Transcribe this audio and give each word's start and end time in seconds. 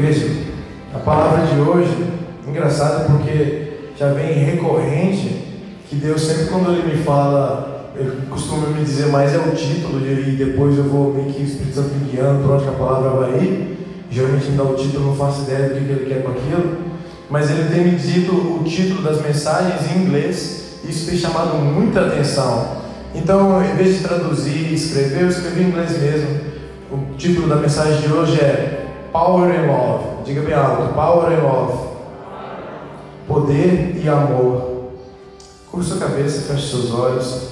Igreja, 0.00 0.30
a 0.94 0.98
palavra 0.98 1.44
de 1.44 1.60
hoje, 1.60 1.94
engraçado 2.48 3.06
porque 3.06 3.90
já 3.98 4.14
vem 4.14 4.32
recorrente 4.32 5.44
que 5.90 5.96
Deus 5.96 6.22
sempre 6.22 6.46
quando 6.46 6.70
Ele 6.70 6.96
me 6.96 7.04
fala, 7.04 7.92
Ele 7.94 8.22
costuma 8.30 8.68
me 8.68 8.82
dizer 8.82 9.08
mais 9.08 9.34
é 9.34 9.36
o 9.36 9.54
título 9.54 10.00
e 10.06 10.36
depois 10.38 10.78
eu 10.78 10.84
vou 10.84 11.12
meio 11.12 11.30
que 11.30 11.42
o 11.42 11.44
Espírito 11.44 11.74
Santo 11.74 11.90
me 11.96 12.10
guiando 12.10 12.42
para 12.42 12.56
onde 12.56 12.68
a 12.68 12.72
palavra 12.72 13.10
vai 13.10 13.30
ir. 13.40 13.76
Geralmente 14.10 14.46
me 14.46 14.56
dá 14.56 14.62
o 14.62 14.74
título, 14.74 15.08
não 15.08 15.16
faço 15.16 15.42
ideia 15.42 15.68
do 15.68 15.74
que 15.74 15.92
Ele 15.92 16.06
quer 16.08 16.22
com 16.22 16.30
aquilo. 16.30 16.78
Mas 17.28 17.50
Ele 17.50 17.68
tem 17.68 17.84
me 17.84 17.98
dito 17.98 18.32
o 18.32 18.64
título 18.64 19.02
das 19.02 19.20
mensagens 19.20 19.94
em 19.94 19.98
inglês. 19.98 20.78
Isso 20.82 21.10
tem 21.10 21.18
chamado 21.18 21.56
muita 21.56 22.06
atenção. 22.06 22.78
Então, 23.14 23.62
em 23.62 23.76
vez 23.76 23.98
de 23.98 24.04
traduzir 24.04 24.70
e 24.70 24.74
escrever, 24.74 25.24
eu 25.24 25.28
escrevi 25.28 25.62
em 25.62 25.66
inglês 25.66 26.00
mesmo. 26.00 26.40
O 26.90 27.16
título 27.18 27.48
da 27.48 27.56
mensagem 27.56 28.00
de 28.00 28.10
hoje 28.10 28.40
é 28.40 28.79
Power 29.12 29.50
and 29.50 29.66
Love. 29.66 30.24
Diga 30.24 30.42
bem 30.42 30.54
alto: 30.54 30.94
Power 30.94 31.32
and 31.32 31.42
Love. 31.42 31.90
Poder 33.26 34.00
e 34.02 34.08
amor. 34.08 34.90
Curva 35.70 35.86
sua 35.86 35.98
cabeça, 35.98 36.52
feche 36.52 36.68
seus 36.68 36.92
olhos. 36.92 37.50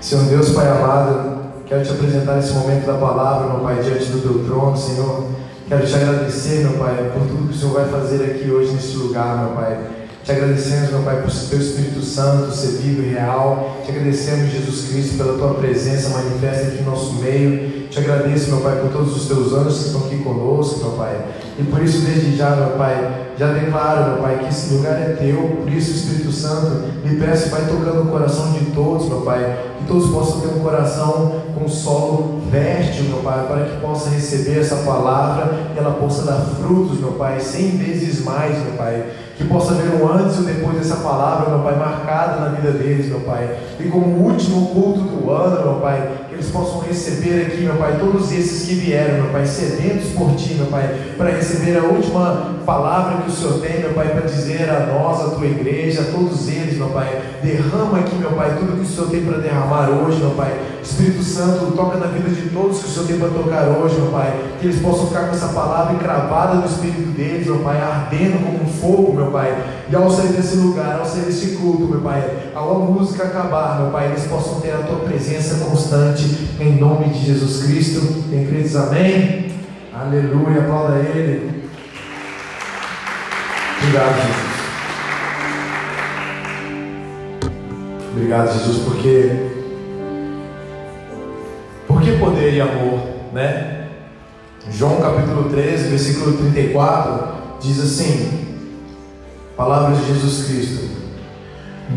Senhor 0.00 0.24
Deus, 0.24 0.50
Pai 0.50 0.68
amado, 0.68 1.40
quero 1.66 1.84
te 1.84 1.90
apresentar 1.90 2.36
nesse 2.36 2.52
momento 2.52 2.86
da 2.86 2.94
palavra, 2.94 3.52
meu 3.52 3.60
Pai, 3.60 3.82
diante 3.82 4.06
do 4.06 4.20
teu 4.20 4.44
trono, 4.44 4.76
Senhor. 4.76 5.24
Quero 5.68 5.84
te 5.84 5.94
agradecer, 5.94 6.64
meu 6.64 6.78
Pai, 6.78 7.10
por 7.12 7.26
tudo 7.26 7.48
que 7.48 7.54
o 7.54 7.58
Senhor 7.58 7.74
vai 7.74 7.88
fazer 7.88 8.24
aqui 8.24 8.50
hoje 8.50 8.72
nesse 8.72 8.96
lugar, 8.96 9.36
meu 9.38 9.56
Pai. 9.56 9.78
Te 10.24 10.32
agradecemos, 10.32 10.90
meu 10.90 11.02
Pai, 11.02 11.22
por 11.22 11.30
teu 11.30 11.58
Espírito 11.58 12.02
Santo 12.02 12.52
ser 12.52 12.78
vivo 12.78 13.02
e 13.02 13.14
real. 13.14 13.76
Te 13.84 13.90
agradecemos, 13.90 14.50
Jesus 14.50 14.88
Cristo, 14.88 15.16
pela 15.16 15.36
tua 15.36 15.54
presença 15.54 16.10
manifesta 16.10 16.68
aqui 16.68 16.82
no 16.82 16.90
nosso 16.90 17.14
meio. 17.14 17.77
Te 17.90 18.00
agradeço, 18.00 18.50
meu 18.50 18.60
Pai, 18.60 18.76
por 18.80 18.90
todos 18.90 19.16
os 19.16 19.26
teus 19.26 19.52
anos 19.54 19.78
que 19.78 19.86
estão 19.86 20.00
aqui 20.02 20.18
conosco, 20.18 20.80
meu 20.80 20.90
Pai. 20.90 21.16
E 21.58 21.62
por 21.64 21.82
isso, 21.82 22.04
desde 22.04 22.36
já, 22.36 22.50
meu 22.50 22.76
Pai, 22.76 23.28
já 23.38 23.52
declaro, 23.52 24.12
meu 24.12 24.22
Pai, 24.22 24.38
que 24.40 24.48
esse 24.48 24.74
lugar 24.74 24.92
é 25.00 25.16
teu. 25.18 25.58
Por 25.62 25.72
isso, 25.72 25.92
Espírito 25.92 26.30
Santo, 26.30 26.84
me 27.02 27.16
peço, 27.16 27.48
vai 27.48 27.62
tocando 27.62 28.02
o 28.02 28.10
coração 28.10 28.52
de 28.52 28.66
todos, 28.72 29.08
meu 29.08 29.22
Pai. 29.22 29.58
Que 29.78 29.86
todos 29.86 30.10
possam 30.10 30.40
ter 30.40 30.48
um 30.48 30.60
coração 30.60 31.42
com 31.54 31.66
solo 31.66 32.42
fértil, 32.50 33.04
meu 33.04 33.18
Pai, 33.18 33.46
para 33.46 33.64
que 33.64 33.80
possa 33.80 34.10
receber 34.10 34.60
essa 34.60 34.76
palavra 34.76 35.50
e 35.74 35.78
ela 35.78 35.92
possa 35.92 36.24
dar 36.24 36.40
frutos, 36.60 37.00
meu 37.00 37.12
Pai, 37.12 37.40
cem 37.40 37.78
vezes 37.78 38.22
mais, 38.22 38.58
meu 38.62 38.72
Pai 38.72 39.06
que 39.38 39.44
possa 39.44 39.74
ver 39.74 40.02
um 40.02 40.12
antes 40.12 40.36
e 40.36 40.40
um 40.40 40.44
depois 40.44 40.76
dessa 40.78 40.96
palavra, 40.96 41.48
meu 41.48 41.60
Pai, 41.60 41.76
marcada 41.76 42.40
na 42.40 42.48
vida 42.48 42.72
deles, 42.72 43.06
meu 43.06 43.20
Pai. 43.20 43.56
E 43.78 43.84
como 43.84 44.28
último 44.28 44.66
culto 44.74 45.00
do 45.02 45.30
ano, 45.30 45.62
meu 45.62 45.80
Pai, 45.80 46.26
eles 46.38 46.50
possam 46.52 46.78
receber 46.78 47.46
aqui, 47.46 47.62
meu 47.62 47.74
Pai, 47.74 47.96
todos 47.98 48.30
esses 48.30 48.68
que 48.68 48.74
vieram, 48.76 49.22
meu 49.22 49.32
Pai, 49.32 49.44
sedentos 49.44 50.10
por 50.12 50.36
Ti, 50.36 50.54
meu 50.54 50.66
Pai, 50.66 50.88
para 51.16 51.30
receber 51.30 51.76
a 51.76 51.82
última 51.82 52.54
palavra 52.64 53.22
que 53.22 53.28
o 53.28 53.32
Senhor 53.32 53.60
tem, 53.60 53.80
meu 53.80 53.92
Pai, 53.92 54.08
para 54.10 54.20
dizer 54.20 54.70
a 54.70 54.86
nós, 54.86 55.20
a 55.20 55.30
Tua 55.30 55.46
igreja, 55.46 56.02
a 56.02 56.04
todos 56.04 56.48
eles, 56.48 56.78
meu 56.78 56.90
Pai. 56.90 57.20
Derrama 57.42 57.98
aqui, 57.98 58.14
meu 58.14 58.30
Pai, 58.30 58.56
tudo 58.56 58.76
que 58.76 58.82
o 58.82 58.86
Senhor 58.86 59.10
tem 59.10 59.24
para 59.24 59.38
derramar 59.38 59.90
hoje, 59.90 60.20
meu 60.20 60.30
Pai. 60.30 60.56
Espírito 60.80 61.24
Santo, 61.24 61.72
toca 61.76 61.98
na 61.98 62.06
vida 62.06 62.30
de 62.30 62.48
todos 62.50 62.78
que 62.78 62.86
o 62.86 62.88
Senhor 62.88 63.06
tem 63.06 63.18
para 63.18 63.28
tocar 63.28 63.64
hoje, 63.68 63.96
meu 63.96 64.12
Pai. 64.12 64.32
Que 64.60 64.66
eles 64.66 64.80
possam 64.80 65.08
ficar 65.08 65.26
com 65.26 65.34
essa 65.34 65.48
palavra 65.48 65.94
encravada 65.94 66.54
no 66.54 66.66
Espírito 66.66 67.10
deles, 67.16 67.46
meu 67.46 67.58
Pai, 67.58 67.80
ardendo 67.80 68.44
como 68.44 68.62
um 68.62 68.66
fogo, 68.66 69.12
meu 69.12 69.32
Pai. 69.32 69.56
E 69.90 69.96
ao 69.96 70.08
sair 70.10 70.28
desse 70.28 70.56
lugar, 70.56 71.00
ao 71.00 71.04
sair 71.04 71.22
desse 71.22 71.56
culto, 71.56 71.82
meu 71.82 72.00
Pai, 72.00 72.50
ao 72.54 72.76
a 72.76 72.78
música 72.78 73.24
acabar, 73.24 73.80
meu 73.80 73.90
Pai, 73.90 74.06
eles 74.06 74.24
possam 74.26 74.60
ter 74.60 74.70
a 74.70 74.78
Tua 74.78 75.00
presença 75.00 75.64
constante, 75.64 76.27
em 76.60 76.76
nome 76.76 77.10
de 77.10 77.26
Jesus 77.26 77.64
Cristo. 77.64 78.24
Crê 78.30 78.62
diz 78.62 78.76
amém? 78.76 79.50
Aleluia, 79.92 80.60
aplauda 80.60 80.98
Ele. 80.98 81.62
Obrigado, 83.80 84.16
Jesus. 84.16 84.48
Obrigado, 88.12 88.52
Jesus, 88.52 88.78
porque 88.84 89.48
porque 91.86 92.12
poder 92.12 92.54
e 92.54 92.60
amor, 92.60 93.00
né? 93.32 93.86
João 94.70 95.00
capítulo 95.00 95.48
13, 95.48 95.88
versículo 95.88 96.36
34 96.36 97.28
diz 97.60 97.80
assim: 97.80 98.46
Palavras 99.56 99.98
de 99.98 100.12
Jesus 100.12 100.46
Cristo: 100.46 100.88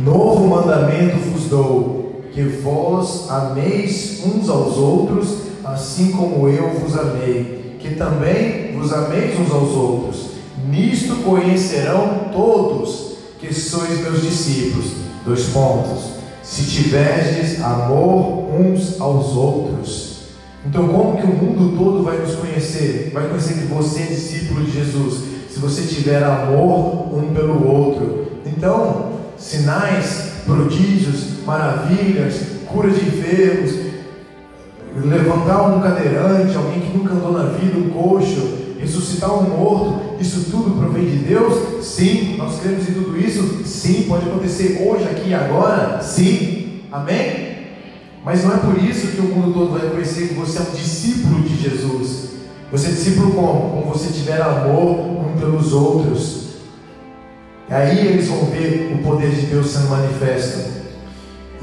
Novo 0.02 0.48
mandamento 0.48 1.18
vos 1.18 1.46
dou, 1.46 2.01
que 2.34 2.44
vós 2.44 3.30
ameis 3.30 4.22
uns 4.26 4.50
aos 4.50 4.78
outros, 4.78 5.38
assim 5.64 6.12
como 6.12 6.48
eu 6.48 6.70
vos 6.80 6.98
amei, 6.98 7.76
que 7.80 7.96
também 7.96 8.74
vos 8.74 8.94
ameis 8.94 9.38
uns 9.40 9.52
aos 9.52 9.70
outros. 9.72 10.32
Nisto 10.70 11.16
conhecerão 11.24 12.30
todos 12.32 13.18
que 13.40 13.54
sois 13.54 14.00
meus 14.02 14.22
discípulos. 14.22 14.94
Dois 15.26 15.46
pontos. 15.48 16.12
Se 16.44 16.64
tiverdes 16.64 17.62
amor 17.62 18.50
uns 18.60 19.00
aos 19.00 19.36
outros. 19.36 20.12
Então, 20.66 20.88
como 20.88 21.18
que 21.18 21.26
o 21.26 21.36
mundo 21.36 21.76
todo 21.78 22.04
vai 22.04 22.18
nos 22.18 22.36
conhecer? 22.36 23.10
Vai 23.14 23.28
conhecer 23.28 23.56
que 23.56 23.66
você 23.66 24.02
é 24.02 24.06
discípulo 24.06 24.64
de 24.64 24.72
Jesus. 24.72 25.24
Se 25.50 25.60
você 25.60 25.82
tiver 25.82 26.24
amor 26.24 27.14
um 27.14 27.34
pelo 27.34 27.68
outro. 27.68 28.28
Então, 28.46 29.12
sinais, 29.38 30.31
prodígios, 30.46 31.44
maravilhas, 31.46 32.42
cura 32.68 32.90
de 32.90 33.00
enfermos, 33.00 33.72
levantar 34.96 35.76
um 35.76 35.82
cadeirante, 35.82 36.56
alguém 36.56 36.82
que 36.82 36.98
nunca 36.98 37.14
andou 37.14 37.32
na 37.32 37.46
vida, 37.46 37.78
um 37.78 37.90
coxo, 37.90 38.58
ressuscitar 38.80 39.34
um 39.34 39.58
morto, 39.58 40.16
isso 40.20 40.52
tudo 40.52 40.78
provém 40.78 41.06
de 41.06 41.18
Deus? 41.18 41.86
Sim, 41.86 42.36
nós 42.38 42.60
cremos 42.60 42.90
em 42.90 42.94
tudo 42.94 43.18
isso? 43.18 43.64
Sim, 43.64 44.06
pode 44.08 44.28
acontecer 44.28 44.86
hoje, 44.86 45.06
aqui 45.06 45.30
e 45.30 45.34
agora? 45.34 46.02
Sim, 46.02 46.82
amém? 46.92 47.52
Mas 48.24 48.44
não 48.44 48.54
é 48.54 48.58
por 48.58 48.78
isso 48.78 49.08
que 49.08 49.22
o 49.22 49.26
mundo 49.26 49.54
todo 49.54 49.80
vai 49.80 49.90
conhecer 49.90 50.30
que 50.30 50.34
você 50.36 50.60
é 50.60 50.62
um 50.62 50.76
discípulo 50.76 51.42
de 51.42 51.58
Jesus. 51.58 52.32
Você 52.72 52.88
é 52.88 52.92
discípulo 52.92 53.32
como? 53.32 53.82
Como 53.82 53.94
você 53.94 54.12
tiver 54.14 54.42
amor 54.42 55.00
um 55.00 55.40
pelos 55.40 55.74
outros. 55.74 56.41
Aí 57.72 58.06
eles 58.06 58.28
vão 58.28 58.46
ver 58.48 58.92
o 58.94 59.02
poder 59.02 59.30
de 59.30 59.46
Deus 59.46 59.72
sendo 59.72 59.90
manifesto. 59.90 60.70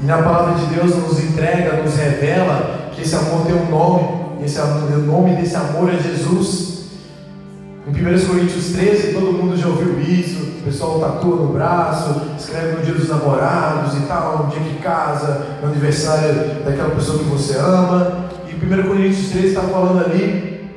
E 0.01 0.05
na 0.05 0.23
palavra 0.23 0.55
de 0.55 0.73
Deus 0.73 0.95
nos 0.95 1.23
entrega, 1.23 1.83
nos 1.83 1.95
revela 1.95 2.89
que 2.91 3.03
esse 3.03 3.15
amor 3.15 3.45
tem 3.45 3.53
um 3.53 3.69
nome. 3.69 4.43
Esse, 4.43 4.59
o 4.59 5.05
nome 5.05 5.35
desse 5.35 5.55
amor 5.55 5.87
é 5.93 5.97
Jesus. 5.97 6.79
Em 7.87 7.91
1 7.91 8.27
Coríntios 8.27 8.71
13, 8.71 9.13
todo 9.13 9.33
mundo 9.33 9.55
já 9.55 9.67
ouviu 9.67 9.99
isso. 10.01 10.41
O 10.59 10.63
pessoal 10.63 10.99
tatua 10.99 11.35
no 11.35 11.53
braço, 11.53 12.21
escreve 12.39 12.77
no 12.77 12.81
dia 12.81 12.93
dos 12.95 13.07
namorados 13.07 13.95
e 13.95 14.01
tal, 14.07 14.45
no 14.45 14.51
dia 14.51 14.61
que 14.61 14.81
casa, 14.81 15.45
no 15.61 15.67
aniversário 15.67 16.63
daquela 16.65 16.95
pessoa 16.95 17.19
que 17.19 17.25
você 17.25 17.55
ama. 17.55 18.25
E 18.47 18.55
1 18.55 18.87
Coríntios 18.87 19.29
13 19.29 19.47
está 19.49 19.61
falando 19.61 20.03
ali 20.03 20.71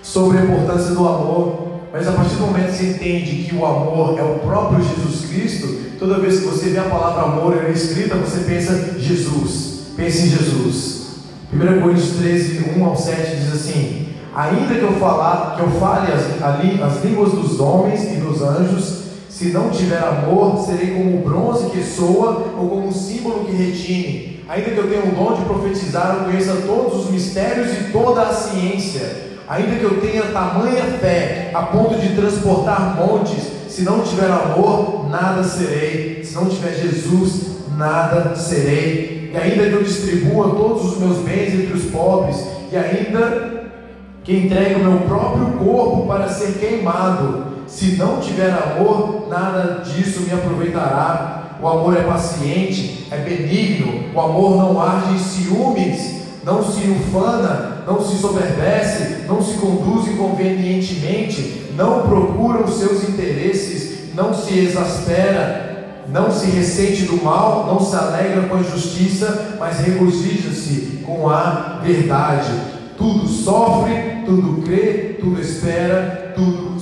sobre 0.00 0.38
a 0.38 0.44
importância 0.44 0.94
do 0.94 1.06
amor. 1.06 1.71
Mas 1.92 2.08
a 2.08 2.12
partir 2.12 2.36
do 2.36 2.46
momento 2.46 2.70
que 2.70 2.78
você 2.78 2.86
entende 2.86 3.44
que 3.44 3.54
o 3.54 3.66
amor 3.66 4.18
é 4.18 4.22
o 4.22 4.38
próprio 4.38 4.82
Jesus 4.82 5.28
Cristo, 5.28 5.68
toda 5.98 6.18
vez 6.18 6.40
que 6.40 6.46
você 6.46 6.70
vê 6.70 6.78
a 6.78 6.84
palavra 6.84 7.24
amor 7.24 7.62
é 7.62 7.70
escrita, 7.70 8.16
você 8.16 8.40
pensa 8.40 8.98
Jesus. 8.98 9.80
Pense 9.94 10.22
em 10.22 10.30
Jesus. 10.30 11.02
1 11.52 11.82
Coríntios 11.82 12.16
13, 12.16 12.64
1 12.78 12.84
ao 12.84 12.96
7 12.96 13.36
diz 13.36 13.52
assim: 13.52 14.08
Ainda 14.34 14.74
que 14.74 14.82
eu 14.82 14.92
falar, 14.94 15.56
que 15.56 15.62
eu 15.62 15.70
fale 15.78 16.10
as, 16.10 16.42
as 16.42 17.04
línguas 17.04 17.32
dos 17.32 17.60
homens 17.60 18.04
e 18.04 18.16
dos 18.16 18.40
anjos, 18.40 19.02
se 19.28 19.48
não 19.48 19.68
tiver 19.68 19.98
amor, 19.98 20.64
serei 20.64 20.94
como 20.94 21.18
o 21.18 21.22
bronze 21.22 21.68
que 21.68 21.82
soa 21.82 22.54
ou 22.58 22.70
como 22.70 22.88
um 22.88 22.92
símbolo 22.92 23.44
que 23.44 23.52
retine. 23.52 24.40
Ainda 24.48 24.70
que 24.70 24.78
eu 24.78 24.88
tenha 24.88 25.04
um 25.04 25.10
dom 25.10 25.34
de 25.34 25.44
profetizar, 25.44 26.16
eu 26.16 26.24
conheça 26.24 26.62
todos 26.66 27.04
os 27.04 27.10
mistérios 27.10 27.70
e 27.72 27.92
toda 27.92 28.22
a 28.22 28.32
ciência. 28.32 29.31
Ainda 29.48 29.76
que 29.76 29.84
eu 29.84 30.00
tenha 30.00 30.22
tamanha 30.22 30.84
fé 31.00 31.50
a 31.52 31.62
ponto 31.62 31.98
de 31.98 32.14
transportar 32.14 32.96
montes, 32.96 33.44
se 33.68 33.82
não 33.82 34.00
tiver 34.00 34.30
amor, 34.30 35.08
nada 35.10 35.42
serei. 35.42 36.22
Se 36.24 36.34
não 36.34 36.46
tiver 36.46 36.74
Jesus, 36.74 37.52
nada 37.76 38.34
serei. 38.36 39.30
E 39.32 39.36
ainda 39.36 39.64
que 39.64 39.72
eu 39.72 39.82
distribua 39.82 40.54
todos 40.54 40.92
os 40.92 40.98
meus 40.98 41.18
bens 41.18 41.54
entre 41.54 41.72
os 41.72 41.84
pobres, 41.84 42.36
e 42.70 42.76
ainda 42.76 43.70
que 44.22 44.36
entregue 44.36 44.76
o 44.76 44.84
meu 44.84 45.00
próprio 45.00 45.46
corpo 45.58 46.06
para 46.06 46.28
ser 46.28 46.58
queimado. 46.58 47.46
Se 47.66 47.96
não 47.96 48.20
tiver 48.20 48.50
amor, 48.50 49.26
nada 49.28 49.82
disso 49.82 50.20
me 50.20 50.32
aproveitará. 50.32 51.56
O 51.62 51.68
amor 51.68 51.96
é 51.96 52.02
paciente, 52.02 53.06
é 53.10 53.16
benigno, 53.16 54.04
o 54.14 54.20
amor 54.20 54.56
não 54.56 54.80
arde 54.80 55.14
em 55.14 55.18
ciúmes, 55.18 56.22
não 56.44 56.62
se 56.62 56.80
ufana, 56.88 57.71
não 57.86 58.00
se 58.00 58.16
soberbece, 58.18 59.24
não 59.26 59.42
se 59.42 59.54
conduz 59.54 60.08
inconvenientemente, 60.08 61.70
não 61.76 62.02
procura 62.02 62.62
os 62.62 62.74
seus 62.74 63.08
interesses, 63.08 64.14
não 64.14 64.34
se 64.34 64.58
exaspera, 64.58 66.04
não 66.08 66.30
se 66.30 66.46
ressente 66.46 67.04
do 67.04 67.22
mal, 67.22 67.66
não 67.66 67.80
se 67.80 67.94
alegra 67.96 68.42
com 68.42 68.56
a 68.56 68.60
injustiça, 68.60 69.56
mas 69.58 69.78
regozija-se 69.78 71.02
com 71.04 71.28
a 71.28 71.80
verdade. 71.82 72.52
Tudo 72.96 73.26
sofre, 73.26 74.22
tudo 74.26 74.62
crê, 74.62 75.16
tudo 75.20 75.40
espera, 75.40 76.32
tudo 76.34 76.72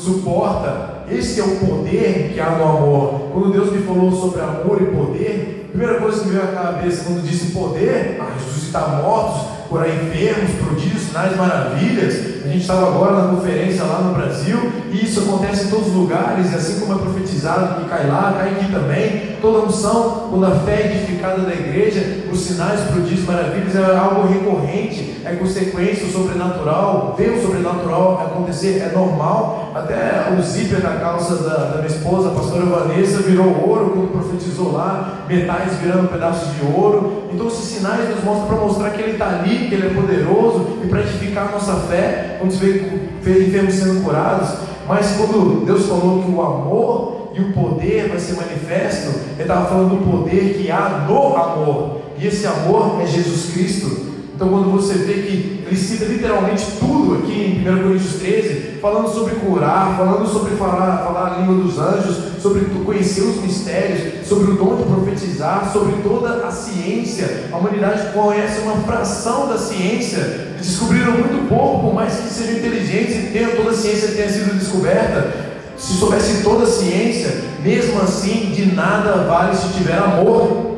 esse 1.11 1.41
é 1.41 1.45
o 1.45 1.57
poder 1.57 2.31
que 2.33 2.41
há 2.41 2.51
no 2.51 2.65
amor. 2.65 3.31
Quando 3.33 3.53
Deus 3.53 3.73
me 3.73 3.83
falou 3.83 4.13
sobre 4.13 4.41
amor 4.41 4.81
e 4.81 4.87
poder, 4.87 5.67
a 5.67 5.69
primeira 5.69 6.01
coisa 6.01 6.21
que 6.21 6.29
me 6.29 6.33
veio 6.33 6.45
à 6.45 6.53
cabeça 6.53 7.05
quando 7.05 7.27
disse 7.27 7.53
poder, 7.53 8.19
ah, 8.21 8.33
ressuscitar 8.35 9.03
mortos, 9.03 9.60
curar 9.71 9.89
enfermos, 9.89 10.51
prodígios, 10.57 11.03
sinais, 11.05 11.37
maravilhas. 11.37 12.43
A 12.45 12.49
gente 12.49 12.63
estava 12.63 12.89
agora 12.89 13.23
na 13.23 13.29
conferência 13.37 13.85
lá 13.85 14.01
no 14.01 14.15
Brasil 14.15 14.59
e 14.93 15.05
isso 15.05 15.21
acontece 15.21 15.67
em 15.67 15.71
todos 15.71 15.87
os 15.87 15.95
lugares, 15.95 16.51
e 16.51 16.55
assim 16.57 16.81
como 16.81 16.95
é 16.95 16.99
profetizado 16.99 17.77
que 17.77 17.89
cai 17.89 18.09
lá, 18.09 18.35
cai 18.37 18.51
aqui 18.51 18.71
também. 18.73 19.37
Toda 19.41 19.67
unção, 19.67 20.27
quando 20.29 20.47
a 20.47 20.57
fé 20.61 20.93
edificada 20.93 21.43
da 21.43 21.53
igreja, 21.53 22.20
os 22.31 22.41
sinais, 22.41 22.81
prodígios, 22.83 23.27
maravilhas 23.27 23.75
é 23.75 23.97
algo 23.97 24.29
recorrente, 24.29 25.21
é 25.25 25.35
consequência, 25.35 26.07
o 26.07 26.11
sobrenatural, 26.11 27.15
ver 27.19 27.31
o 27.31 27.43
sobrenatural 27.43 28.21
acontecer 28.21 28.79
é 28.79 28.93
normal. 28.95 29.73
Até 29.75 30.33
o 30.37 30.43
zíper 30.43 30.81
da 30.81 30.97
calça 30.97 31.37
da, 31.37 31.57
da 31.57 31.77
minha 31.77 31.87
esposa, 31.87 32.29
a 32.29 32.33
pastora 32.33 32.65
Vanessa, 32.67 33.19
virou 33.19 33.69
ouro 33.69 33.91
quando 33.91 34.13
profetizou 34.13 34.73
lá, 34.73 35.25
metais 35.29 35.75
virando 35.77 36.09
pedaços 36.09 36.55
de 36.55 36.65
ouro. 36.65 37.25
Então 37.33 37.47
esses 37.47 37.65
sinais 37.65 38.09
nos 38.09 38.25
mostram 38.25 38.47
para 38.47 38.57
mostrar 38.57 38.91
que 38.91 39.03
Ele 39.03 39.13
está 39.13 39.29
ali, 39.29 39.69
que 39.69 39.75
Ele 39.75 39.87
é 39.87 39.95
poderoso 39.95 40.79
e 40.83 40.87
para 40.87 41.01
edificar 41.01 41.49
a 41.49 41.53
nossa 41.53 41.75
fé, 41.89 42.37
quando 42.39 42.53
vê 42.59 43.47
enfermos 43.47 43.75
sendo 43.75 44.03
curados. 44.03 44.51
Mas 44.89 45.17
quando 45.17 45.65
Deus 45.65 45.87
falou 45.87 46.23
que 46.23 46.31
o 46.31 46.43
amor 46.43 47.31
e 47.35 47.41
o 47.41 47.53
poder 47.53 48.09
vai 48.09 48.19
ser 48.19 48.35
manifesto, 48.35 49.21
Ele 49.35 49.43
estava 49.43 49.67
falando 49.67 49.97
do 49.97 50.11
poder 50.11 50.55
que 50.55 50.71
há 50.71 51.07
no 51.09 51.37
amor. 51.37 52.01
E 52.21 52.27
esse 52.27 52.47
amor 52.47 53.01
é 53.01 53.07
Jesus 53.07 53.51
Cristo. 53.53 54.11
Então, 54.35 54.49
quando 54.49 54.71
você 54.71 54.95
vê 54.95 55.15
que 55.15 55.65
ele 55.67 55.77
cita 55.77 56.05
literalmente 56.05 56.65
tudo 56.79 57.19
aqui 57.19 57.33
em 57.33 57.61
1 57.61 57.83
Coríntios 57.83 58.15
13, 58.15 58.79
falando 58.81 59.09
sobre 59.09 59.37
curar, 59.37 59.97
falando 59.97 60.27
sobre 60.27 60.57
falar, 60.57 60.99
falar 60.99 61.35
a 61.35 61.39
língua 61.41 61.63
dos 61.63 61.79
anjos, 61.79 62.43
sobre 62.43 62.65
conhecer 62.85 63.23
os 63.23 63.37
mistérios, 63.37 64.27
sobre 64.27 64.51
o 64.51 64.57
dom 64.57 64.77
de 64.77 64.85
profetizar, 64.85 65.71
sobre 65.73 66.03
toda 66.03 66.47
a 66.47 66.51
ciência, 66.51 67.45
a 67.53 67.57
humanidade 67.57 68.13
conhece 68.13 68.61
uma 68.61 68.77
fração 68.77 69.49
da 69.49 69.59
ciência, 69.59 70.49
descobriram 70.59 71.13
muito 71.13 71.49
pouco, 71.49 71.87
por 71.87 71.95
mais 71.95 72.15
que 72.15 72.29
sejam 72.29 72.57
inteligentes 72.57 73.17
e 73.17 73.31
tenham 73.33 73.57
toda 73.57 73.71
a 73.71 73.75
ciência 73.75 74.09
tenha 74.09 74.29
sido 74.29 74.59
descoberta. 74.59 75.51
Se 75.77 75.95
soubesse 75.95 76.43
toda 76.43 76.65
a 76.65 76.67
ciência, 76.67 77.43
mesmo 77.63 78.01
assim, 78.03 78.53
de 78.55 78.75
nada 78.75 79.25
vale 79.25 79.57
se 79.57 79.69
tiver 79.69 79.97
amor. 79.97 80.70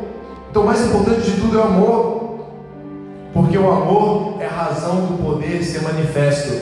Então, 0.53 0.65
o 0.65 0.67
mais 0.67 0.85
importante 0.85 1.23
de 1.23 1.41
tudo 1.41 1.59
é 1.59 1.63
o 1.63 1.65
amor. 1.65 2.41
Porque 3.33 3.57
o 3.57 3.73
amor 3.73 4.37
é 4.39 4.45
a 4.45 4.51
razão 4.51 5.07
do 5.07 5.25
poder 5.25 5.65
ser 5.65 5.81
manifesto. 5.81 6.53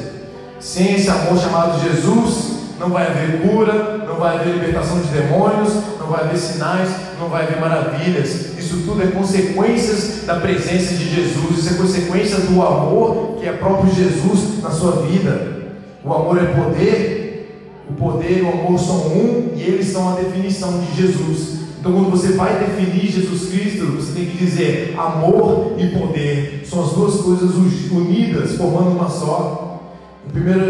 Sem 0.61 0.95
esse 0.95 1.11
amor 1.11 1.37
chamado 1.37 1.83
Jesus, 1.83 2.53
não 2.79 2.91
vai 2.91 3.09
haver 3.09 3.43
cura, 3.43 3.99
não 4.07 4.15
vai 4.15 4.37
haver 4.37 4.55
libertação 4.55 5.01
de 5.01 5.09
demônios, 5.09 5.75
não 5.99 6.07
vai 6.07 6.21
haver 6.21 6.39
sinais, 6.39 6.89
não 7.19 7.29
vai 7.29 7.43
haver 7.43 7.59
maravilhas. 7.59 8.57
Isso 8.57 8.85
tudo 8.87 9.03
é 9.03 9.09
consequências 9.09 10.25
da 10.25 10.37
presença 10.37 10.95
de 10.95 11.13
Jesus, 11.13 11.59
isso 11.59 11.75
é 11.75 11.77
consequência 11.77 12.39
do 12.39 12.63
amor 12.63 13.39
que 13.41 13.49
é 13.49 13.53
próprio 13.55 13.93
Jesus 13.93 14.63
na 14.63 14.71
sua 14.71 15.03
vida. 15.03 15.65
O 16.05 16.15
amor 16.15 16.39
é 16.39 16.47
poder, 16.47 17.61
o 17.91 17.95
poder 17.95 18.39
e 18.39 18.43
o 18.43 18.51
amor 18.51 18.79
são 18.79 19.09
um 19.09 19.53
e 19.57 19.63
eles 19.65 19.89
são 19.89 20.13
a 20.13 20.15
definição 20.15 20.79
de 20.79 20.95
Jesus. 20.95 21.60
Então, 21.81 21.93
quando 21.93 22.11
você 22.11 22.33
vai 22.33 22.59
definir 22.59 23.11
Jesus 23.11 23.51
Cristo, 23.51 23.87
você 23.87 24.13
tem 24.13 24.27
que 24.27 24.37
dizer 24.37 24.95
amor 24.99 25.77
e 25.79 25.87
poder. 25.87 26.63
São 26.67 26.85
as 26.85 26.93
duas 26.93 27.23
coisas 27.23 27.55
unidas, 27.91 28.55
formando 28.57 28.91
uma 28.91 29.09
só. 29.09 29.81
No, 30.27 30.31
primeiro, 30.31 30.61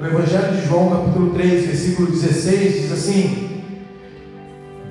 no 0.00 0.06
Evangelho 0.06 0.54
de 0.54 0.68
João, 0.68 0.90
capítulo 0.90 1.34
3, 1.34 1.66
versículo 1.66 2.08
16, 2.08 2.82
diz 2.82 2.92
assim: 2.92 3.62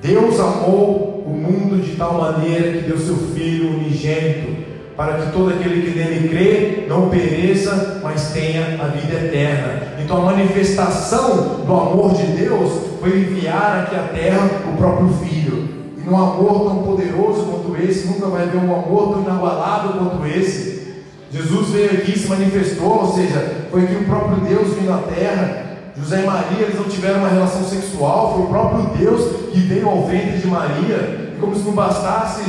Deus 0.02 0.38
amou 0.38 1.24
o 1.26 1.30
mundo 1.30 1.82
de 1.82 1.96
tal 1.96 2.20
maneira 2.20 2.72
que 2.72 2.86
deu 2.86 2.98
seu 2.98 3.16
Filho 3.16 3.70
unigênito, 3.70 4.54
para 4.94 5.14
que 5.14 5.32
todo 5.32 5.48
aquele 5.48 5.80
que 5.80 5.98
nele 5.98 6.28
crê 6.28 6.84
não 6.86 7.08
pereça, 7.08 8.02
mas 8.04 8.32
tenha 8.32 8.78
a 8.82 8.88
vida 8.88 9.14
eterna. 9.14 9.94
Então, 10.04 10.18
a 10.18 10.32
manifestação 10.32 11.64
do 11.64 11.72
amor 11.72 12.14
de 12.14 12.26
Deus 12.36 12.93
foi 13.04 13.18
enviar 13.18 13.82
aqui 13.82 13.96
à 13.96 14.04
terra 14.04 14.48
o 14.66 14.76
próprio 14.78 15.08
Filho. 15.08 15.68
E 15.98 16.08
num 16.08 16.16
amor 16.16 16.64
tão 16.64 16.82
poderoso 16.84 17.44
quanto 17.44 17.76
esse, 17.82 18.06
nunca 18.06 18.28
vai 18.28 18.44
haver 18.44 18.56
um 18.56 18.74
amor 18.74 19.12
tão 19.12 19.22
inabalável 19.22 19.92
quanto 19.92 20.26
esse. 20.26 20.94
Jesus 21.30 21.68
veio 21.68 21.90
aqui 21.90 22.12
e 22.12 22.18
se 22.18 22.28
manifestou, 22.28 23.02
ou 23.02 23.14
seja, 23.14 23.66
foi 23.70 23.86
que 23.86 23.96
o 23.96 24.04
próprio 24.04 24.38
Deus 24.38 24.74
vindo 24.74 24.90
à 24.90 24.98
terra. 24.98 25.64
José 25.96 26.22
e 26.22 26.26
Maria, 26.26 26.62
eles 26.62 26.76
não 26.76 26.84
tiveram 26.84 27.18
uma 27.18 27.28
relação 27.28 27.62
sexual, 27.64 28.34
foi 28.34 28.44
o 28.44 28.48
próprio 28.48 28.96
Deus 28.96 29.50
que 29.52 29.60
veio 29.60 29.88
ao 29.88 30.06
ventre 30.06 30.38
de 30.38 30.46
Maria. 30.46 31.34
E 31.36 31.38
como 31.38 31.54
se 31.54 31.62
não 31.62 31.72
bastasse, 31.72 32.42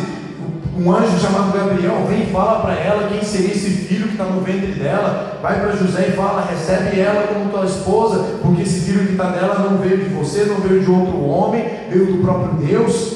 um 0.78 0.92
anjo 0.94 1.18
chamado 1.20 1.54
Gabriel 1.54 2.06
vem 2.08 2.24
e 2.24 2.32
fala 2.32 2.60
para 2.60 2.74
ela 2.74 3.08
quem 3.08 3.24
seria 3.24 3.54
esse 3.54 3.70
filho 3.70 4.08
que 4.08 4.14
está 4.14 4.26
no 4.26 4.42
ventre 4.42 4.74
dela. 4.74 5.40
Vai 5.42 5.60
para 5.60 5.76
José 5.76 6.10
e 6.10 6.12
fala: 6.12 6.46
recebe 6.50 7.00
ela 7.00 7.28
como 7.28 7.50
tua 7.50 7.66
esposa, 7.66 8.38
porque 8.42 8.64
esse 8.64 8.82
filho 8.82 9.06
que 9.06 9.14
está 9.14 9.30
nela 9.30 9.60
não 9.60 9.78
veio 9.78 9.98
de 9.98 10.10
você, 10.10 10.44
não 10.46 10.58
veio 10.58 10.82
de 10.82 10.92
outro 10.92 11.24
homem, 11.24 11.64
veio 11.90 12.08
do 12.08 12.24
próprio 12.24 12.54
Deus. 12.66 13.16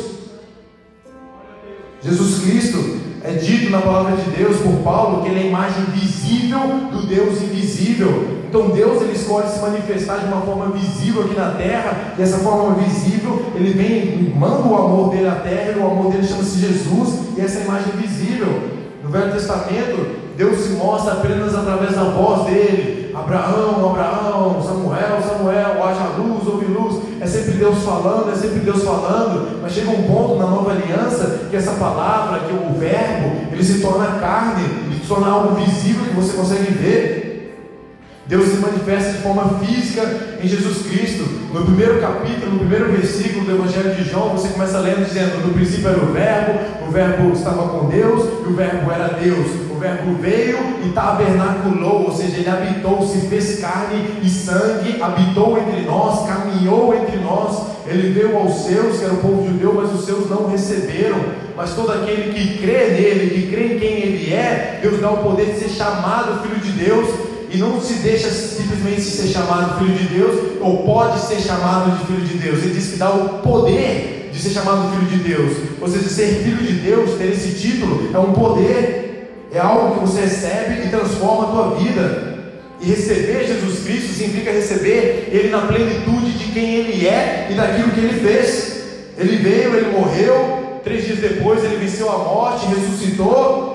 Jesus 2.02 2.44
Cristo 2.44 3.00
é 3.24 3.34
dito 3.34 3.70
na 3.70 3.82
palavra 3.82 4.16
de 4.16 4.30
Deus 4.32 4.58
por 4.62 4.78
Paulo 4.82 5.22
que 5.22 5.30
ele 5.30 5.40
é 5.40 5.44
a 5.44 5.48
imagem 5.48 5.84
visível 5.94 6.62
do 6.92 7.06
Deus 7.06 7.42
invisível. 7.42 8.38
Então 8.50 8.69
Deus 8.69 9.04
ele 9.04 9.13
escolhe 9.13 9.48
se 9.48 9.60
manifestar 9.60 10.18
de 10.18 10.25
uma 10.25 10.42
forma 10.42 10.75
visível 10.75 11.22
aqui 11.22 11.36
na 11.36 11.51
terra, 11.51 12.16
e 12.18 12.22
essa 12.22 12.40
forma 12.40 12.74
visível, 12.74 13.46
ele 13.54 13.74
vem, 13.74 14.34
manda 14.36 14.68
o 14.68 14.75
amor 14.75 15.12
dele 15.12 15.28
à 15.28 15.36
terra, 15.36 15.74
e 15.75 15.80
o 15.80 15.86
amor 15.86 16.12
dele 16.12 16.28
chama-se 16.28 16.57
Jesus, 16.57 17.38
e 17.38 17.42
essa 17.42 17.60
é 17.60 17.63
imagem 17.66 17.94
visível. 17.98 18.48
No 19.04 19.10
Velho 19.12 19.31
Testamento, 19.31 20.18
Deus 20.36 20.62
se 20.62 20.69
mostra 20.69 21.13
apenas 21.13 21.54
através 21.54 21.94
da 21.94 22.04
voz 22.06 22.48
dele. 22.48 23.12
Abraão, 23.13 23.90
Abraão, 23.90 24.63
Samuel, 24.63 25.22
Samuel, 25.22 25.84
haja 25.84 26.18
luz, 26.18 26.48
ouve 26.48 26.66
luz. 26.66 27.04
É 27.19 27.28
sempre 27.28 27.51
Deus 27.51 27.84
falando, 27.84 28.31
é 28.31 28.36
sempre 28.36 28.60
Deus 28.60 28.84
falando. 28.84 29.62
Mas 29.62 29.74
chega 29.74 29.92
um 29.92 30.04
ponto 30.04 30.40
na 30.40 30.48
nova 30.48 30.72
aliança 30.72 31.48
que 31.50 31.56
essa 31.56 31.74
palavra, 31.74 32.40
que 32.40 32.54
o 32.54 32.80
verbo, 32.80 33.31
ele 33.51 33.63
se 33.63 33.80
torna 33.80 34.19
carne, 34.19 34.63
ele 34.63 35.00
se 35.01 35.07
torna 35.07 35.28
algo 35.28 35.56
visível 35.56 36.06
que 36.06 36.16
você 36.16 36.38
consegue 36.38 36.72
ver. 36.72 37.19
Deus 38.30 38.48
se 38.50 38.58
manifesta 38.58 39.14
de 39.14 39.24
forma 39.24 39.58
física 39.58 40.04
em 40.40 40.48
Jesus 40.48 40.86
Cristo. 40.86 41.24
No 41.51 41.65
primeiro 41.65 42.00
capítulo, 42.00 42.51
no 42.51 42.60
primeiro 42.60 42.92
versículo 42.92 43.44
do 43.44 43.56
Evangelho 43.56 43.96
de 43.96 44.08
João, 44.08 44.30
você 44.30 44.50
começa 44.50 44.77
lendo 44.77 45.03
dizendo: 45.03 45.48
No 45.48 45.51
princípio 45.51 45.89
era 45.89 45.98
o 45.98 46.13
Verbo, 46.13 46.60
o 46.88 46.92
Verbo 46.92 47.34
estava 47.34 47.68
com 47.70 47.89
Deus 47.89 48.30
e 48.46 48.48
o 48.48 48.53
Verbo 48.53 48.92
era 48.92 49.08
Deus. 49.15 49.48
O 49.72 49.80
Verbo 49.80 50.13
veio 50.22 50.60
e 50.86 50.89
tabernaculou, 50.89 52.06
ou 52.06 52.15
seja, 52.15 52.38
ele 52.38 52.48
habitou, 52.48 53.01
se 53.08 53.22
fez 53.22 53.60
carne 53.60 54.20
e 54.22 54.30
sangue, 54.30 55.01
habitou 55.01 55.58
entre 55.58 55.82
nós, 55.82 56.27
caminhou 56.27 56.94
entre 56.94 57.18
nós. 57.18 57.80
Ele 57.88 58.12
veio 58.12 58.38
aos 58.38 58.63
seus, 58.63 59.00
que 59.00 59.06
era 59.06 59.13
o 59.15 59.18
povo 59.18 59.48
judeu, 59.48 59.74
mas 59.74 59.92
os 59.92 60.06
seus 60.06 60.30
não 60.30 60.48
receberam. 60.51 61.18
Mas 61.58 61.74
todo 61.74 61.92
aquele 61.92 62.32
que 62.32 62.60
crê 62.60 62.92
nele, 62.92 63.32
que 63.32 63.50
crê 63.50 63.74
em 63.74 63.80
quem 63.80 63.94
ele 64.03 64.32
é, 64.32 64.77
Deus 64.84 65.01
dá 65.01 65.10
o 65.10 65.24
poder 65.24 65.48
de 65.48 65.62
ser 65.62 65.70
chamado 65.70 66.44
filho 66.44 66.60
de 66.60 66.72
Deus 66.74 67.28
e 67.51 67.58
não 67.58 67.82
se 67.82 67.94
deixa 67.96 68.29
simplesmente 68.29 69.01
ser 69.01 69.27
chamado 69.27 69.79
filho 69.79 69.98
de 69.98 70.06
Deus, 70.06 70.62
ou 70.62 70.84
pode 70.84 71.20
ser 71.20 71.39
chamado 71.39 71.98
de 71.98 72.06
filho 72.06 72.25
de 72.25 72.38
Deus. 72.38 72.60
Ele 72.60 72.74
diz 72.74 72.91
que 72.91 72.98
dá 72.98 73.10
o 73.10 73.39
poder 73.39 74.29
de 74.32 74.39
ser 74.39 74.51
chamado 74.51 74.91
filho 74.96 75.18
de 75.18 75.29
Deus. 75.29 75.58
Ou 75.82 75.88
seja, 75.88 76.10
ser 76.10 76.44
filho 76.44 76.58
de 76.58 76.74
Deus, 76.74 77.18
ter 77.18 77.32
esse 77.32 77.60
título, 77.60 78.10
é 78.13 78.20
um 78.20 78.34
poder, 78.34 79.48
é 79.51 79.60
algo 79.60 79.96
que 79.96 80.08
você 80.08 80.22
recebe 80.22 80.86
e 80.86 80.89
transforma 80.89 81.44
a 81.44 81.51
tua 81.51 81.75
vida. 81.79 82.29
E 82.82 82.86
receber 82.86 83.46
Jesus 83.46 83.84
Cristo 83.84 84.13
significa 84.13 84.51
receber 84.51 85.29
Ele 85.32 85.50
na 85.50 85.62
plenitude 85.62 86.32
de 86.32 86.51
quem 86.51 86.75
Ele 86.75 87.08
é 87.08 87.48
e 87.50 87.53
daquilo 87.56 87.91
que 87.91 88.00
Ele 88.00 88.20
fez. 88.20 88.79
Ele 89.18 89.36
veio, 89.38 89.75
Ele 89.75 89.91
morreu, 89.91 90.79
três 90.84 91.06
dias 91.06 91.20
depois 91.20 91.63
Ele 91.63 91.75
venceu 91.75 92.10
a 92.10 92.20
morte, 92.20 92.68
ressuscitou, 92.68 93.69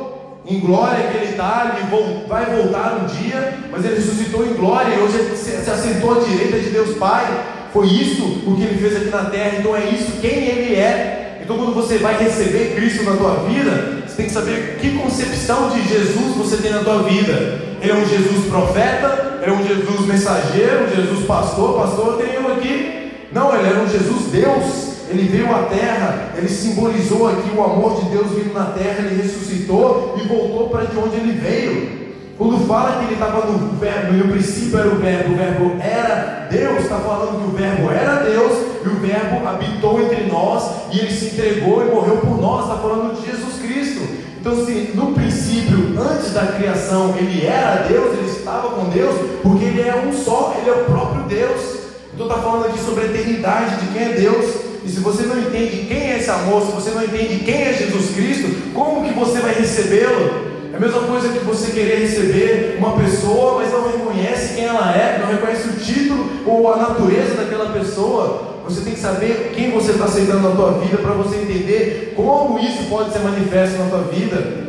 em 0.46 0.60
glória 0.60 1.08
que 1.08 1.16
ele 1.16 1.30
está, 1.30 1.76
ele 1.76 2.26
vai 2.28 2.44
voltar 2.44 3.00
um 3.02 3.06
dia, 3.06 3.54
mas 3.70 3.84
ele 3.84 3.96
ressuscitou 3.96 4.44
em 4.44 4.52
glória 4.52 4.94
e 4.94 5.00
hoje 5.00 5.16
ele 5.18 5.36
se 5.36 5.70
assentou 5.70 6.20
à 6.20 6.24
direita 6.24 6.58
de 6.58 6.70
Deus 6.70 6.96
Pai. 6.98 7.26
Foi 7.72 7.86
isso 7.86 8.22
o 8.46 8.54
que 8.54 8.62
ele 8.62 8.78
fez 8.78 8.96
aqui 8.96 9.10
na 9.10 9.24
terra, 9.30 9.56
então 9.58 9.74
é 9.74 9.88
isso 9.88 10.20
quem 10.20 10.48
ele 10.48 10.74
é. 10.74 11.40
Então 11.42 11.56
quando 11.56 11.74
você 11.74 11.98
vai 11.98 12.16
receber 12.22 12.74
Cristo 12.74 13.04
na 13.04 13.16
tua 13.16 13.46
vida, 13.48 14.02
você 14.06 14.16
tem 14.16 14.26
que 14.26 14.32
saber 14.32 14.78
que 14.80 14.98
concepção 14.98 15.70
de 15.70 15.82
Jesus 15.88 16.36
você 16.36 16.58
tem 16.58 16.72
na 16.72 16.84
tua 16.84 17.02
vida. 17.02 17.60
Ele 17.80 17.90
é 17.90 17.94
um 17.94 18.06
Jesus 18.06 18.46
profeta, 18.46 19.40
ele 19.42 19.50
é 19.50 19.54
um 19.54 19.66
Jesus 19.66 20.00
mensageiro, 20.06 20.84
um 20.84 20.94
Jesus 20.94 21.26
pastor, 21.26 21.80
pastor 21.80 22.20
eu 22.20 22.26
tenho 22.26 22.52
aqui. 22.52 23.12
Não, 23.32 23.54
ele 23.54 23.68
era 23.68 23.80
um 23.80 23.88
Jesus 23.88 24.26
Deus. 24.30 24.83
Ele 25.08 25.28
veio 25.28 25.54
à 25.54 25.64
terra, 25.64 26.32
ele 26.36 26.48
simbolizou 26.48 27.28
aqui 27.28 27.50
o 27.56 27.62
amor 27.62 28.00
de 28.00 28.10
Deus 28.10 28.30
vindo 28.30 28.54
na 28.54 28.66
terra, 28.66 29.00
ele 29.00 29.22
ressuscitou 29.22 30.16
e 30.18 30.26
voltou 30.26 30.68
para 30.70 30.86
de 30.86 30.98
onde 30.98 31.16
ele 31.16 31.32
veio. 31.32 32.04
Quando 32.36 32.66
fala 32.66 32.98
que 32.98 33.04
ele 33.04 33.14
estava 33.14 33.46
no 33.46 33.76
verbo, 33.78 34.12
no 34.12 34.32
princípio 34.32 34.78
era 34.78 34.88
o 34.88 34.96
verbo, 34.96 35.34
o 35.34 35.36
verbo 35.36 35.76
era 35.80 36.48
Deus, 36.50 36.82
está 36.82 36.96
falando 36.96 37.40
que 37.40 37.48
o 37.48 37.56
verbo 37.56 37.90
era 37.92 38.24
Deus 38.24 38.52
e 38.84 38.88
o 38.88 38.96
verbo 38.96 39.46
habitou 39.46 40.00
entre 40.00 40.24
nós 40.24 40.68
e 40.92 40.98
ele 40.98 41.12
se 41.12 41.26
entregou 41.26 41.86
e 41.86 41.94
morreu 41.94 42.16
por 42.16 42.40
nós, 42.40 42.64
está 42.64 42.76
falando 42.76 43.14
de 43.14 43.30
Jesus 43.30 43.60
Cristo. 43.62 44.00
Então, 44.40 44.66
se 44.66 44.90
no 44.94 45.12
princípio, 45.12 45.94
antes 45.98 46.32
da 46.32 46.46
criação, 46.48 47.14
ele 47.16 47.46
era 47.46 47.86
Deus, 47.88 48.18
ele 48.18 48.28
estava 48.28 48.70
com 48.70 48.90
Deus, 48.90 49.14
porque 49.42 49.64
ele 49.64 49.82
é 49.82 50.04
um 50.04 50.12
só, 50.12 50.54
ele 50.58 50.68
é 50.68 50.72
o 50.72 50.84
próprio 50.84 51.22
Deus. 51.24 51.84
Então 52.12 52.26
está 52.26 52.38
falando 52.40 52.66
aqui 52.66 52.78
sobre 52.78 53.04
a 53.04 53.06
eternidade 53.06 53.80
de 53.80 53.92
quem 53.92 54.02
é 54.02 54.08
Deus. 54.10 54.63
E 54.84 54.88
se 54.88 55.00
você 55.00 55.22
não 55.24 55.38
entende 55.38 55.86
quem 55.88 56.12
é 56.12 56.18
esse 56.18 56.30
amor, 56.30 56.62
se 56.62 56.72
você 56.72 56.90
não 56.90 57.02
entende 57.02 57.42
quem 57.44 57.62
é 57.62 57.72
Jesus 57.72 58.14
Cristo, 58.14 58.72
como 58.74 59.06
que 59.06 59.14
você 59.14 59.40
vai 59.40 59.54
recebê-lo? 59.54 60.52
É 60.72 60.76
a 60.76 60.80
mesma 60.80 61.00
coisa 61.02 61.28
que 61.28 61.44
você 61.44 61.70
querer 61.70 62.00
receber 62.00 62.76
uma 62.78 62.96
pessoa, 62.96 63.62
mas 63.62 63.72
não 63.72 63.90
reconhece 63.90 64.54
quem 64.54 64.64
ela 64.64 64.94
é, 64.94 65.20
não 65.20 65.28
reconhece 65.28 65.68
o 65.68 65.72
título 65.72 66.28
ou 66.46 66.72
a 66.72 66.76
natureza 66.76 67.34
daquela 67.34 67.70
pessoa. 67.72 68.54
Você 68.68 68.80
tem 68.80 68.94
que 68.94 69.00
saber 69.00 69.52
quem 69.54 69.70
você 69.70 69.92
está 69.92 70.04
aceitando 70.04 70.48
na 70.48 70.56
tua 70.56 70.72
vida 70.80 70.98
para 70.98 71.12
você 71.12 71.36
entender 71.36 72.14
como 72.16 72.58
isso 72.58 72.84
pode 72.90 73.12
ser 73.12 73.20
manifesto 73.20 73.78
na 73.78 73.88
tua 73.88 74.02
vida. 74.02 74.64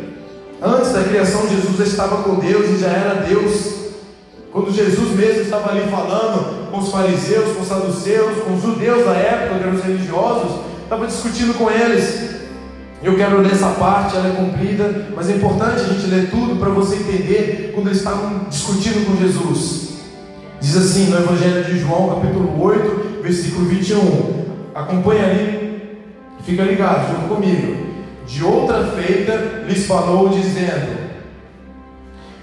Antes 0.62 0.92
da 0.92 1.04
criação, 1.04 1.48
Jesus 1.50 1.88
estava 1.88 2.24
com 2.24 2.36
Deus 2.36 2.70
e 2.70 2.78
já 2.78 2.88
era 2.88 3.14
Deus. 3.16 3.85
Quando 4.56 4.72
Jesus 4.72 5.10
mesmo 5.18 5.42
estava 5.42 5.72
ali 5.72 5.82
falando 5.92 6.72
com 6.72 6.78
os 6.78 6.90
fariseus, 6.90 7.58
com 7.58 7.62
os 7.62 7.68
saduceus, 7.68 8.42
com 8.42 8.54
os 8.54 8.62
judeus 8.62 9.04
da 9.04 9.12
época, 9.12 9.60
que 9.60 9.64
eram 9.66 9.76
os 9.76 9.84
religiosos, 9.84 10.62
estava 10.82 11.06
discutindo 11.06 11.58
com 11.58 11.70
eles. 11.70 12.38
Eu 13.04 13.18
quero 13.18 13.42
ler 13.42 13.52
essa 13.52 13.72
parte, 13.72 14.16
ela 14.16 14.30
é 14.30 14.32
comprida, 14.32 15.10
mas 15.14 15.30
é 15.30 15.34
importante 15.34 15.82
a 15.82 15.94
gente 15.94 16.08
ler 16.08 16.30
tudo 16.30 16.56
para 16.58 16.70
você 16.70 16.96
entender 16.96 17.74
quando 17.76 17.88
eles 17.88 17.98
estavam 17.98 18.46
discutindo 18.50 19.06
com 19.06 19.22
Jesus. 19.22 19.96
Diz 20.62 20.78
assim 20.78 21.10
no 21.10 21.18
Evangelho 21.18 21.66
de 21.66 21.78
João, 21.78 22.22
capítulo 22.22 22.64
8, 22.64 23.22
versículo 23.24 23.66
21. 23.66 24.46
Acompanha 24.74 25.26
ali, 25.26 26.00
fica 26.46 26.64
ligado, 26.64 27.12
junto 27.12 27.36
comigo. 27.36 27.76
De 28.26 28.42
outra 28.42 28.86
feita 28.86 29.66
lhes 29.68 29.86
falou, 29.86 30.30
dizendo: 30.30 31.05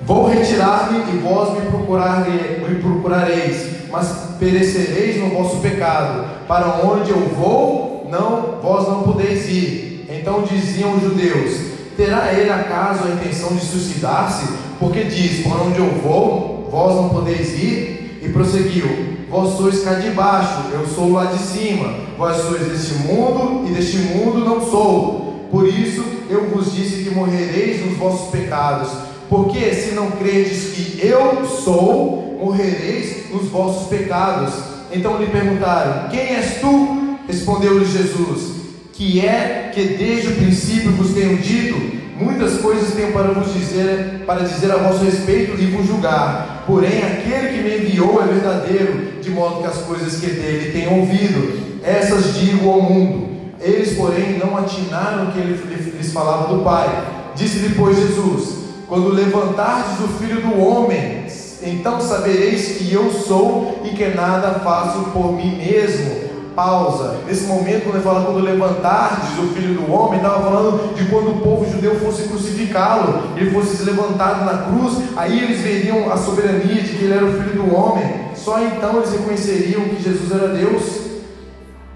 Vou 0.05 0.29
retirar-me 0.29 0.99
e 0.99 1.19
vós 1.19 1.51
me, 1.53 1.61
me 1.61 2.83
procurareis, 2.83 3.67
mas 3.91 4.09
perecereis 4.39 5.23
no 5.23 5.31
vosso 5.31 5.59
pecado. 5.59 6.25
Para 6.49 6.81
onde 6.85 7.11
eu 7.11 7.29
vou, 7.29 8.09
não 8.11 8.61
vós 8.61 8.89
não 8.89 9.03
podeis 9.05 9.49
ir. 9.49 10.07
Então 10.11 10.43
diziam 10.43 10.95
os 10.95 11.03
judeus: 11.03 11.73
Terá 11.97 12.33
ele 12.33 12.51
acaso 12.51 13.05
a 13.05 13.11
intenção 13.11 13.55
de 13.55 13.65
suicidar-se? 13.65 14.47
Porque 14.79 15.05
diz: 15.05 15.47
Para 15.47 15.63
onde 15.63 15.79
eu 15.79 15.91
vou, 16.03 16.69
vós 16.71 16.97
não 16.97 17.09
podeis 17.09 17.55
ir? 17.55 18.21
E 18.23 18.29
prosseguiu: 18.33 19.17
Vós 19.31 19.57
sois 19.57 19.83
cá 19.85 19.95
de 19.95 20.11
baixo, 20.11 20.65
eu 20.73 20.87
sou 20.87 21.13
lá 21.13 21.27
de 21.27 21.39
cima. 21.39 21.95
Vós 22.19 22.37
sois 22.39 22.67
deste 22.67 22.95
mundo 22.95 23.69
e 23.69 23.73
deste 23.73 23.99
mundo 23.99 24.45
não 24.45 24.61
sou. 24.61 25.49
Por 25.51 25.67
isso 25.69 26.05
eu 26.29 26.49
vos 26.49 26.73
disse 26.73 27.05
que 27.05 27.15
morrereis 27.15 27.85
nos 27.85 27.97
vossos 27.99 28.31
pecados. 28.31 28.89
Porque 29.33 29.73
se 29.73 29.95
não 29.95 30.11
credes 30.11 30.75
que 30.75 31.07
eu 31.07 31.47
sou, 31.47 32.39
morrereis 32.39 33.31
nos 33.33 33.49
vossos 33.49 33.89
pecados. 33.89 34.53
Então 34.93 35.19
lhe 35.19 35.29
perguntaram: 35.29 36.11
Quem 36.11 36.37
és 36.37 36.61
tu? 36.61 37.17
Respondeu-lhe 37.27 37.87
Jesus: 37.87 38.57
Que 38.93 39.21
é 39.21 39.71
que 39.75 39.85
desde 39.85 40.29
o 40.29 40.37
princípio 40.37 40.93
vos 40.93 41.15
tenho 41.15 41.39
dito. 41.39 42.03
Muitas 42.21 42.59
coisas 42.59 42.93
tenho 42.93 43.11
para 43.13 43.29
vos 43.29 43.55
dizer, 43.55 44.23
para 44.27 44.43
dizer 44.43 44.71
a 44.71 44.77
vosso 44.77 45.03
respeito 45.03 45.59
e 45.59 45.65
vos 45.65 45.87
julgar. 45.87 46.65
Porém, 46.67 46.99
aquele 46.99 47.57
que 47.57 47.63
me 47.63 47.77
enviou 47.79 48.23
é 48.23 48.27
verdadeiro, 48.27 49.15
de 49.23 49.31
modo 49.31 49.63
que 49.63 49.67
as 49.67 49.79
coisas 49.79 50.21
que 50.21 50.27
dele 50.27 50.73
tenho 50.73 50.99
ouvido, 50.99 51.81
essas 51.83 52.35
digo 52.35 52.69
ao 52.69 52.83
mundo. 52.83 53.31
Eles, 53.59 53.97
porém, 53.97 54.39
não 54.39 54.59
atinaram 54.59 55.31
que 55.31 55.39
ele 55.39 55.59
lhes 55.97 56.13
falava 56.13 56.55
do 56.55 56.63
Pai. 56.63 56.87
Disse-lhe, 57.35 57.75
pois, 57.75 57.97
Jesus: 57.97 58.62
quando 58.93 59.09
levantardes 59.09 60.01
o 60.05 60.09
filho 60.19 60.43
do 60.43 60.61
homem, 60.61 61.25
então 61.63 61.99
sabereis 61.99 62.77
que 62.77 62.93
eu 62.93 63.11
sou 63.11 63.81
e 63.87 63.89
que 63.89 64.05
nada 64.09 64.61
faço 64.61 65.05
por 65.15 65.33
mim 65.33 65.57
mesmo. 65.57 66.31
Pausa. 66.55 67.21
Nesse 67.27 67.45
momento, 67.45 67.85
quando 67.85 67.95
ele 67.95 68.05
fala 68.05 68.27
quando 68.27 68.45
levantardes 68.45 69.39
o 69.39 69.55
filho 69.55 69.81
do 69.81 69.91
homem, 69.91 70.19
estava 70.19 70.43
falando 70.43 70.95
de 70.95 71.07
quando 71.07 71.31
o 71.31 71.41
povo 71.41 71.65
judeu 71.73 71.99
fosse 72.01 72.25
crucificá-lo, 72.25 73.23
ele 73.35 73.51
fosse 73.51 73.83
levantado 73.83 74.45
na 74.45 74.65
cruz, 74.65 74.99
aí 75.17 75.43
eles 75.43 75.63
veriam 75.63 76.13
a 76.13 76.19
soberania 76.19 76.83
de 76.83 76.95
que 76.95 77.05
ele 77.05 77.15
era 77.15 77.25
o 77.25 77.33
filho 77.33 77.63
do 77.63 77.75
homem. 77.75 78.05
Só 78.35 78.61
então 78.61 78.99
eles 78.99 79.13
reconheceriam 79.13 79.85
que 79.85 80.03
Jesus 80.03 80.31
era 80.31 80.49
Deus. 80.49 80.83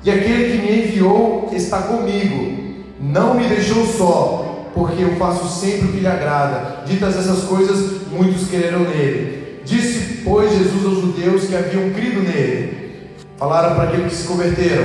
E 0.02 0.10
aquele 0.10 0.50
que 0.50 0.66
me 0.66 0.86
enviou 0.86 1.50
está 1.52 1.82
comigo, 1.82 2.56
não 2.98 3.34
me 3.34 3.46
deixou 3.46 3.84
só, 3.84 4.45
porque 4.76 5.02
eu 5.02 5.16
faço 5.16 5.48
sempre 5.48 5.88
o 5.88 5.92
que 5.92 6.00
lhe 6.00 6.06
agrada. 6.06 6.82
Ditas 6.84 7.16
essas 7.16 7.44
coisas, 7.44 8.02
muitos 8.10 8.46
creram 8.48 8.80
nele. 8.80 9.62
Disse, 9.64 10.20
pois, 10.22 10.52
Jesus 10.52 10.84
aos 10.84 11.00
judeus 11.00 11.44
que 11.44 11.56
haviam 11.56 11.90
crido 11.94 12.22
nele. 12.22 13.06
Falaram 13.38 13.74
para 13.74 13.84
aqueles 13.84 14.12
que 14.12 14.18
se 14.18 14.28
converteram: 14.28 14.84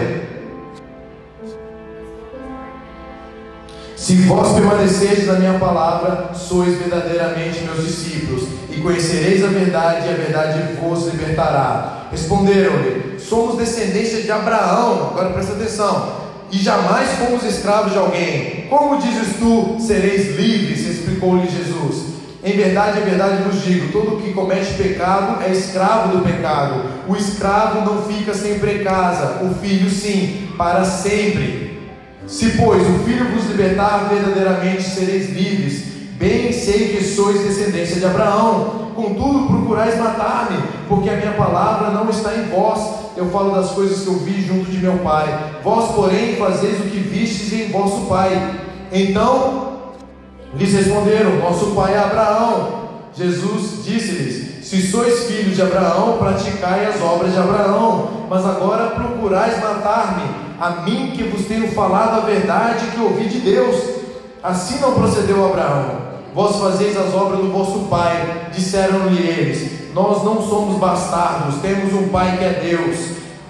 Se 3.98 4.16
vós 4.24 4.54
permanecerdes 4.54 5.28
na 5.28 5.34
minha 5.34 5.60
palavra, 5.60 6.34
sois 6.34 6.78
verdadeiramente 6.78 7.64
meus 7.64 7.86
discípulos, 7.86 8.48
e 8.70 8.80
conhecereis 8.80 9.44
a 9.44 9.48
verdade, 9.48 10.08
e 10.08 10.10
a 10.10 10.16
verdade 10.16 10.74
vos 10.82 11.06
libertará. 11.08 12.08
Responderam-lhe: 12.12 13.20
Somos 13.20 13.58
descendência 13.58 14.22
de 14.22 14.32
Abraão. 14.32 15.10
Agora 15.12 15.32
presta 15.32 15.54
atenção 15.54 16.21
e 16.52 16.58
jamais 16.58 17.10
fomos 17.12 17.44
escravos 17.44 17.92
de 17.92 17.98
alguém. 17.98 18.68
Como 18.70 19.00
dizes 19.00 19.38
tu, 19.40 19.78
sereis 19.80 20.36
livres? 20.38 20.82
explicou-lhe 20.88 21.48
Jesus. 21.48 22.12
Em 22.44 22.54
verdade, 22.58 23.00
em 23.00 23.04
verdade 23.04 23.44
vos 23.44 23.64
digo: 23.64 23.92
todo 23.92 24.22
que 24.22 24.34
comete 24.34 24.74
pecado 24.74 25.44
é 25.44 25.52
escravo 25.52 26.18
do 26.18 26.24
pecado. 26.24 26.84
O 27.08 27.16
escravo 27.16 27.82
não 27.82 28.04
fica 28.04 28.34
sempre 28.34 28.80
em 28.80 28.84
casa, 28.84 29.44
o 29.44 29.54
filho 29.56 29.90
sim, 29.90 30.50
para 30.58 30.84
sempre. 30.84 31.80
Se, 32.28 32.52
pois, 32.52 32.82
o 32.82 33.00
filho 33.04 33.30
vos 33.30 33.46
libertar, 33.48 34.10
verdadeiramente 34.10 34.84
sereis 34.84 35.30
livres. 35.30 35.91
Bem 36.22 36.54
sei 36.54 36.96
que 36.96 37.04
sois 37.04 37.42
descendência 37.42 38.00
de 38.00 38.06
Abraão, 38.06 38.92
contudo 38.96 39.48
procurais 39.48 40.00
matar-me, 40.00 40.62
porque 40.88 41.10
a 41.10 41.18
minha 41.18 41.34
palavra 41.34 41.90
não 41.90 42.10
está 42.10 42.34
em 42.36 42.44
vós 42.44 43.02
eu 43.16 43.30
falo 43.30 43.54
das 43.54 43.72
coisas 43.72 44.02
que 44.02 44.08
eu 44.08 44.20
vi 44.20 44.42
junto 44.42 44.72
de 44.72 44.78
meu 44.78 44.98
pai. 45.00 45.28
Vós, 45.64 45.92
porém, 45.94 46.38
fazeis 46.38 46.80
o 46.80 46.84
que 46.84 46.98
vistes 46.98 47.52
em 47.52 47.72
vosso 47.72 48.08
pai. 48.08 48.56
Então 48.92 49.82
lhes 50.56 50.74
responderam: 50.74 51.38
Nosso 51.38 51.68
pai 51.76 51.94
é 51.94 51.98
Abraão. 51.98 52.82
Jesus 53.14 53.84
disse-lhes: 53.84 54.66
Se 54.66 54.82
sois 54.82 55.26
filhos 55.26 55.56
de 55.56 55.62
Abraão, 55.62 56.18
praticai 56.18 56.86
as 56.86 57.02
obras 57.02 57.34
de 57.34 57.38
Abraão. 57.38 58.28
Mas 58.30 58.46
agora 58.46 58.92
procurais 58.92 59.62
matar-me, 59.62 60.24
a 60.60 60.82
mim 60.84 61.12
que 61.12 61.24
vos 61.24 61.46
tenho 61.46 61.70
falado 61.74 62.22
a 62.22 62.26
verdade 62.26 62.88
que 62.88 63.02
ouvi 63.02 63.26
de 63.26 63.40
Deus. 63.40 63.76
Assim 64.42 64.80
não 64.80 64.94
procedeu 64.94 65.46
Abraão. 65.46 66.11
Vós 66.34 66.56
fazeis 66.56 66.96
as 66.96 67.14
obras 67.14 67.42
do 67.42 67.52
vosso 67.52 67.88
pai, 67.90 68.48
disseram-lhe 68.54 69.22
eles. 69.22 69.82
Nós 69.94 70.24
não 70.24 70.42
somos 70.42 70.80
bastardos, 70.80 71.56
temos 71.62 71.94
um 71.94 72.08
Pai 72.08 72.38
que 72.38 72.46
é 72.46 72.54
Deus. 72.64 72.98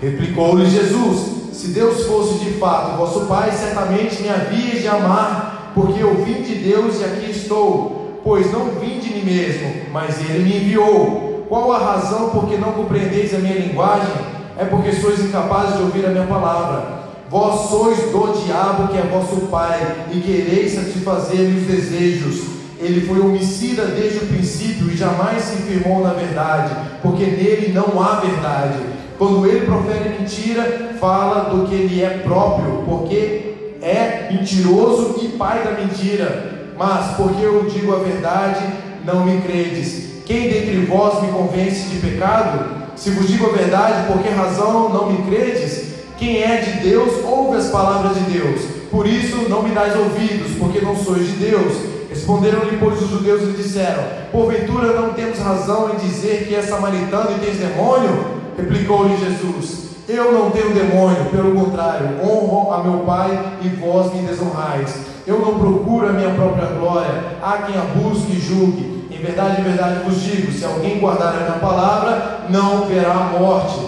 Replicou-lhe 0.01 0.67
Jesus: 0.67 1.53
Se 1.53 1.67
Deus 1.67 2.05
fosse 2.07 2.39
de 2.43 2.53
fato 2.53 2.97
vosso 2.97 3.27
Pai, 3.27 3.51
certamente 3.51 4.23
me 4.23 4.29
havia 4.29 4.79
de 4.79 4.87
amar, 4.87 5.71
porque 5.75 6.01
eu 6.01 6.23
vim 6.23 6.41
de 6.41 6.55
Deus 6.55 6.99
e 6.99 7.03
aqui 7.03 7.29
estou. 7.29 8.19
Pois 8.23 8.51
não 8.51 8.71
vim 8.79 8.99
de 8.99 9.13
mim 9.13 9.23
mesmo, 9.23 9.71
mas 9.91 10.19
Ele 10.19 10.43
me 10.43 10.57
enviou. 10.57 11.45
Qual 11.47 11.71
a 11.71 11.77
razão 11.77 12.29
por 12.29 12.47
que 12.47 12.57
não 12.57 12.71
compreendeis 12.71 13.33
a 13.35 13.39
minha 13.39 13.59
linguagem? 13.59 14.13
É 14.57 14.65
porque 14.65 14.91
sois 14.93 15.19
incapazes 15.19 15.77
de 15.77 15.83
ouvir 15.83 16.05
a 16.05 16.09
minha 16.09 16.25
palavra. 16.25 17.01
Vós 17.29 17.69
sois 17.69 17.97
do 18.11 18.43
diabo 18.45 18.87
que 18.87 18.97
é 18.97 19.01
vosso 19.03 19.47
pai, 19.47 20.07
e 20.11 20.19
quereis 20.19 20.73
satisfazer-lhe 20.73 21.59
os 21.59 21.67
desejos. 21.67 22.50
Ele 22.81 23.05
foi 23.05 23.19
homicida 23.19 23.85
desde 23.85 24.17
o 24.19 24.27
princípio 24.27 24.89
e 24.91 24.97
jamais 24.97 25.43
se 25.43 25.57
firmou 25.57 26.03
na 26.03 26.13
verdade, 26.13 26.75
porque 27.03 27.23
nele 27.25 27.71
não 27.71 28.01
há 28.01 28.19
verdade. 28.19 28.79
Quando 29.19 29.45
ele 29.45 29.67
profere 29.67 30.17
mentira, 30.19 30.95
fala 30.99 31.51
do 31.51 31.67
que 31.67 31.75
ele 31.75 32.01
é 32.01 32.09
próprio, 32.23 32.83
porque 32.87 33.75
é 33.83 34.29
mentiroso 34.31 35.19
e 35.21 35.27
pai 35.37 35.63
da 35.63 35.79
mentira. 35.79 36.71
Mas 36.75 37.15
porque 37.15 37.43
eu 37.43 37.69
digo 37.69 37.93
a 37.93 37.99
verdade, 37.99 38.65
não 39.05 39.25
me 39.25 39.39
credes. 39.41 40.23
Quem 40.25 40.49
dentre 40.49 40.85
vós 40.85 41.21
me 41.21 41.31
convence 41.31 41.87
de 41.87 41.97
pecado? 41.97 42.81
Se 42.95 43.11
vos 43.11 43.27
digo 43.27 43.45
a 43.47 43.55
verdade, 43.55 44.11
por 44.11 44.23
que 44.23 44.29
razão 44.29 44.89
não 44.89 45.11
me 45.11 45.21
credes? 45.29 45.91
Quem 46.17 46.41
é 46.41 46.57
de 46.61 46.89
Deus, 46.89 47.23
ouve 47.23 47.57
as 47.57 47.67
palavras 47.67 48.15
de 48.15 48.21
Deus. 48.31 48.61
Por 48.89 49.05
isso 49.05 49.49
não 49.49 49.61
me 49.61 49.69
dais 49.69 49.95
ouvidos, 49.95 50.57
porque 50.57 50.81
não 50.81 50.95
sois 50.95 51.27
de 51.27 51.33
Deus 51.33 51.90
Responderam-lhe, 52.11 52.77
pois, 52.77 53.01
os 53.01 53.09
judeus 53.09 53.41
e 53.43 53.53
disseram: 53.53 54.03
Porventura 54.33 54.99
não 54.99 55.13
temos 55.13 55.39
razão 55.39 55.91
em 55.93 55.95
dizer 55.95 56.45
que 56.45 56.53
é 56.53 56.61
samaritano 56.61 57.31
e 57.31 57.39
tens 57.39 57.57
demônio? 57.57 58.25
Replicou-lhe 58.57 59.15
Jesus: 59.15 59.91
Eu 60.09 60.33
não 60.33 60.51
tenho 60.51 60.73
demônio, 60.73 61.23
pelo 61.31 61.55
contrário, 61.55 62.19
honro 62.21 62.73
a 62.73 62.83
meu 62.83 62.99
Pai 63.05 63.53
e 63.61 63.69
vós 63.69 64.13
me 64.13 64.27
desonrais. 64.27 64.93
Eu 65.25 65.39
não 65.39 65.57
procuro 65.57 66.09
a 66.09 66.11
minha 66.11 66.31
própria 66.31 66.65
glória, 66.67 67.37
há 67.41 67.59
quem 67.59 67.77
a 67.77 67.85
busque 67.95 68.33
e 68.33 68.39
julgue. 68.41 69.07
Em 69.09 69.17
verdade, 69.17 69.61
em 69.61 69.63
verdade 69.63 70.03
vos 70.03 70.21
digo: 70.21 70.51
se 70.51 70.65
alguém 70.65 70.99
guardar 70.99 71.33
a 71.33 71.37
minha 71.37 71.59
palavra, 71.59 72.41
não 72.49 72.87
verá 72.87 73.13
a 73.13 73.39
morte 73.39 73.79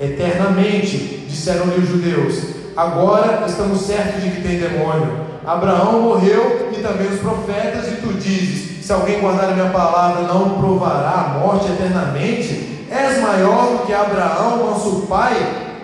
eternamente. 0.00 1.24
Disseram-lhe 1.28 1.80
os 1.80 1.88
judeus: 1.88 2.59
Agora 2.76 3.44
estamos 3.46 3.80
certos 3.82 4.22
de 4.22 4.30
que 4.30 4.42
tem 4.42 4.58
demônio. 4.58 5.30
Abraão 5.46 6.02
morreu 6.02 6.70
e 6.72 6.80
também 6.80 7.08
os 7.08 7.20
profetas, 7.20 7.88
e 7.88 7.96
tu 7.96 8.12
dizes: 8.14 8.84
Se 8.84 8.92
alguém 8.92 9.20
guardar 9.20 9.50
a 9.50 9.54
minha 9.54 9.70
palavra, 9.70 10.22
não 10.22 10.58
provará 10.58 11.34
a 11.34 11.38
morte 11.38 11.66
eternamente? 11.72 12.86
És 12.90 13.20
maior 13.20 13.72
do 13.72 13.86
que 13.86 13.92
Abraão, 13.92 14.58
nosso 14.58 15.06
pai, 15.06 15.34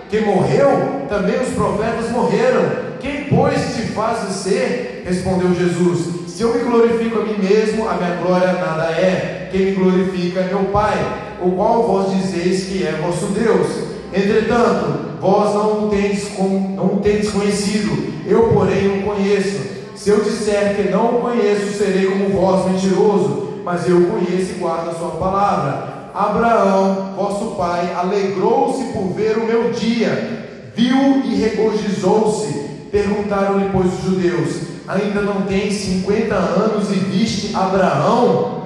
que 0.09 0.21
morreu? 0.21 1.05
Também 1.09 1.39
os 1.39 1.49
profetas 1.49 2.11
morreram. 2.11 2.87
Quem, 2.99 3.25
pois, 3.25 3.75
te 3.75 3.83
faz 3.93 4.19
ser? 4.33 5.03
Respondeu 5.05 5.53
Jesus: 5.53 6.29
Se 6.31 6.41
eu 6.41 6.53
me 6.53 6.63
glorifico 6.63 7.19
a 7.19 7.23
mim 7.23 7.37
mesmo, 7.37 7.87
a 7.87 7.93
minha 7.93 8.15
glória 8.15 8.53
nada 8.53 8.91
é. 8.91 9.49
Quem 9.51 9.67
me 9.67 9.71
glorifica 9.71 10.41
é 10.41 10.47
meu 10.47 10.65
Pai, 10.65 10.97
o 11.41 11.51
qual 11.51 11.83
vós 11.83 12.11
dizeis 12.11 12.65
que 12.65 12.85
é 12.85 12.99
vosso 13.01 13.27
Deus. 13.27 13.67
Entretanto, 14.13 15.06
vós 15.19 15.53
não 15.53 15.85
o 15.85 15.89
tendes, 15.89 16.27
não 16.75 16.97
tendes 16.97 17.29
conhecido, 17.29 18.13
eu, 18.25 18.49
porém, 18.49 18.99
o 18.99 19.03
conheço. 19.03 19.77
Se 19.95 20.09
eu 20.09 20.23
disser 20.23 20.75
que 20.75 20.89
não 20.89 21.17
o 21.17 21.21
conheço, 21.21 21.77
serei 21.77 22.05
como 22.05 22.29
vós, 22.29 22.71
mentiroso, 22.71 23.61
mas 23.63 23.87
eu 23.89 24.05
conheço 24.07 24.51
e 24.51 24.59
guardo 24.59 24.89
a 24.89 24.93
sua 24.93 25.11
palavra. 25.11 26.11
Abraão, 26.13 27.13
vosso 27.15 27.55
pai, 27.55 27.93
alegrou-se 27.95 28.83
por 28.85 29.13
ver 29.13 29.37
o 29.37 29.45
meu 29.45 29.71
dia, 29.71 30.71
viu 30.75 31.21
e 31.25 31.35
regozijou-se. 31.35 32.67
Perguntaram-lhe, 32.91 33.69
pois, 33.71 33.93
os 33.93 34.03
judeus: 34.03 34.61
Ainda 34.87 35.21
não 35.21 35.41
tens 35.41 35.73
cinquenta 35.73 36.35
anos 36.35 36.89
e 36.91 36.95
viste 36.95 37.55
Abraão? 37.55 38.63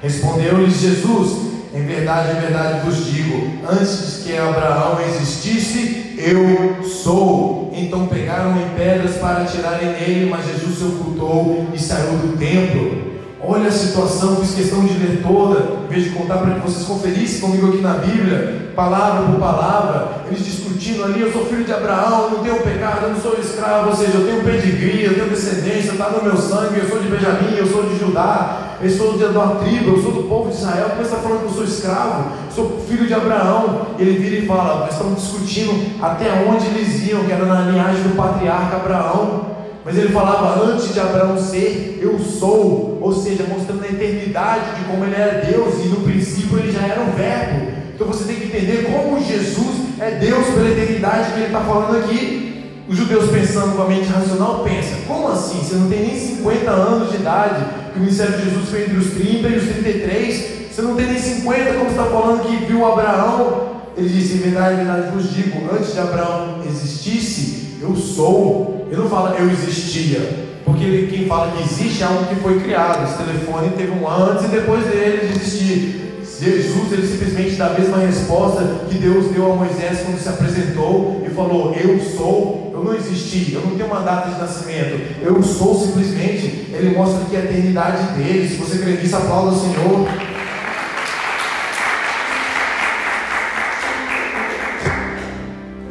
Respondeu-lhes 0.00 0.80
Jesus: 0.80 1.45
em 1.76 1.84
verdade, 1.84 2.36
em 2.36 2.40
verdade 2.40 2.80
vos 2.86 3.04
digo: 3.04 3.60
antes 3.68 4.22
que 4.24 4.36
Abraão 4.36 4.98
existisse, 5.00 6.14
eu 6.16 6.82
sou. 6.82 7.70
Então 7.74 8.06
pegaram 8.06 8.52
em 8.58 8.68
pedras 8.70 9.16
para 9.16 9.44
tirarem 9.44 9.90
nele, 9.90 10.30
mas 10.30 10.46
Jesus 10.46 10.78
se 10.78 10.84
ocultou 10.84 11.68
e 11.74 11.78
saiu 11.78 12.12
do 12.12 12.36
templo. 12.38 13.15
Olha 13.38 13.68
a 13.68 13.72
situação, 13.72 14.36
fiz 14.36 14.54
questão 14.54 14.82
de 14.84 14.94
ler 14.94 15.22
toda, 15.22 15.84
em 15.84 15.88
vez 15.88 16.04
de 16.04 16.10
contar 16.10 16.38
para 16.38 16.54
que 16.54 16.60
vocês 16.60 16.86
conferissem 16.86 17.40
comigo 17.40 17.68
aqui 17.68 17.82
na 17.82 17.94
Bíblia, 17.94 18.72
palavra 18.74 19.30
por 19.30 19.38
palavra, 19.38 20.22
eles 20.26 20.44
discutindo 20.44 21.04
ali, 21.04 21.20
eu 21.20 21.30
sou 21.30 21.44
filho 21.44 21.62
de 21.62 21.72
Abraão, 21.72 22.30
não 22.30 22.42
tenho 22.42 22.62
pecado, 22.62 23.04
eu 23.04 23.10
não 23.10 23.20
sou 23.20 23.36
escravo, 23.38 23.90
ou 23.90 23.96
seja, 23.96 24.16
eu 24.16 24.26
tenho 24.26 24.42
pedigree, 24.42 25.04
eu 25.04 25.14
tenho 25.14 25.28
descendência, 25.28 25.92
está 25.92 26.08
no 26.08 26.24
meu 26.24 26.36
sangue, 26.36 26.78
eu 26.78 26.88
sou 26.88 26.98
de 26.98 27.08
Benjamim, 27.08 27.56
eu 27.56 27.66
sou 27.66 27.82
de 27.82 27.98
Judá, 27.98 28.76
eu 28.80 28.90
sou 28.90 29.18
de 29.18 29.24
uma 29.24 29.56
tribo, 29.56 29.96
eu 29.96 30.02
sou 30.02 30.12
do 30.12 30.22
povo 30.24 30.50
de 30.50 30.56
Israel, 30.56 30.92
você 30.96 31.02
está 31.02 31.16
falando 31.16 31.40
que 31.40 31.46
eu 31.46 31.50
sou 31.50 31.64
escravo, 31.64 32.30
sou 32.54 32.84
filho 32.88 33.06
de 33.06 33.12
Abraão, 33.12 33.88
ele 33.98 34.18
vira 34.18 34.36
e 34.36 34.46
fala, 34.46 34.80
nós 34.80 34.92
estamos 34.92 35.20
discutindo 35.20 36.02
até 36.02 36.46
onde 36.48 36.66
eles 36.68 37.06
iam, 37.06 37.24
que 37.24 37.32
era 37.32 37.44
na 37.44 37.70
linhagem 37.70 38.02
do 38.02 38.16
patriarca 38.16 38.76
Abraão, 38.76 39.55
mas 39.86 39.96
ele 39.96 40.08
falava 40.08 40.64
antes 40.64 40.92
de 40.92 40.98
Abraão 40.98 41.38
ser, 41.38 42.00
eu 42.02 42.18
sou, 42.18 42.98
ou 43.00 43.14
seja, 43.14 43.44
mostrando 43.44 43.84
a 43.84 43.86
eternidade 43.86 44.80
de 44.80 44.84
como 44.86 45.04
ele 45.04 45.14
era 45.14 45.44
Deus 45.46 45.76
e 45.76 45.86
no 45.86 46.00
princípio 46.00 46.58
ele 46.58 46.72
já 46.72 46.80
era 46.80 47.02
o 47.02 47.12
Verbo. 47.12 47.70
Então 47.94 48.08
você 48.08 48.24
tem 48.24 48.34
que 48.34 48.46
entender 48.46 48.90
como 48.90 49.22
Jesus 49.22 49.76
é 50.00 50.10
Deus 50.10 50.44
pela 50.48 50.70
eternidade 50.70 51.30
que 51.30 51.38
ele 51.38 51.46
está 51.46 51.60
falando 51.60 51.98
aqui. 51.98 52.64
Os 52.88 52.96
judeus 52.96 53.30
pensando 53.30 53.76
com 53.76 53.82
a 53.82 53.86
mente 53.86 54.08
racional 54.08 54.64
pensa, 54.64 54.96
como 55.06 55.28
assim? 55.28 55.60
Você 55.60 55.76
não 55.76 55.88
tem 55.88 56.00
nem 56.00 56.18
50 56.18 56.68
anos 56.68 57.10
de 57.12 57.18
idade, 57.18 57.64
que 57.92 57.98
o 58.00 58.02
ministério 58.02 58.38
de 58.38 58.42
Jesus 58.42 58.68
foi 58.68 58.82
entre 58.82 58.96
os 58.96 59.10
30 59.12 59.48
e 59.48 59.56
os 59.56 59.68
33, 59.68 60.56
você 60.68 60.82
não 60.82 60.96
tem 60.96 61.06
nem 61.06 61.18
50, 61.18 61.74
como 61.74 61.90
está 61.90 62.04
falando 62.06 62.42
que 62.42 62.66
viu 62.66 62.84
Abraão? 62.84 63.76
Ele 63.96 64.08
disse, 64.08 64.34
em 64.34 64.38
verdade, 64.38 64.74
em 64.74 64.84
verdade 64.84 65.10
vos 65.14 65.32
digo, 65.32 65.72
antes 65.72 65.92
de 65.92 66.00
Abraão 66.00 66.62
existisse, 66.68 67.55
eu 67.80 67.94
sou. 67.96 68.86
Ele 68.88 69.00
não 69.00 69.08
fala 69.08 69.36
eu 69.38 69.50
existia, 69.50 70.20
porque 70.64 71.08
quem 71.10 71.26
fala 71.26 71.52
que 71.52 71.62
existe 71.62 72.02
é 72.02 72.06
algo 72.06 72.26
que 72.26 72.36
foi 72.36 72.60
criado. 72.60 73.04
Esse 73.04 73.18
telefone 73.18 73.70
teve 73.76 73.92
um 73.92 74.08
antes 74.08 74.44
e 74.44 74.48
depois 74.48 74.84
dele 74.86 75.26
de 75.26 75.34
existir. 75.34 76.06
Jesus 76.38 76.92
ele 76.92 77.06
simplesmente 77.06 77.56
dá 77.56 77.68
a 77.68 77.78
mesma 77.78 77.96
resposta 77.96 78.62
que 78.90 78.98
Deus 78.98 79.32
deu 79.32 79.52
a 79.52 79.56
Moisés 79.56 80.00
quando 80.04 80.20
se 80.20 80.28
apresentou 80.28 81.22
e 81.26 81.30
falou: 81.30 81.74
Eu 81.74 81.98
sou, 81.98 82.70
eu 82.74 82.84
não 82.84 82.94
existi, 82.94 83.54
eu 83.54 83.62
não 83.62 83.70
tenho 83.70 83.86
uma 83.86 84.00
data 84.00 84.30
de 84.30 84.38
nascimento, 84.38 85.00
eu 85.22 85.42
sou 85.42 85.74
simplesmente. 85.74 86.66
Ele 86.72 86.94
mostra 86.94 87.24
que 87.24 87.36
a 87.36 87.40
eternidade 87.40 88.02
dele. 88.12 88.48
Se 88.48 88.56
você 88.56 88.78
crê 88.78 88.92
nisso, 88.92 89.16
aplauda 89.16 89.56
o 89.56 89.60
Senhor. 89.60 90.35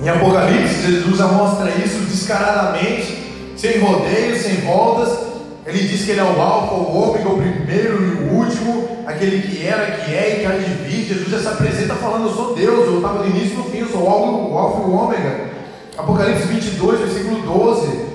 Em 0.05 0.09
Apocalipse, 0.09 0.83
Jesus 0.83 1.19
mostra 1.19 1.67
isso 1.83 1.97
descaradamente, 2.01 3.17
sem 3.57 3.79
rodeios, 3.79 4.43
sem 4.43 4.57
voltas. 4.57 5.17
Ele 5.65 5.79
diz 5.79 6.05
que 6.05 6.11
ele 6.11 6.19
é 6.19 6.23
o 6.23 6.39
Alfa, 6.39 6.75
o 6.75 7.09
Ômega, 7.09 7.27
o 7.27 7.39
primeiro 7.39 8.03
e 8.03 8.11
o 8.11 8.33
último, 8.33 8.87
aquele 9.07 9.41
que 9.41 9.65
era, 9.65 9.83
que 9.97 10.13
é 10.13 10.35
e 10.35 10.39
que 10.41 10.45
há 10.45 10.51
de 10.51 10.69
vir. 10.83 11.07
Jesus 11.07 11.27
já 11.27 11.39
se 11.39 11.47
apresenta 11.47 11.95
falando: 11.95 12.27
Eu 12.27 12.35
sou 12.35 12.53
Deus, 12.53 12.85
eu 12.85 12.97
estava 12.97 13.23
no 13.23 13.29
início 13.35 13.55
e 13.55 13.57
no 13.57 13.63
fim, 13.63 13.79
eu 13.79 13.87
sou 13.87 14.03
o 14.03 14.55
Alfa 14.55 14.81
e 14.81 14.85
o 14.85 14.93
Ômega. 14.93 15.49
Apocalipse 15.97 16.45
22, 16.49 16.99
versículo 16.99 17.41
12. 17.41 18.05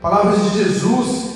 Palavras 0.00 0.40
de 0.44 0.62
Jesus. 0.62 1.32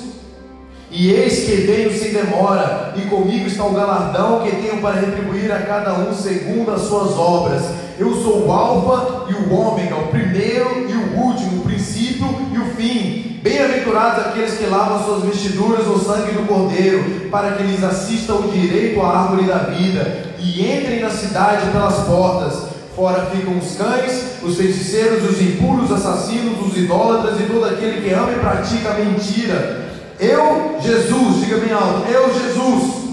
E 0.89 1.11
eis 1.11 1.43
que 1.43 1.51
venho 1.63 1.91
sem 1.91 2.13
demora, 2.13 2.93
e 2.95 3.01
comigo 3.09 3.45
está 3.45 3.65
o 3.65 3.73
galardão 3.73 4.41
que 4.41 4.55
tenho 4.55 4.79
para 4.79 5.01
retribuir 5.01 5.51
a 5.51 5.63
cada 5.63 5.95
um 5.95 6.13
segundo 6.13 6.71
as 6.71 6.83
suas 6.83 7.11
obras. 7.17 7.86
Eu 7.99 8.13
sou 8.13 8.45
o 8.45 8.51
Alfa 8.51 9.25
e 9.27 9.33
o 9.33 9.51
Ômega, 9.51 9.95
o 9.95 10.07
primeiro 10.09 10.85
e 10.87 10.93
o 10.93 11.19
último, 11.19 11.61
o 11.61 11.63
princípio 11.63 12.27
e 12.53 12.57
o 12.59 12.65
fim. 12.75 13.39
Bem-aventurados 13.41 14.23
aqueles 14.23 14.53
que 14.55 14.67
lavam 14.67 15.03
suas 15.03 15.23
vestiduras 15.23 15.87
no 15.87 15.97
sangue 15.97 16.33
do 16.33 16.47
Cordeiro, 16.47 17.27
para 17.31 17.53
que 17.53 17.63
lhes 17.63 17.83
assista 17.83 18.35
o 18.35 18.51
direito 18.51 19.01
à 19.01 19.21
árvore 19.21 19.47
da 19.47 19.57
vida 19.57 20.35
e 20.37 20.61
entrem 20.61 20.99
na 20.99 21.09
cidade 21.09 21.71
pelas 21.71 21.95
portas. 22.05 22.67
Fora 22.95 23.31
ficam 23.31 23.57
os 23.57 23.75
cães, 23.75 24.43
os 24.43 24.57
feiticeiros, 24.57 25.27
os 25.31 25.41
impuros, 25.41 25.89
os 25.89 25.97
assassinos, 25.97 26.67
os 26.67 26.77
idólatras 26.77 27.39
e 27.39 27.45
todo 27.45 27.65
aquele 27.65 28.01
que 28.01 28.13
ama 28.13 28.31
e 28.31 28.39
pratica 28.39 28.91
a 28.91 28.93
mentira. 28.93 29.87
Eu, 30.19 30.77
Jesus, 30.81 31.39
diga 31.43 31.57
bem 31.57 31.73
alto, 31.73 32.07
eu, 32.07 32.31
Jesus, 32.31 33.06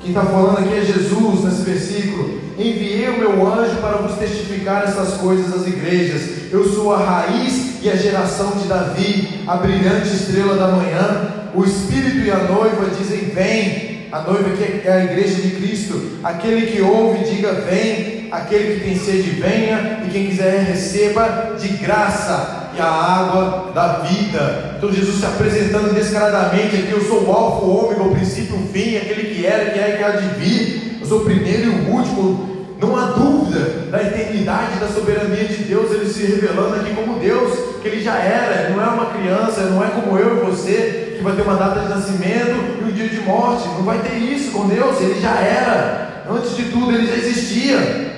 quem 0.00 0.10
está 0.10 0.22
falando 0.22 0.58
aqui 0.58 0.74
é 0.74 0.84
Jesus 0.84 1.44
nesse 1.44 1.62
versículo. 1.62 2.40
Enviei 2.58 3.08
o 3.08 3.18
meu 3.18 3.46
anjo 3.46 3.76
para 3.76 3.98
vos 3.98 4.16
testificar 4.16 4.84
essas 4.84 5.14
coisas 5.14 5.52
às 5.54 5.66
igrejas. 5.66 6.52
Eu 6.52 6.64
sou 6.68 6.94
a 6.94 6.98
raiz 6.98 7.82
e 7.82 7.90
a 7.90 7.96
geração 7.96 8.52
de 8.52 8.68
Davi, 8.68 9.44
a 9.46 9.56
brilhante 9.56 10.08
estrela 10.08 10.56
da 10.56 10.68
manhã. 10.68 11.50
O 11.54 11.64
Espírito 11.64 12.18
e 12.18 12.30
a 12.30 12.38
noiva 12.38 12.90
dizem: 12.98 13.30
Vem. 13.30 13.98
A 14.10 14.22
noiva 14.22 14.50
que 14.56 14.88
é 14.88 14.92
a 14.92 15.04
igreja 15.04 15.42
de 15.42 15.50
Cristo. 15.50 16.18
Aquele 16.22 16.66
que 16.66 16.80
ouve, 16.80 17.24
diga: 17.24 17.52
Vem. 17.52 18.28
Aquele 18.30 18.74
que 18.74 18.84
tem 18.84 18.98
sede, 18.98 19.30
venha. 19.30 20.02
E 20.06 20.10
quem 20.10 20.26
quiser, 20.26 20.64
receba 20.64 21.56
de 21.58 21.68
graça 21.68 22.57
e 22.78 22.80
a 22.80 22.86
água 22.86 23.72
da 23.74 23.88
vida. 24.04 24.76
Então 24.78 24.92
Jesus 24.92 25.18
se 25.18 25.26
apresentando 25.26 25.92
descaradamente 25.92 26.76
aqui, 26.76 26.92
eu 26.92 27.00
sou 27.00 27.24
o 27.24 27.32
alfa, 27.32 27.66
o 27.66 27.86
ômega, 27.86 28.02
o 28.02 28.14
princípio, 28.14 28.56
o 28.56 28.68
fim, 28.68 28.96
aquele 28.96 29.34
que 29.34 29.44
era, 29.44 29.70
que 29.70 29.78
é, 29.78 29.96
que 29.96 30.04
há 30.04 30.10
de 30.10 30.28
vir. 30.38 30.98
Eu 31.00 31.06
sou 31.06 31.20
o 31.20 31.24
primeiro 31.24 31.64
e 31.64 31.68
o 31.68 31.90
último. 31.90 32.48
Não 32.80 32.96
há 32.96 33.06
dúvida 33.06 33.90
da 33.90 34.00
eternidade, 34.00 34.78
da 34.78 34.86
soberania 34.86 35.44
de 35.46 35.64
Deus, 35.64 35.90
ele 35.90 36.06
se 36.06 36.22
revelando 36.22 36.76
aqui 36.76 36.94
como 36.94 37.18
Deus, 37.18 37.58
que 37.82 37.88
ele 37.88 38.00
já 38.00 38.14
era, 38.14 38.70
não 38.70 38.80
é 38.80 38.86
uma 38.86 39.06
criança, 39.06 39.62
não 39.62 39.84
é 39.84 39.88
como 39.88 40.16
eu 40.16 40.36
e 40.36 40.46
você, 40.46 41.14
que 41.16 41.24
vai 41.24 41.34
ter 41.34 41.42
uma 41.42 41.56
data 41.56 41.80
de 41.80 41.88
nascimento 41.88 42.80
e 42.80 42.84
um 42.84 42.92
dia 42.92 43.08
de 43.08 43.18
morte. 43.22 43.66
Não 43.66 43.82
vai 43.82 43.98
ter 43.98 44.14
isso 44.14 44.52
com 44.52 44.68
Deus, 44.68 45.00
ele 45.00 45.20
já 45.20 45.40
era. 45.40 46.24
Antes 46.30 46.56
de 46.56 46.66
tudo, 46.66 46.92
ele 46.92 47.08
já 47.08 47.16
existia. 47.16 48.08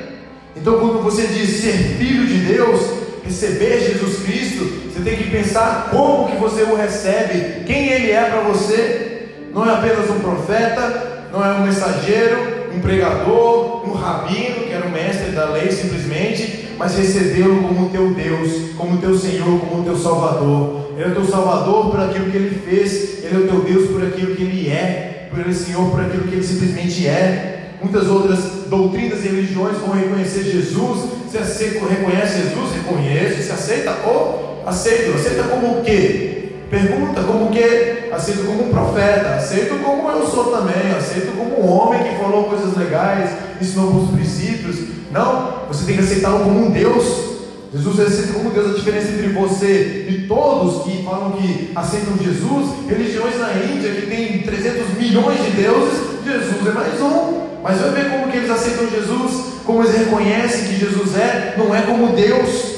Então, 0.54 0.78
quando 0.78 1.02
você 1.02 1.26
diz 1.26 1.62
ser 1.62 1.96
filho 1.96 2.26
de 2.26 2.40
Deus, 2.40 3.00
receber 3.24 3.80
Jesus 3.80 4.22
Cristo, 4.22 4.64
você 4.92 5.02
tem 5.02 5.16
que 5.16 5.30
pensar 5.30 5.88
como 5.90 6.30
que 6.30 6.36
você 6.36 6.62
o 6.62 6.76
recebe, 6.76 7.64
quem 7.64 7.88
ele 7.88 8.10
é 8.10 8.22
para 8.22 8.40
você. 8.40 9.28
Não 9.52 9.68
é 9.68 9.74
apenas 9.74 10.08
um 10.10 10.20
profeta, 10.20 11.26
não 11.32 11.44
é 11.44 11.52
um 11.54 11.64
mensageiro, 11.64 12.60
um 12.74 12.80
pregador, 12.80 13.88
um 13.88 13.92
rabino, 13.92 14.66
que 14.66 14.72
era 14.72 14.86
o 14.86 14.90
mestre 14.90 15.32
da 15.32 15.46
lei 15.46 15.70
simplesmente, 15.70 16.68
mas 16.78 16.96
recebê-lo 16.96 17.62
como 17.62 17.90
teu 17.90 18.14
Deus, 18.14 18.72
como 18.76 18.98
teu 18.98 19.18
Senhor, 19.18 19.60
como 19.60 19.84
teu 19.84 19.96
Salvador. 19.96 20.92
Ele 20.96 21.04
é 21.04 21.08
o 21.08 21.14
teu 21.14 21.24
Salvador 21.24 21.90
por 21.90 22.00
aquilo 22.00 22.30
que 22.30 22.36
ele 22.36 22.62
fez, 22.64 23.24
ele 23.24 23.34
é 23.34 23.38
o 23.38 23.48
teu 23.48 23.60
Deus 23.60 23.90
por 23.90 24.02
aquilo 24.02 24.36
que 24.36 24.42
ele 24.42 24.68
é, 24.68 25.28
por 25.30 25.40
ele 25.40 25.54
Senhor 25.54 25.90
por 25.90 26.00
aquilo 26.00 26.24
que 26.24 26.34
ele 26.34 26.42
simplesmente 26.42 27.06
é. 27.06 27.70
Muitas 27.82 28.08
outras 28.08 28.38
doutrinas 28.70 29.24
e 29.24 29.28
religiões 29.28 29.76
vão 29.78 29.90
reconhecer 29.90 30.44
Jesus. 30.44 31.10
Se 31.30 31.38
você 31.38 31.80
reconhece 31.88 32.38
Jesus, 32.38 32.72
reconhece. 32.72 33.42
Se 33.42 33.52
aceita, 33.52 33.96
ou 34.06 34.62
aceita. 34.64 35.14
Aceita 35.14 35.42
como 35.42 35.80
o 35.80 35.82
quê? 35.82 36.36
Pergunta 36.70 37.20
como 37.24 37.50
que 37.50 38.10
aceito 38.12 38.46
como 38.46 38.68
um 38.68 38.70
profeta, 38.70 39.34
aceito 39.34 39.74
como 39.82 40.08
eu 40.08 40.24
sou 40.24 40.52
também, 40.52 40.92
aceito 40.96 41.36
como 41.36 41.60
um 41.60 41.68
homem 41.68 42.04
que 42.04 42.16
falou 42.16 42.44
coisas 42.44 42.76
legais, 42.76 43.30
ensinou 43.60 43.88
alguns 43.88 44.12
princípios. 44.12 44.76
Não, 45.10 45.64
você 45.66 45.84
tem 45.84 45.96
que 45.96 46.02
aceitá-lo 46.02 46.44
como 46.44 46.66
um 46.66 46.70
Deus. 46.70 47.28
Jesus 47.74 47.98
é 47.98 48.02
aceita 48.04 48.32
como 48.34 48.50
Deus. 48.50 48.70
A 48.70 48.78
diferença 48.78 49.08
entre 49.08 49.28
você 49.30 50.06
e 50.08 50.26
todos 50.28 50.84
que 50.84 51.02
falam 51.02 51.32
que 51.32 51.72
aceitam 51.74 52.16
Jesus, 52.16 52.70
religiões 52.88 53.36
na 53.40 53.52
Índia 53.52 53.90
que 53.90 54.06
tem 54.06 54.42
300 54.42 54.94
milhões 54.96 55.44
de 55.44 55.50
deuses, 55.50 55.98
Jesus 56.24 56.66
é 56.68 56.72
mais 56.72 57.00
um. 57.00 57.49
Mas 57.62 57.78
vai 57.78 57.90
ver 57.90 58.10
como 58.10 58.30
que 58.30 58.38
eles 58.38 58.50
aceitam 58.50 58.90
Jesus, 58.90 59.60
como 59.64 59.82
eles 59.82 59.96
reconhecem 59.96 60.64
que 60.64 60.78
Jesus 60.78 61.16
é, 61.16 61.54
não 61.58 61.74
é 61.74 61.82
como 61.82 62.14
Deus, 62.14 62.76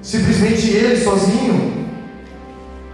simplesmente 0.00 0.70
Ele 0.70 1.02
sozinho. 1.02 1.86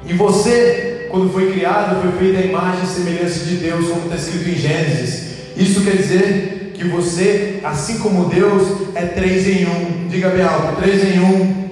E 0.07 0.13
você, 0.15 1.09
quando 1.11 1.33
foi 1.33 1.53
criado, 1.53 2.01
foi 2.01 2.13
feito 2.19 2.39
a 2.39 2.47
imagem 2.47 2.85
e 2.85 2.87
semelhança 2.87 3.45
de 3.45 3.57
Deus, 3.57 3.89
como 3.89 4.05
está 4.05 4.17
escrito 4.17 4.49
em 4.49 4.55
Gênesis. 4.55 5.33
Isso 5.57 5.83
quer 5.83 5.97
dizer 5.97 6.73
que 6.75 6.85
você, 6.85 7.61
assim 7.63 7.99
como 7.99 8.29
Deus, 8.29 8.89
é 8.95 9.05
três 9.07 9.47
em 9.47 9.67
um. 9.67 10.09
Diga 10.09 10.31
bem 10.31 10.43
alto, 10.43 10.81
três 10.81 11.05
em 11.05 11.21
um. 11.21 11.71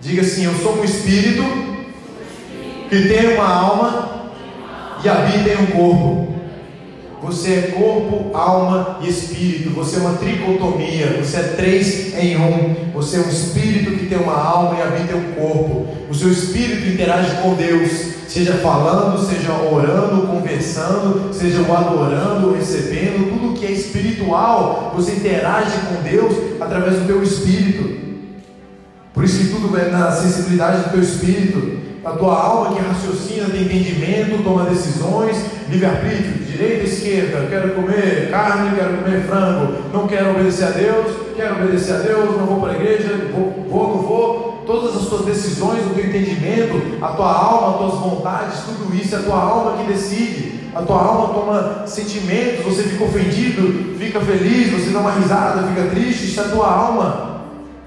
Diga 0.00 0.22
assim, 0.22 0.46
eu 0.46 0.54
sou 0.54 0.80
um 0.80 0.84
espírito 0.84 1.44
que 2.88 3.08
tem 3.08 3.34
uma 3.34 3.46
alma 3.46 4.32
e 5.04 5.08
habita 5.08 5.50
em 5.50 5.62
um 5.62 5.66
corpo. 5.66 6.31
Você 7.22 7.52
é 7.52 7.62
corpo, 7.78 8.36
alma 8.36 8.98
e 9.00 9.08
espírito. 9.08 9.70
Você 9.70 9.96
é 9.96 10.00
uma 10.00 10.14
tricotomia. 10.14 11.22
Você 11.22 11.36
é 11.36 11.42
três 11.56 12.12
em 12.18 12.36
um. 12.36 12.90
Você 12.94 13.18
é 13.18 13.20
um 13.20 13.28
espírito 13.28 13.92
que 13.92 14.06
tem 14.06 14.18
uma 14.18 14.34
alma 14.34 14.76
e 14.76 14.82
habita 14.82 15.16
um 15.16 15.32
corpo. 15.34 15.86
O 16.10 16.14
seu 16.14 16.32
espírito 16.32 16.88
interage 16.88 17.30
com 17.40 17.54
Deus, 17.54 17.90
seja 18.26 18.54
falando, 18.54 19.24
seja 19.24 19.52
orando, 19.52 20.26
conversando, 20.26 21.32
seja 21.32 21.62
o 21.62 21.72
adorando, 21.72 22.54
recebendo. 22.54 23.30
Tudo 23.30 23.54
que 23.54 23.66
é 23.66 23.70
espiritual, 23.70 24.92
você 24.96 25.12
interage 25.12 25.76
com 25.88 26.02
Deus 26.02 26.60
através 26.60 26.96
do 26.98 27.06
teu 27.06 27.22
espírito. 27.22 28.02
Por 29.14 29.22
isso 29.22 29.38
que 29.38 29.54
tudo 29.54 29.78
é 29.78 29.90
na 29.90 30.10
sensibilidade 30.10 30.82
do 30.82 30.90
teu 30.90 31.00
espírito. 31.00 31.91
A 32.04 32.10
tua 32.10 32.34
alma 32.34 32.74
que 32.74 32.82
raciocina, 32.82 33.48
tem 33.48 33.62
entendimento, 33.62 34.42
toma 34.42 34.64
decisões, 34.64 35.36
livre-arbítrio, 35.68 36.44
direita, 36.44 36.84
esquerda, 36.84 37.46
quero 37.48 37.74
comer 37.74 38.28
carne, 38.28 38.76
quero 38.76 38.96
comer 38.96 39.22
frango, 39.22 39.74
não 39.92 40.08
quero 40.08 40.30
obedecer 40.30 40.64
a 40.64 40.70
Deus, 40.70 41.16
quero 41.36 41.62
obedecer 41.62 41.94
a 41.94 41.98
Deus, 41.98 42.36
não 42.36 42.46
vou 42.46 42.60
para 42.60 42.72
a 42.72 42.74
igreja, 42.74 43.30
vou, 43.32 43.66
vou, 43.68 43.88
não 43.88 44.02
vou. 44.02 44.64
Todas 44.66 44.96
as 44.96 45.08
tuas 45.08 45.24
decisões, 45.24 45.86
o 45.86 45.94
teu 45.94 46.06
entendimento, 46.06 46.98
a 47.00 47.08
tua 47.08 47.32
alma, 47.32 47.70
as 47.70 47.92
tuas 47.92 48.02
vontades, 48.02 48.60
tudo 48.64 48.94
isso 48.96 49.14
é 49.14 49.18
a 49.18 49.22
tua 49.22 49.40
alma 49.40 49.78
que 49.78 49.92
decide. 49.92 50.60
A 50.74 50.82
tua 50.82 51.00
alma 51.00 51.34
toma 51.34 51.86
sentimentos, 51.86 52.64
você 52.64 52.82
fica 52.82 53.04
ofendido, 53.04 53.96
fica 53.98 54.20
feliz, 54.20 54.72
você 54.72 54.90
dá 54.90 55.00
uma 55.00 55.12
risada, 55.12 55.68
fica 55.68 55.88
triste, 55.88 56.24
isso 56.24 56.40
é 56.40 56.44
a 56.44 56.48
tua 56.48 56.66
alma. 56.66 57.31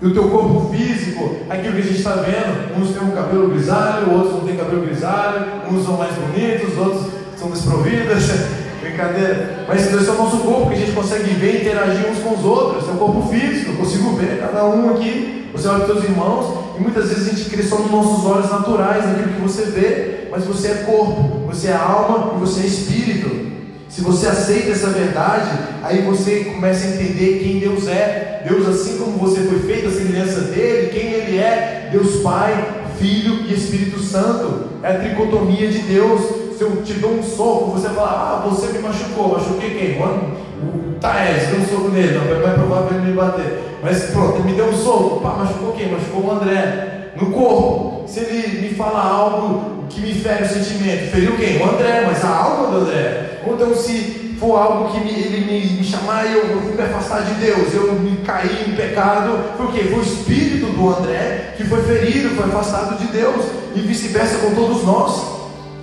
E 0.01 0.07
o 0.07 0.13
teu 0.13 0.29
corpo 0.29 0.73
físico, 0.73 1.37
aquilo 1.49 1.73
que 1.73 1.79
a 1.79 1.83
gente 1.83 1.97
está 1.97 2.15
vendo, 2.15 2.77
uns 2.77 2.91
têm 2.91 3.07
um 3.07 3.11
cabelo 3.11 3.49
grisalho, 3.49 4.11
outros 4.11 4.33
não 4.33 4.41
têm 4.41 4.57
cabelo 4.57 4.85
grisalho, 4.85 5.45
uns 5.71 5.85
são 5.85 5.97
mais 5.97 6.11
bonitos, 6.15 6.77
outros 6.77 7.05
são 7.37 7.49
desprovidos. 7.49 8.23
Brincadeira. 8.81 9.65
Mas 9.67 9.81
esse 9.81 10.07
é 10.07 10.11
o 10.11 10.17
nosso 10.17 10.37
corpo 10.39 10.67
que 10.67 10.75
a 10.75 10.77
gente 10.77 10.91
consegue 10.91 11.33
ver 11.33 11.55
e 11.55 11.61
interagir 11.61 12.07
uns 12.07 12.19
com 12.19 12.35
os 12.35 12.45
outros. 12.45 12.87
É 12.87 12.91
o 12.91 12.97
corpo 12.97 13.29
físico, 13.29 13.71
eu 13.71 13.77
consigo 13.77 14.15
ver 14.15 14.39
cada 14.39 14.65
um 14.65 14.93
aqui. 14.93 15.49
Você 15.53 15.67
olha 15.69 15.79
os 15.79 15.85
teus 15.85 16.03
irmãos 16.03 16.75
e 16.77 16.81
muitas 16.81 17.07
vezes 17.07 17.27
a 17.27 17.31
gente 17.31 17.49
crê 17.49 17.63
só 17.63 17.79
nos 17.79 17.89
nossos 17.89 18.25
olhos 18.25 18.51
naturais, 18.51 19.05
naquilo 19.05 19.33
que 19.33 19.41
você 19.41 19.63
vê, 19.63 20.27
mas 20.29 20.43
você 20.43 20.67
é 20.67 20.73
corpo, 20.85 21.47
você 21.47 21.69
é 21.69 21.73
alma 21.73 22.33
e 22.35 22.39
você 22.39 22.61
é 22.61 22.65
espírito. 22.65 23.54
Se 23.95 24.01
você 24.01 24.27
aceita 24.27 24.71
essa 24.71 24.89
verdade, 24.89 25.49
aí 25.81 26.01
você 26.01 26.51
começa 26.53 26.85
a 26.85 26.89
entender 26.89 27.39
quem 27.41 27.59
Deus 27.59 27.87
é. 27.87 28.41
Deus, 28.45 28.67
assim 28.67 28.97
como 28.97 29.17
você 29.17 29.39
foi 29.43 29.59
feito 29.59 29.87
a 29.87 29.91
semelhança 29.91 30.41
dele, 30.41 30.89
quem 30.89 31.13
ele 31.13 31.37
é, 31.37 31.87
Deus 31.93 32.17
Pai, 32.17 32.61
Filho 32.99 33.45
e 33.47 33.53
Espírito 33.53 34.01
Santo. 34.01 34.65
É 34.83 34.89
a 34.89 34.99
tricotomia 34.99 35.69
de 35.69 35.79
Deus. 35.83 36.21
Se 36.57 36.63
eu 36.63 36.83
te 36.83 36.95
dou 36.95 37.11
um 37.11 37.23
soco, 37.23 37.71
você 37.71 37.87
fala, 37.87 38.43
ah, 38.43 38.49
você 38.49 38.67
me 38.73 38.79
machucou, 38.79 39.29
machuquei 39.29 39.69
quem? 39.69 39.97
Mano, 39.97 40.35
o 40.61 40.99
Taés, 40.99 41.47
deu 41.47 41.61
um 41.61 41.65
soco 41.65 41.87
nele, 41.87 42.17
não, 42.17 42.35
é 42.35 42.39
mais 42.41 42.53
provável 42.53 42.97
ele 42.97 43.11
me 43.11 43.13
bater. 43.13 43.63
Mas 43.81 44.03
pronto, 44.11 44.43
me 44.43 44.51
deu 44.55 44.65
um 44.65 44.75
soco, 44.75 45.21
pá, 45.21 45.37
machucou 45.37 45.71
quem? 45.71 45.93
Machucou 45.93 46.25
o 46.25 46.31
André. 46.31 47.11
No 47.15 47.31
corpo, 47.31 48.03
se 48.09 48.19
ele 48.19 48.67
me 48.67 48.75
fala 48.75 49.01
algo 49.01 49.85
que 49.89 50.01
me 50.01 50.13
fere 50.13 50.43
o 50.43 50.49
sentimento, 50.49 51.11
feriu 51.11 51.37
quem? 51.37 51.61
O 51.61 51.69
André, 51.69 52.03
mas 52.05 52.25
a 52.25 52.27
alma 52.27 52.71
do 52.71 52.77
André. 52.85 53.34
Ou 53.45 53.55
então 53.55 53.75
se 53.75 54.35
for 54.39 54.57
algo 54.57 54.91
que 54.91 54.99
me, 54.99 55.11
ele 55.11 55.45
me, 55.45 55.77
me 55.77 55.83
chamar 55.83 56.25
e 56.25 56.33
eu, 56.33 56.45
eu 56.45 56.75
me 56.75 56.81
afastar 56.81 57.21
de 57.23 57.33
Deus, 57.35 57.73
eu 57.73 57.93
me 57.93 58.17
caí 58.17 58.65
em 58.67 58.75
pecado, 58.75 59.55
foi 59.57 59.65
o 59.65 59.71
quê? 59.71 59.83
Foi 59.89 59.99
o 59.99 60.01
espírito 60.01 60.67
do 60.67 60.89
André 60.89 61.53
que 61.57 61.63
foi 61.63 61.81
ferido, 61.83 62.35
foi 62.35 62.45
afastado 62.45 62.97
de 62.97 63.07
Deus, 63.07 63.45
e 63.75 63.79
vice-versa 63.79 64.37
com 64.39 64.53
todos 64.53 64.83
nós. 64.83 65.35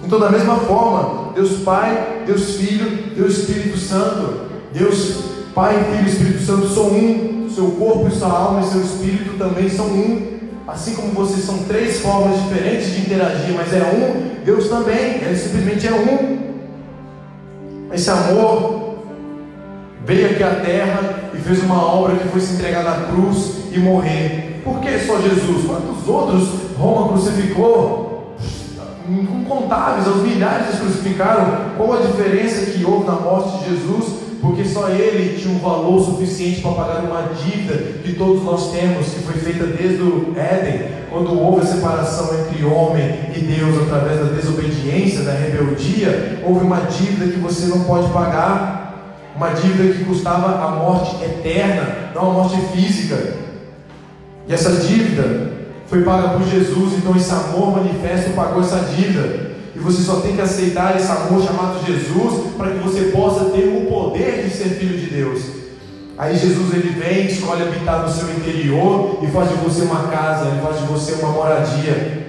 Então, 0.05 0.19
da 0.19 0.31
mesma 0.31 0.57
forma, 0.57 1.33
Deus 1.35 1.59
Pai, 1.61 2.25
Deus 2.27 2.57
Filho, 2.57 3.15
Deus 3.15 3.39
Espírito 3.39 3.79
Santo, 3.79 4.41
Deus 4.73 5.25
Pai, 5.55 5.75
Filho 5.85 6.07
e 6.07 6.11
Espírito 6.11 6.43
Santo 6.45 6.69
são 6.69 6.87
um, 6.89 7.49
seu 7.55 7.71
corpo, 7.73 8.11
sua 8.11 8.29
alma 8.29 8.61
e 8.61 8.71
seu 8.71 8.81
espírito 8.81 9.37
também 9.39 9.69
são 9.69 9.87
um. 9.87 10.33
Assim 10.67 10.95
como 10.95 11.13
vocês 11.13 11.45
são 11.45 11.59
três 11.65 12.01
formas 12.01 12.41
diferentes 12.43 12.93
de 12.93 13.01
interagir, 13.01 13.55
mas 13.55 13.73
é 13.73 13.83
um, 13.83 14.45
Deus 14.45 14.69
também, 14.69 15.17
ele 15.23 15.37
simplesmente 15.37 15.87
é 15.87 15.93
um. 15.93 16.42
Esse 17.93 18.11
amor 18.11 18.95
veio 20.05 20.31
aqui 20.31 20.43
à 20.43 20.55
terra 20.57 21.31
e 21.35 21.37
fez 21.37 21.63
uma 21.63 21.85
obra 21.85 22.17
que 22.17 22.29
foi 22.29 22.41
se 22.41 22.55
entregar 22.55 22.83
na 22.83 23.07
cruz 23.07 23.65
e 23.71 23.79
morrer. 23.79 24.63
Por 24.65 24.81
que 24.81 24.99
só 25.01 25.21
Jesus? 25.21 25.67
Quantos 25.67 26.09
outros 26.09 26.49
Roma 26.79 27.09
crucificou? 27.09 28.35
Incontáveis, 29.09 30.07
aos 30.07 30.23
milhares 30.23 30.79
crucificaram. 30.79 31.75
Qual 31.77 31.93
a 31.93 31.99
diferença 31.99 32.71
que 32.71 32.83
houve 32.85 33.05
na 33.05 33.13
morte 33.13 33.59
de 33.59 33.71
Jesus? 33.71 34.22
Porque 34.43 34.65
só 34.65 34.89
ele 34.89 35.39
tinha 35.41 35.55
um 35.55 35.61
valor 35.61 36.05
suficiente 36.05 36.61
para 36.61 36.73
pagar 36.73 37.05
uma 37.05 37.33
dívida 37.33 37.75
que 38.03 38.15
todos 38.15 38.43
nós 38.43 38.73
temos, 38.73 39.07
que 39.07 39.21
foi 39.21 39.35
feita 39.35 39.67
desde 39.67 40.03
o 40.03 40.35
Éden, 40.37 40.89
quando 41.09 41.39
houve 41.39 41.63
a 41.63 41.65
separação 41.65 42.29
entre 42.41 42.65
homem 42.65 43.05
e 43.37 43.39
Deus 43.39 43.81
através 43.85 44.19
da 44.19 44.35
desobediência, 44.35 45.23
da 45.23 45.31
rebeldia, 45.31 46.43
houve 46.45 46.65
uma 46.65 46.81
dívida 46.81 47.31
que 47.31 47.39
você 47.39 47.67
não 47.67 47.85
pode 47.85 48.13
pagar, 48.13 49.31
uma 49.37 49.51
dívida 49.51 49.95
que 49.95 50.05
custava 50.05 50.67
a 50.67 50.71
morte 50.73 51.25
eterna, 51.25 52.11
não 52.13 52.31
a 52.31 52.35
morte 52.35 52.57
física. 52.73 53.35
E 54.49 54.53
essa 54.53 54.73
dívida 54.73 55.53
foi 55.87 56.03
paga 56.03 56.31
por 56.31 56.43
Jesus, 56.49 56.95
então 56.95 57.15
esse 57.15 57.31
amor 57.31 57.77
manifesto 57.77 58.31
pagou 58.31 58.61
essa 58.61 58.81
dívida. 58.97 59.52
Você 59.83 60.03
só 60.03 60.21
tem 60.21 60.37
que 60.37 60.41
aceitar 60.41 60.97
esse 60.97 61.11
amor 61.11 61.43
chamado 61.43 61.85
Jesus 61.85 62.53
para 62.57 62.71
que 62.71 62.79
você 62.79 63.11
possa 63.11 63.47
ter 63.47 63.67
o 63.67 63.87
poder 63.87 64.45
de 64.45 64.51
ser 64.51 64.69
filho 64.71 64.97
de 64.97 65.07
Deus. 65.07 65.43
Aí 66.17 66.37
Jesus 66.37 66.73
ele 66.73 66.91
vem, 66.91 67.27
escolhe 67.27 67.63
habitar 67.63 68.03
no 68.03 68.09
seu 68.09 68.31
interior 68.31 69.19
e 69.23 69.27
faz 69.27 69.49
de 69.49 69.57
você 69.57 69.83
uma 69.83 70.05
casa, 70.09 70.47
ele 70.47 70.61
faz 70.61 70.79
de 70.79 70.87
você 70.87 71.15
uma 71.15 71.33
moradia. 71.33 72.29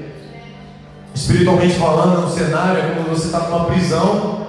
Espiritualmente 1.14 1.76
falando, 1.76 2.22
no 2.22 2.30
cenário 2.30 2.80
é 2.80 2.96
como 2.96 3.16
você 3.16 3.28
está 3.28 3.40
numa 3.42 3.66
prisão, 3.66 4.48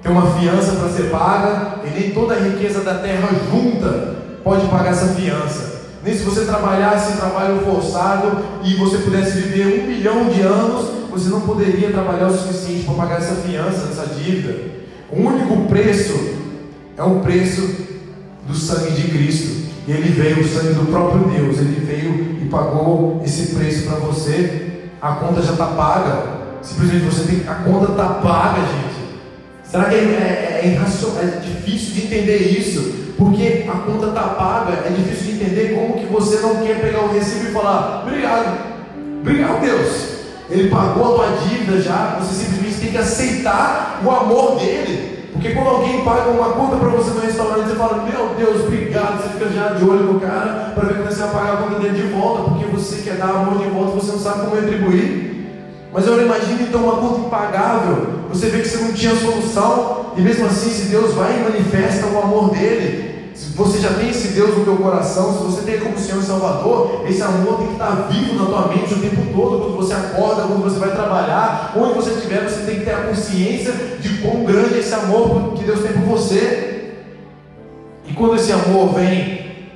tem 0.00 0.12
uma 0.12 0.30
fiança 0.38 0.72
para 0.72 0.90
ser 0.90 1.10
paga, 1.10 1.80
e 1.84 1.90
nem 1.90 2.10
toda 2.12 2.34
a 2.34 2.38
riqueza 2.38 2.82
da 2.82 2.94
terra 2.94 3.28
junta 3.50 4.16
pode 4.44 4.66
pagar 4.68 4.92
essa 4.92 5.08
fiança. 5.08 5.78
Nem 6.04 6.16
se 6.16 6.22
você 6.22 6.44
trabalhasse 6.44 7.16
trabalho 7.16 7.60
forçado 7.64 8.38
e 8.62 8.74
você 8.74 8.98
pudesse 8.98 9.40
viver 9.40 9.82
um 9.82 9.86
milhão 9.88 10.28
de 10.28 10.40
anos, 10.42 10.97
você 11.18 11.30
não 11.30 11.40
poderia 11.40 11.90
trabalhar 11.90 12.28
o 12.28 12.36
suficiente 12.36 12.84
para 12.84 12.94
pagar 12.94 13.18
essa 13.18 13.34
fiança, 13.36 13.88
essa 13.90 14.14
dívida. 14.14 14.56
O 15.10 15.20
único 15.20 15.68
preço 15.68 16.14
é 16.96 17.02
o 17.02 17.20
preço 17.20 17.62
do 18.46 18.54
sangue 18.54 18.92
de 18.92 19.08
Cristo. 19.08 19.68
Ele 19.88 20.10
veio, 20.10 20.40
o 20.40 20.46
sangue 20.46 20.74
do 20.74 20.86
próprio 20.90 21.24
Deus, 21.28 21.58
ele 21.58 21.84
veio 21.84 22.38
e 22.42 22.48
pagou 22.48 23.20
esse 23.24 23.54
preço 23.54 23.88
para 23.88 23.98
você. 23.98 24.90
A 25.00 25.12
conta 25.14 25.42
já 25.42 25.52
está 25.52 25.66
paga. 25.66 26.38
Simplesmente 26.62 27.04
você 27.04 27.24
tem. 27.24 27.48
A 27.48 27.54
conta 27.56 27.92
está 27.92 28.04
paga, 28.04 28.60
gente. 28.60 28.98
Será 29.64 29.84
que 29.84 29.94
é, 29.94 29.98
é, 29.98 30.60
é, 30.64 31.24
é 31.24 31.40
difícil 31.40 31.94
de 31.94 32.06
entender 32.06 32.36
isso? 32.36 33.14
Porque 33.16 33.66
a 33.68 33.78
conta 33.78 34.08
está 34.08 34.22
paga, 34.22 34.86
é 34.86 34.90
difícil 34.90 35.34
de 35.34 35.44
entender 35.44 35.74
como 35.74 35.98
que 35.98 36.06
você 36.06 36.38
não 36.40 36.56
quer 36.64 36.80
pegar 36.80 37.00
o 37.00 37.12
recibo 37.12 37.48
e 37.48 37.52
falar, 37.52 38.04
obrigado, 38.06 38.58
obrigado 39.20 39.60
Deus. 39.60 40.17
Ele 40.50 40.70
pagou 40.70 41.14
a 41.14 41.16
tua 41.16 41.36
dívida 41.46 41.80
já, 41.80 42.18
você 42.20 42.44
simplesmente 42.44 42.80
tem 42.80 42.90
que 42.90 42.98
aceitar 42.98 44.00
o 44.04 44.10
amor 44.10 44.58
dele. 44.58 45.18
Porque 45.32 45.50
quando 45.50 45.68
alguém 45.68 46.04
paga 46.04 46.30
uma 46.30 46.50
conta 46.50 46.76
para 46.76 46.88
você 46.88 47.10
no 47.10 47.20
restaurante, 47.20 47.68
você 47.68 47.76
fala, 47.76 48.02
meu 48.02 48.34
Deus, 48.36 48.64
obrigado, 48.64 49.22
você 49.22 49.28
fica 49.28 49.50
já 49.52 49.68
de 49.74 49.84
olho 49.84 50.12
no 50.12 50.20
cara 50.20 50.72
para 50.74 50.88
ver 50.88 50.94
quando 50.96 51.10
você 51.10 51.20
vai 51.20 51.30
pagar 51.30 51.52
a 51.52 51.56
conta 51.58 51.78
dele 51.78 51.94
de 51.94 52.08
volta, 52.08 52.50
porque 52.50 52.64
você 52.64 53.02
quer 53.02 53.16
dar 53.16 53.28
amor 53.28 53.58
de 53.58 53.68
volta, 53.70 53.92
você 53.92 54.12
não 54.12 54.18
sabe 54.18 54.40
como 54.40 54.56
retribuir. 54.56 55.28
Mas 55.92 56.06
eu 56.06 56.20
imagino 56.20 56.62
então 56.62 56.82
uma 56.82 56.96
conta 56.96 57.20
impagável. 57.20 58.06
Você 58.30 58.48
vê 58.48 58.60
que 58.60 58.68
você 58.68 58.78
não 58.78 58.92
tinha 58.92 59.14
solução, 59.14 60.06
e 60.16 60.20
mesmo 60.20 60.46
assim, 60.46 60.70
se 60.70 60.88
Deus 60.88 61.14
vai 61.14 61.38
e 61.38 61.44
manifesta 61.44 62.06
o 62.06 62.18
amor 62.20 62.50
dele, 62.50 63.07
se 63.38 63.50
você 63.50 63.78
já 63.78 63.90
tem 63.90 64.10
esse 64.10 64.28
Deus 64.28 64.58
no 64.58 64.64
teu 64.64 64.76
coração, 64.78 65.32
se 65.32 65.44
você 65.44 65.62
tem 65.62 65.78
como 65.78 65.96
Senhor 65.96 66.20
e 66.20 66.26
Salvador, 66.26 67.04
esse 67.08 67.22
amor 67.22 67.58
tem 67.58 67.68
que 67.68 67.72
estar 67.74 68.08
vivo 68.10 68.34
na 68.34 68.46
tua 68.46 68.66
mente 68.66 68.92
o 68.92 68.98
tempo 68.98 69.22
todo, 69.32 69.60
quando 69.60 69.76
você 69.76 69.94
acorda, 69.94 70.42
quando 70.42 70.64
você 70.64 70.80
vai 70.80 70.90
trabalhar, 70.90 71.72
onde 71.76 71.94
você 71.94 72.10
estiver, 72.10 72.42
você 72.42 72.66
tem 72.66 72.80
que 72.80 72.84
ter 72.84 72.94
a 72.94 73.02
consciência 73.02 73.72
de 74.00 74.18
quão 74.18 74.42
grande 74.42 74.74
é 74.74 74.78
esse 74.78 74.92
amor 74.92 75.52
que 75.52 75.62
Deus 75.62 75.80
tem 75.80 75.92
por 75.92 76.18
você. 76.18 76.94
E 78.08 78.12
quando 78.12 78.34
esse 78.34 78.50
amor 78.50 78.94
vem 78.94 79.68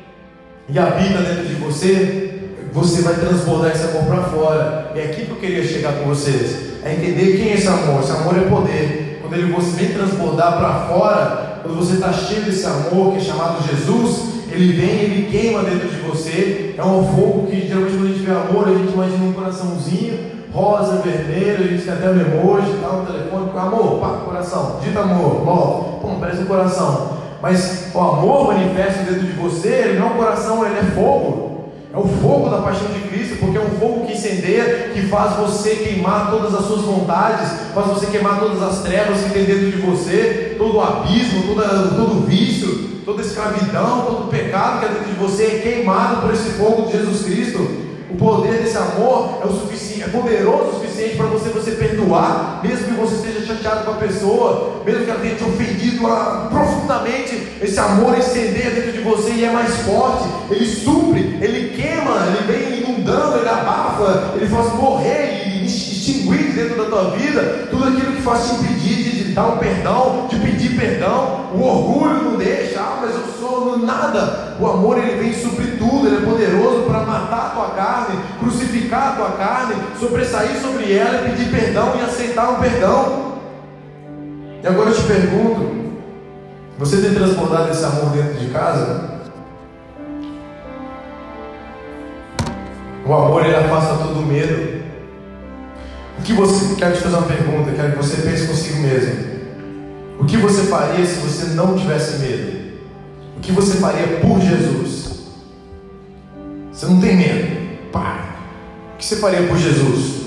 e 0.69 0.77
habita 0.77 1.23
dentro 1.23 1.47
de 1.47 1.55
você, 1.55 2.41
você 2.73 3.03
vai 3.03 3.15
transbordar 3.15 3.71
esse 3.71 3.85
amor 3.85 4.07
para 4.07 4.23
fora. 4.25 4.93
É 4.97 5.05
aqui 5.05 5.25
que 5.25 5.31
eu 5.31 5.37
queria 5.37 5.65
chegar 5.65 5.93
com 5.93 6.07
vocês. 6.07 6.83
É 6.85 6.95
entender 6.95 7.37
quem 7.37 7.53
é 7.53 7.55
esse 7.55 7.69
amor. 7.69 8.03
Esse 8.03 8.11
amor 8.11 8.37
é 8.37 8.41
poder. 8.41 9.21
Quando 9.23 9.35
ele 9.35 9.55
vem 9.55 9.93
transbordar 9.93 10.59
para 10.59 10.87
fora, 10.89 11.52
quando 11.63 11.77
você 11.77 11.95
está 11.95 12.13
cheio 12.13 12.43
desse 12.43 12.67
amor 12.67 13.13
que 13.13 13.19
é 13.19 13.21
chamado 13.21 13.67
Jesus, 13.67 14.33
ele 14.51 14.73
vem, 14.73 15.01
ele 15.01 15.31
queima 15.31 15.63
dentro 15.63 15.89
de 15.89 16.01
você. 16.01 16.75
É 16.77 16.85
um 16.85 17.05
fogo 17.05 17.47
que 17.47 17.67
geralmente 17.67 17.97
quando 17.97 18.07
a 18.07 18.09
gente 18.09 18.25
vê 18.25 18.33
amor, 18.33 18.69
a 18.69 18.75
gente 18.75 18.93
imagina 18.93 19.25
um 19.25 19.33
coraçãozinho, 19.33 20.19
rosa, 20.53 20.97
vermelho, 21.03 21.65
a 21.65 21.69
gente 21.69 21.83
tem 21.85 21.93
até 21.93 22.11
um 22.11 22.21
emoji, 22.21 22.73
tá, 22.81 22.89
um 22.91 23.07
telefone, 23.07 23.51
amor, 23.59 24.01
pá, 24.01 24.09
coração, 24.25 24.81
dita 24.83 25.01
amor, 25.01 25.45
love, 25.45 26.01
pum, 26.03 26.21
parece 26.21 26.43
um 26.43 26.47
coração. 26.47 27.13
Mas 27.41 27.91
o 27.95 27.99
amor 27.99 28.49
manifesta 28.49 29.03
dentro 29.05 29.27
de 29.27 29.33
você, 29.33 29.69
ele 29.69 29.99
não 29.99 30.09
é 30.09 30.11
um 30.11 30.17
coração, 30.17 30.65
ele 30.65 30.79
é 30.79 30.83
fogo. 30.95 31.52
É 31.95 31.99
o 31.99 32.05
fogo 32.05 32.49
da 32.49 32.63
paixão 32.63 32.89
de 32.89 33.01
Cristo, 33.01 33.37
porque 33.39 33.59
é 33.59 33.61
um 33.61 33.79
fogo 33.79 34.07
que 34.07 34.15
incendeia, 34.15 34.91
que 34.95 35.03
faz 35.09 35.37
você 35.37 35.77
queimar 35.77 36.31
todas 36.31 36.55
as 36.55 36.65
suas 36.65 36.81
vontades, 36.81 37.51
faz 37.75 37.87
você 37.87 38.07
queimar 38.07 38.41
todas 38.41 38.63
as 38.63 38.83
trevas 38.83 39.23
que 39.23 39.31
tem 39.31 39.45
dentro 39.45 39.71
de 39.71 39.77
você, 39.77 40.55
todo 40.57 40.79
o 40.79 40.81
abismo, 40.81 41.43
todo 41.45 42.19
o 42.19 42.23
vício, 42.23 43.03
toda 43.05 43.21
a 43.21 43.25
escravidão, 43.27 44.07
todo 44.07 44.25
o 44.25 44.29
pecado 44.29 44.81
que 44.81 44.87
é 44.87 44.89
dentro 44.89 45.13
de 45.13 45.21
você 45.21 45.43
é 45.45 45.59
queimado 45.59 46.23
por 46.23 46.33
esse 46.33 46.51
fogo 46.53 46.87
de 46.87 46.93
Jesus 46.93 47.25
Cristo. 47.25 47.92
O 48.13 48.17
poder 48.17 48.63
desse 48.63 48.77
amor 48.77 49.39
é 49.43 49.47
o 49.47 49.53
suficiente, 49.53 50.03
é 50.03 50.09
poderoso 50.09 50.65
o 50.65 50.75
suficiente 50.75 51.17
para 51.17 51.27
você 51.27 51.49
você 51.49 51.71
perdoar, 51.73 52.61
mesmo 52.63 52.89
que 52.89 52.93
você 52.93 53.15
esteja 53.15 53.47
chateado 53.47 53.87
com 53.87 53.93
a 53.93 53.95
pessoa, 53.95 54.83
mesmo 54.85 55.05
que 55.05 55.11
ela 55.11 55.21
tenha 55.21 55.35
te 55.35 55.45
ofendido 55.45 56.03
profundamente, 56.51 57.49
esse 57.63 57.81
amor 57.81 58.19
incendeia 58.19 58.71
dentro 58.71 58.93
de 58.93 59.01
você 59.01 59.31
e 59.31 59.45
é 59.47 59.51
mais 59.51 59.75
forte, 59.79 60.29
ele 60.51 60.67
supre, 60.67 61.39
ele 61.41 61.75
queima, 61.75 62.27
ele 62.27 62.53
vem 62.53 62.81
inundando, 62.81 63.39
ele 63.39 63.49
abafa, 63.49 64.35
ele 64.37 64.47
faz 64.47 64.75
morrer 64.75 65.47
e 65.47 65.65
extinguir 65.65 66.53
dentro 66.53 66.77
da 66.77 66.91
tua 66.91 67.11
vida 67.17 67.69
tudo 67.71 67.85
aquilo 67.85 68.13
que 68.13 68.23
faz 68.23 68.45
te 68.47 68.55
impedir 68.57 68.95
de 68.97 69.22
dar 69.33 69.47
um 69.49 69.59
perdão, 69.59 70.27
de 70.29 70.39
pedir 70.39 70.79
perdão. 70.79 71.51
O 71.55 71.63
orgulho 71.63 72.23
não 72.25 72.37
deixa, 72.37 72.81
ah, 72.81 72.99
mas 73.01 73.15
eu 73.15 73.27
sou 73.39 73.79
nada. 73.79 74.57
O 74.59 74.67
amor 74.67 74.99
ele 74.99 75.23
vem 75.23 75.33
suprir 75.33 75.79
tudo, 75.79 76.07
ele 76.07 76.19
é 76.19 76.31
poderoso 76.31 76.83
para 76.83 77.01
matar 77.01 77.47
a 77.47 77.51
tua 77.51 77.71
carne, 77.71 78.21
crucificar 78.39 79.09
a 79.09 79.17
tua 79.17 79.31
carne, 79.33 79.75
sobressair 79.99 80.61
sobre 80.61 80.93
ela 80.93 81.27
e 81.27 81.31
pedir 81.31 81.51
perdão 81.51 81.95
e 81.99 82.03
aceitar 82.03 82.51
o 82.51 82.61
perdão. 82.61 83.33
E 84.63 84.67
agora 84.67 84.91
eu 84.91 84.95
te 84.95 85.03
pergunto: 85.03 85.83
você 86.79 87.01
tem 87.01 87.15
transbordado 87.15 87.71
esse 87.71 87.85
amor 87.85 88.11
dentro 88.11 88.35
de 88.35 88.47
casa? 88.51 89.11
O 93.05 93.13
amor 93.13 93.45
ele 93.45 93.57
afasta 93.57 94.05
todo 94.05 94.27
medo. 94.27 94.92
Que 96.25 96.33
você 96.35 96.77
quero 96.77 96.95
te 96.95 97.01
fazer 97.01 97.17
uma 97.17 97.27
pergunta, 97.27 97.73
quero 97.73 97.93
que 97.93 97.99
você 97.99 98.23
pense 98.23 98.47
consigo 98.47 98.81
mesmo. 98.81 99.33
O 100.21 100.25
que 100.25 100.37
você 100.37 100.63
faria 100.63 101.05
se 101.05 101.17
você 101.17 101.47
não 101.55 101.77
tivesse 101.77 102.19
medo? 102.19 102.79
O 103.37 103.41
que 103.41 103.51
você 103.51 103.79
faria 103.79 104.21
por 104.21 104.41
Jesus? 104.41 105.11
Você 106.73 106.87
não 106.87 107.01
tem 107.01 107.17
medo. 107.17 107.91
Pá. 107.91 108.37
O 108.95 108.99
que 108.99 109.05
você 109.05 109.17
faria 109.17 109.49
por 109.49 109.59
Jesus? 109.59 110.23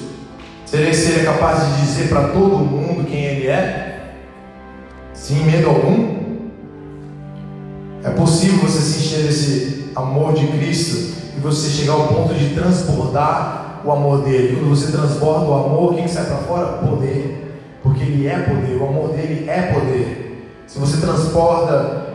Seria, 0.66 0.94
seria 0.94 1.24
capaz 1.24 1.66
de 1.66 1.82
dizer 1.82 2.10
para 2.10 2.28
todo 2.28 2.58
mundo 2.58 3.08
quem 3.08 3.24
Ele 3.24 3.48
é? 3.48 4.16
Sem 5.14 5.46
medo 5.46 5.70
algum? 5.70 6.16
É 8.04 8.10
possível 8.10 8.60
você 8.60 8.82
se 8.82 9.00
encher 9.00 9.24
desse 9.24 9.92
amor 9.96 10.34
de 10.34 10.46
Cristo 10.48 11.16
e 11.38 11.40
você 11.40 11.70
chegar 11.70 11.94
ao 11.94 12.08
ponto 12.08 12.34
de 12.34 12.54
transbordar 12.54 13.65
o 13.86 13.92
amor 13.92 14.24
dele. 14.24 14.56
Quando 14.56 14.70
você 14.70 14.92
transborda 14.92 15.46
o 15.46 15.54
amor, 15.54 15.94
o 15.94 15.96
que 15.96 16.08
sai 16.08 16.26
para 16.26 16.38
fora? 16.38 16.66
Poder. 16.78 17.58
Porque 17.84 18.04
ele 18.04 18.28
é 18.28 18.40
poder, 18.40 18.82
o 18.82 18.88
amor 18.88 19.10
dele 19.10 19.48
é 19.48 19.62
poder. 19.74 20.52
Se 20.66 20.80
você 20.80 20.98
transporta 20.98 22.06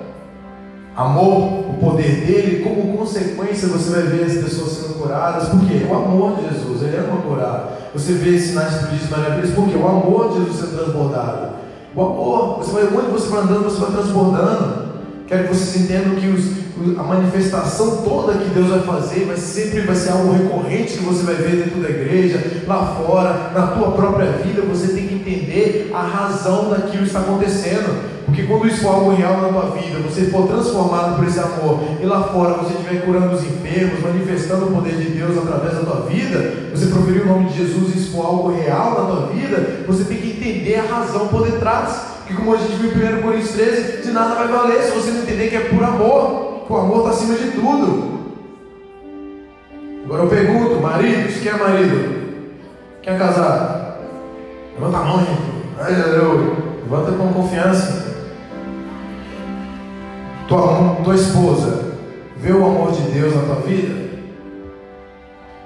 amor, 0.96 1.70
o 1.70 1.74
poder 1.80 2.26
dele, 2.26 2.64
como 2.64 2.98
consequência 2.98 3.68
você 3.68 3.90
vai 3.90 4.02
ver 4.02 4.24
as 4.24 4.34
pessoas 4.34 4.72
sendo 4.72 5.00
curadas. 5.00 5.48
Por 5.48 5.60
quê? 5.60 5.86
O 5.88 5.94
amor 5.94 6.36
de 6.36 6.48
Jesus, 6.48 6.82
ele 6.82 6.96
ama 6.96 7.22
curar. 7.22 7.78
Você 7.94 8.14
vê 8.14 8.38
sinais 8.38 8.74
prodígios 8.74 9.10
maravilhosos, 9.10 9.54
porque 9.54 9.76
o 9.76 9.86
amor 9.86 10.30
de 10.30 10.40
Jesus 10.40 10.56
sendo 10.56 10.78
transbordado. 10.78 11.50
O 11.94 12.02
amor, 12.02 12.58
você 12.58 12.72
vai, 12.72 12.84
onde 12.84 13.10
você 13.10 13.28
vai 13.28 13.40
andando, 13.40 13.64
você 13.64 13.80
vai 13.80 13.90
transbordando. 13.92 14.79
Quero 15.30 15.46
que 15.46 15.54
vocês 15.54 15.84
entendam 15.84 16.16
que 16.16 16.26
os, 16.26 16.98
a 16.98 17.04
manifestação 17.04 17.98
toda 17.98 18.36
que 18.36 18.50
Deus 18.50 18.66
vai 18.66 18.80
fazer 18.80 19.26
vai 19.26 19.36
sempre 19.36 19.82
vai 19.82 19.94
ser 19.94 20.10
algo 20.10 20.32
recorrente 20.32 20.94
que 20.94 21.04
você 21.04 21.22
vai 21.22 21.36
ver 21.36 21.66
dentro 21.66 21.80
da 21.80 21.88
igreja, 21.88 22.64
lá 22.66 22.96
fora, 22.96 23.52
na 23.54 23.68
tua 23.68 23.92
própria 23.92 24.32
vida. 24.32 24.62
Você 24.62 24.88
tem 24.88 25.06
que 25.06 25.14
entender 25.14 25.92
a 25.94 26.02
razão 26.02 26.70
daquilo 26.70 27.04
que 27.04 27.10
está 27.10 27.20
acontecendo. 27.20 28.10
Porque 28.26 28.42
quando 28.42 28.66
isso 28.66 28.80
for 28.80 28.88
algo 28.88 29.14
real 29.14 29.40
na 29.40 29.48
tua 29.50 29.70
vida, 29.70 30.00
você 30.00 30.22
for 30.32 30.48
transformado 30.48 31.16
por 31.16 31.24
esse 31.24 31.38
amor, 31.38 31.78
e 32.00 32.06
lá 32.06 32.24
fora 32.24 32.54
você 32.54 32.74
estiver 32.74 33.04
curando 33.04 33.36
os 33.36 33.44
enfermos, 33.44 34.02
manifestando 34.02 34.66
o 34.66 34.72
poder 34.72 34.96
de 34.96 35.10
Deus 35.10 35.38
através 35.38 35.74
da 35.74 35.80
tua 35.82 36.06
vida, 36.06 36.70
você 36.74 36.86
proferir 36.86 37.22
o 37.22 37.26
nome 37.26 37.50
de 37.50 37.58
Jesus 37.58 37.94
e 37.94 37.98
isso 37.98 38.10
for 38.10 38.26
algo 38.26 38.50
real 38.50 38.90
na 38.90 39.06
tua 39.06 39.26
vida, 39.28 39.84
você 39.86 40.02
tem 40.02 40.16
que 40.16 40.30
entender 40.30 40.74
a 40.74 40.82
razão 40.82 41.28
por 41.28 41.48
detrás. 41.48 42.09
Que 42.30 42.36
como 42.36 42.54
a 42.54 42.58
gente 42.58 42.74
viu 42.74 43.10
em 43.10 43.18
1 43.18 43.22
Coríntios 43.22 43.52
13, 43.54 44.02
de 44.02 44.12
nada 44.12 44.36
vai 44.36 44.46
valer 44.46 44.82
se 44.82 44.92
você 44.92 45.10
não 45.10 45.22
entender 45.22 45.48
que 45.48 45.56
é 45.56 45.60
por 45.60 45.82
amor 45.82 46.50
o 46.70 46.76
amor 46.76 46.98
está 46.98 47.10
acima 47.10 47.34
de 47.34 47.50
tudo. 47.50 48.20
Agora 50.04 50.22
eu 50.22 50.28
pergunto, 50.28 50.80
maridos, 50.80 51.40
quem 51.42 51.50
é 51.50 51.56
marido? 51.56 52.42
Quem 53.02 53.14
é 53.14 53.18
casado? 53.18 53.96
Levanta 54.74 54.98
a 54.98 55.04
mão, 55.04 55.18
gente. 55.18 55.50
Levanta 56.84 57.12
com 57.12 57.32
confiança. 57.32 58.08
Tua, 60.46 60.96
tua 61.02 61.14
esposa 61.16 61.94
vê 62.36 62.52
o 62.52 62.64
amor 62.64 62.92
de 62.92 63.02
Deus 63.10 63.34
na 63.34 63.42
tua 63.42 63.62
vida? 63.62 64.10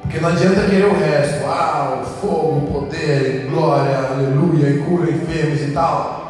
Porque 0.01 0.21
não 0.21 0.31
adianta 0.31 0.71
querer 0.71 0.87
o 0.87 0.99
resto. 0.99 1.45
Ah, 1.47 2.03
fogo, 2.19 2.67
poder, 2.73 3.47
glória, 3.51 4.09
aleluia, 4.11 4.71
e 4.71 4.79
cura 4.79 5.11
enfermos 5.11 5.61
e 5.61 5.73
tal. 5.73 6.24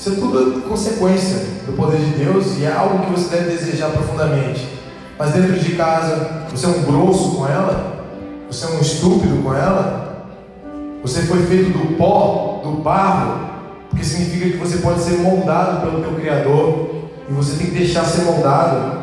Isso 0.00 0.08
é 0.08 0.14
tudo 0.14 0.62
consequência 0.62 1.40
do 1.66 1.76
poder 1.76 1.98
de 1.98 2.24
Deus 2.24 2.56
e 2.58 2.64
é 2.64 2.72
algo 2.72 3.04
que 3.04 3.20
você 3.20 3.36
deve 3.36 3.50
desejar 3.50 3.90
profundamente. 3.90 4.66
Mas 5.18 5.32
dentro 5.32 5.58
de 5.58 5.74
casa, 5.74 6.46
você 6.50 6.64
é 6.64 6.68
um 6.70 6.84
grosso 6.84 7.32
com 7.32 7.46
ela? 7.46 8.06
Você 8.50 8.64
é 8.64 8.68
um 8.70 8.80
estúpido 8.80 9.42
com 9.42 9.52
ela? 9.52 10.26
Você 11.02 11.24
foi 11.24 11.42
feito 11.42 11.76
do 11.76 11.98
pó, 11.98 12.62
do 12.64 12.80
barro, 12.80 13.50
porque 13.90 14.02
significa 14.02 14.48
que 14.48 14.56
você 14.56 14.78
pode 14.78 15.00
ser 15.00 15.18
moldado 15.18 15.82
pelo 15.82 16.02
teu 16.02 16.14
Criador 16.14 16.94
e 17.28 17.32
você 17.34 17.58
tem 17.58 17.66
que 17.66 17.76
deixar 17.76 18.04
ser 18.04 18.22
moldado. 18.22 19.00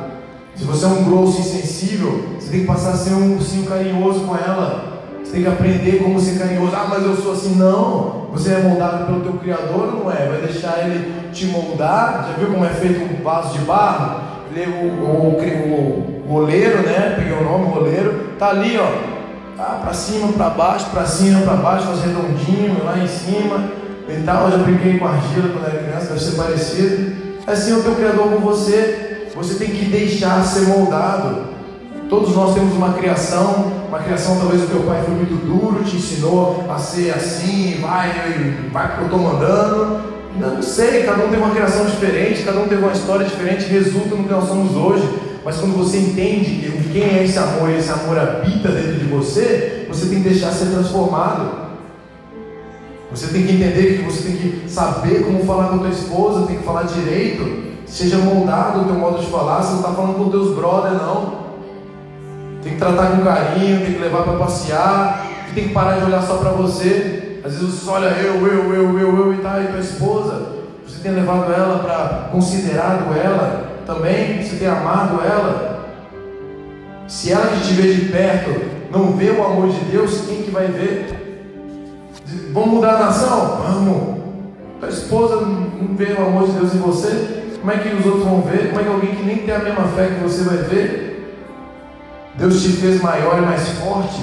Se 0.56 0.64
você 0.64 0.84
é 0.84 0.88
um 0.88 1.04
grosso 1.04 1.40
insensível, 1.40 2.24
você 2.40 2.50
tem 2.50 2.62
que 2.62 2.66
passar 2.66 2.94
a 2.94 2.98
ser 2.98 3.12
um 3.12 3.36
ursinho 3.36 3.68
carinhoso 3.68 4.22
com 4.22 4.36
ela. 4.36 5.04
Você 5.24 5.34
tem 5.34 5.44
que 5.44 5.48
aprender 5.48 6.02
como 6.02 6.20
ser 6.20 6.40
carinhoso. 6.40 6.76
Ah, 6.76 6.88
mas 6.90 7.04
eu 7.04 7.16
sou 7.16 7.34
assim. 7.34 7.54
Não. 7.54 8.17
Você 8.32 8.54
é 8.54 8.60
moldado 8.60 9.06
pelo 9.06 9.22
teu 9.22 9.34
Criador 9.34 9.94
ou 9.96 10.04
não 10.04 10.12
é? 10.12 10.28
Vai 10.28 10.42
deixar 10.42 10.80
ele 10.86 11.32
te 11.32 11.46
moldar. 11.46 12.28
Já 12.30 12.38
viu 12.38 12.52
como 12.52 12.66
é 12.66 12.70
feito 12.70 13.02
um 13.02 13.24
vaso 13.24 13.58
de 13.58 13.66
barro? 13.66 14.22
O, 14.58 14.86
o, 14.86 15.38
o, 15.38 16.24
o 16.28 16.34
oleiro, 16.34 16.82
né? 16.82 17.14
Peguei 17.16 17.34
o 17.34 17.44
nome, 17.44 17.66
o 17.66 17.78
oleiro. 17.78 18.32
Tá 18.40 18.50
ali, 18.50 18.78
ó. 18.78 19.18
Tá 19.56 19.80
para 19.84 19.94
cima, 19.94 20.30
para 20.34 20.50
baixo, 20.50 20.90
para 20.90 21.06
cima, 21.06 21.42
para 21.42 21.56
baixo, 21.56 21.88
faz 21.88 22.04
redondinho, 22.04 22.84
lá 22.84 22.98
em 22.98 23.08
cima. 23.08 23.72
E 24.10 24.24
tal. 24.24 24.46
Eu 24.46 24.58
já 24.58 24.64
brinquei 24.64 24.98
com 24.98 25.08
argila 25.08 25.50
quando 25.50 25.66
era 25.66 25.84
criança, 25.84 26.08
deve 26.08 26.20
ser 26.20 26.36
parecido. 26.36 27.16
Assim 27.46 27.72
é 27.72 27.76
o 27.76 27.84
teu 27.84 27.96
Criador 27.96 28.30
com 28.30 28.40
você. 28.40 29.30
Você 29.36 29.64
tem 29.64 29.70
que 29.70 29.86
deixar 29.86 30.44
ser 30.44 30.68
moldado. 30.68 31.58
Todos 32.10 32.36
nós 32.36 32.56
temos 32.56 32.74
uma 32.74 32.94
criação, 32.94 33.72
uma 33.88 34.00
criação 34.00 34.38
talvez 34.38 34.64
o 34.64 34.68
teu 34.68 34.82
pai 34.82 35.02
foi 35.04 35.16
muito 35.16 35.36
duro, 35.46 35.84
te 35.84 35.96
ensinou 35.96 36.66
a 36.70 36.78
ser 36.78 37.12
assim, 37.12 37.80
vai, 37.82 38.12
vai 38.72 38.96
que 38.96 39.02
eu 39.02 39.06
estou 39.06 39.20
mandando. 39.20 40.18
Não 40.38 40.62
sei, 40.62 41.04
cada 41.04 41.26
um 41.26 41.30
tem 41.30 41.40
uma 41.40 41.52
criação 41.52 41.86
diferente, 41.86 42.44
cada 42.44 42.60
um 42.60 42.68
tem 42.68 42.78
uma 42.78 42.92
história 42.92 43.26
diferente, 43.26 43.66
resulta 43.66 44.16
no 44.16 44.24
que 44.24 44.30
nós 44.30 44.48
somos 44.48 44.76
hoje. 44.76 45.08
Mas 45.44 45.58
quando 45.58 45.78
você 45.78 45.98
entende 45.98 46.70
quem 46.92 47.04
é 47.04 47.24
esse 47.24 47.40
amor 47.40 47.70
e 47.70 47.78
esse 47.78 47.90
amor 47.90 48.20
habita 48.20 48.70
dentro 48.70 48.96
de 48.96 49.06
você, 49.06 49.86
você 49.88 50.08
tem 50.08 50.22
que 50.22 50.30
deixar 50.30 50.52
ser 50.52 50.66
transformado. 50.66 51.68
Você 53.10 53.28
tem 53.28 53.48
que 53.48 53.54
entender 53.54 53.98
que 53.98 54.04
você 54.04 54.24
tem 54.24 54.36
que 54.36 54.70
saber 54.70 55.24
como 55.24 55.46
falar 55.46 55.70
com 55.70 55.76
a 55.76 55.80
tua 55.80 55.90
esposa, 55.90 56.46
tem 56.46 56.58
que 56.58 56.64
falar 56.64 56.84
direito, 56.84 57.74
seja 57.86 58.18
moldado 58.18 58.82
o 58.82 58.86
teu 58.86 58.96
modo 58.96 59.20
de 59.20 59.28
falar, 59.28 59.62
você 59.62 59.72
não 59.72 59.80
está 59.80 59.92
falando 59.94 60.18
com 60.18 60.30
teus 60.30 60.54
brother 60.54 60.92
não. 60.92 61.47
Tem 62.68 62.74
que 62.74 62.80
tratar 62.82 63.12
com 63.12 63.24
carinho, 63.24 63.80
tem 63.80 63.94
que 63.94 64.00
levar 64.00 64.24
para 64.24 64.34
passear, 64.34 65.26
tem 65.56 65.70
que 65.70 65.74
parar 65.74 66.00
de 66.00 66.06
olhar 66.06 66.22
só 66.22 66.36
para 66.36 66.52
você. 66.52 67.40
Às 67.46 67.54
vezes 67.54 67.76
você 67.76 67.90
olha 67.90 68.08
eu, 68.08 68.46
eu, 68.46 68.74
eu, 68.74 69.00
eu, 69.00 69.18
eu 69.18 69.34
e 69.34 69.38
tá, 69.38 69.62
e 69.62 69.68
tua 69.68 69.80
esposa. 69.80 70.58
Você 70.86 71.00
tem 71.02 71.14
levado 71.14 71.50
ela 71.54 71.80
para 71.80 72.30
considerado 72.30 73.16
ela 73.18 73.72
também, 73.86 74.44
você 74.44 74.58
tem 74.58 74.68
amado 74.68 75.22
ela. 75.24 75.88
Se 77.08 77.32
ela 77.32 77.48
que 77.48 77.62
te 77.62 77.74
vê 77.74 77.94
de 77.94 78.06
perto 78.12 78.52
não 78.92 79.14
vê 79.14 79.30
o 79.30 79.46
amor 79.46 79.70
de 79.70 79.80
Deus, 79.86 80.26
quem 80.28 80.42
que 80.42 80.52
vai 80.52 80.68
ver? 80.68 81.08
Vamos 82.52 82.70
mudar 82.70 82.96
a 82.96 83.06
nação? 83.06 83.62
Vamos. 83.66 84.18
Tua 84.82 84.90
esposa 84.90 85.38
não 85.38 85.96
vê 85.96 86.12
o 86.12 86.28
amor 86.28 86.48
de 86.48 86.52
Deus 86.52 86.76
em 86.76 86.80
você? 86.80 87.44
Como 87.62 87.72
é 87.72 87.78
que 87.78 87.96
os 87.96 88.06
outros 88.06 88.26
vão 88.26 88.42
ver? 88.42 88.72
Como 88.72 88.82
é 88.82 88.84
que 88.84 88.90
alguém 88.90 89.16
que 89.16 89.24
nem 89.24 89.38
tem 89.38 89.56
a 89.56 89.60
mesma 89.60 89.86
fé 89.96 90.08
que 90.08 90.22
você 90.22 90.44
vai 90.44 90.58
ver? 90.58 91.07
Deus 92.38 92.62
te 92.62 92.70
fez 92.70 93.02
maior 93.02 93.40
e 93.40 93.42
mais 93.42 93.68
forte. 93.70 94.22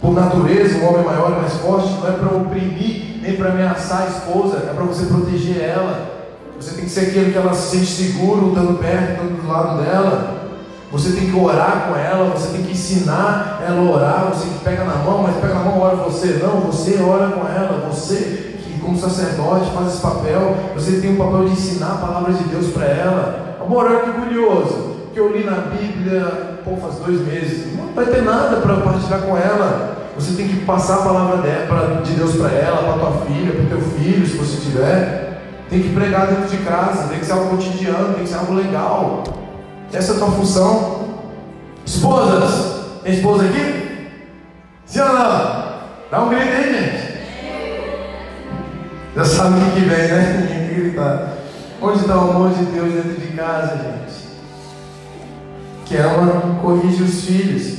Por 0.00 0.14
natureza, 0.14 0.78
um 0.78 0.88
homem 0.88 1.04
maior 1.04 1.32
e 1.32 1.40
mais 1.40 1.54
forte 1.54 1.88
não 2.00 2.08
é 2.08 2.12
para 2.12 2.36
oprimir 2.36 3.20
nem 3.20 3.36
para 3.36 3.50
ameaçar 3.50 4.02
a 4.02 4.06
esposa, 4.06 4.56
é 4.58 4.72
para 4.74 4.84
você 4.84 5.06
proteger 5.06 5.60
ela. 5.60 6.18
Você 6.58 6.74
tem 6.74 6.84
que 6.84 6.90
ser 6.90 7.00
aquele 7.00 7.32
que 7.32 7.38
ela 7.38 7.52
se 7.52 7.76
sente 7.76 7.86
seguro, 7.86 8.48
estando 8.48 8.78
perto, 8.78 9.12
estando 9.12 9.42
do 9.42 9.48
lado 9.48 9.82
dela. 9.82 10.38
Você 10.90 11.12
tem 11.12 11.30
que 11.30 11.38
orar 11.38 11.88
com 11.88 11.96
ela, 11.96 12.30
você 12.30 12.48
tem 12.48 12.62
que 12.62 12.72
ensinar 12.72 13.60
ela 13.66 13.78
a 13.78 13.92
orar, 13.92 14.30
você 14.32 14.48
que 14.48 14.64
pega 14.64 14.84
na 14.84 14.96
mão, 14.96 15.22
mas 15.22 15.36
pega 15.36 15.54
na 15.54 15.60
mão, 15.60 15.80
ora 15.80 15.96
você. 15.96 16.40
Não, 16.42 16.60
você 16.60 16.98
ora 17.02 17.30
com 17.32 17.46
ela, 17.46 17.86
você 17.92 18.56
que 18.64 18.80
como 18.80 18.98
sacerdote 18.98 19.70
faz 19.72 19.88
esse 19.88 20.00
papel, 20.00 20.56
você 20.74 21.00
tem 21.00 21.12
o 21.12 21.18
papel 21.18 21.44
de 21.44 21.52
ensinar 21.52 21.92
a 21.92 22.06
palavra 22.06 22.32
de 22.32 22.44
Deus 22.44 22.68
para 22.68 22.86
ela. 22.86 23.58
Amor, 23.60 23.84
olha 23.84 24.00
que 24.00 24.12
curioso, 24.12 24.96
que 25.18 25.22
eu 25.22 25.32
li 25.32 25.42
na 25.42 25.56
Bíblia, 25.62 26.60
pô, 26.64 26.76
faz 26.76 26.94
dois 27.04 27.20
meses, 27.26 27.76
não 27.76 27.92
vai 27.92 28.06
ter 28.06 28.22
nada 28.22 28.58
para 28.58 28.76
partilhar 28.76 29.20
com 29.22 29.36
ela. 29.36 29.96
Você 30.16 30.36
tem 30.36 30.46
que 30.46 30.64
passar 30.64 31.00
a 31.00 31.02
palavra 31.02 32.02
de 32.02 32.12
Deus 32.12 32.36
para 32.36 32.50
ela, 32.50 32.84
para 32.84 33.04
tua 33.04 33.26
filha, 33.26 33.52
para 33.52 33.66
teu 33.66 33.80
filho, 33.80 34.24
se 34.24 34.36
você 34.36 34.60
tiver. 34.60 35.40
Tem 35.68 35.82
que 35.82 35.92
pregar 35.92 36.28
dentro 36.28 36.48
de 36.48 36.58
casa, 36.58 37.08
tem 37.08 37.18
que 37.18 37.26
ser 37.26 37.32
algo 37.32 37.56
cotidiano, 37.56 38.14
tem 38.14 38.22
que 38.22 38.28
ser 38.28 38.36
algo 38.36 38.54
legal. 38.54 39.24
Essa 39.92 40.12
é 40.12 40.14
a 40.14 40.18
tua 40.18 40.30
função. 40.30 41.08
Esposas, 41.84 43.00
tem 43.02 43.14
esposa 43.14 43.44
aqui? 43.44 44.10
Sim 44.86 45.00
ou 45.00 45.08
não? 45.08 45.68
Dá 46.10 46.20
um 46.20 46.28
grito 46.28 46.44
aí, 46.44 46.74
gente. 46.74 47.18
Já 49.16 49.24
sabe 49.24 49.58
o 49.58 49.70
que, 49.72 49.80
vem, 49.80 50.08
né? 50.08 50.46
Tem 50.48 50.68
que 50.68 50.80
gritar. 50.80 51.32
Onde 51.82 51.98
está 51.98 52.16
o 52.16 52.30
amor 52.30 52.50
de 52.50 52.64
Deus 52.66 52.92
dentro 52.92 53.20
de 53.20 53.36
casa, 53.36 53.76
gente? 53.76 54.07
Que 55.88 55.96
ama, 55.96 56.60
corrige 56.60 57.02
os 57.02 57.24
filhos. 57.24 57.78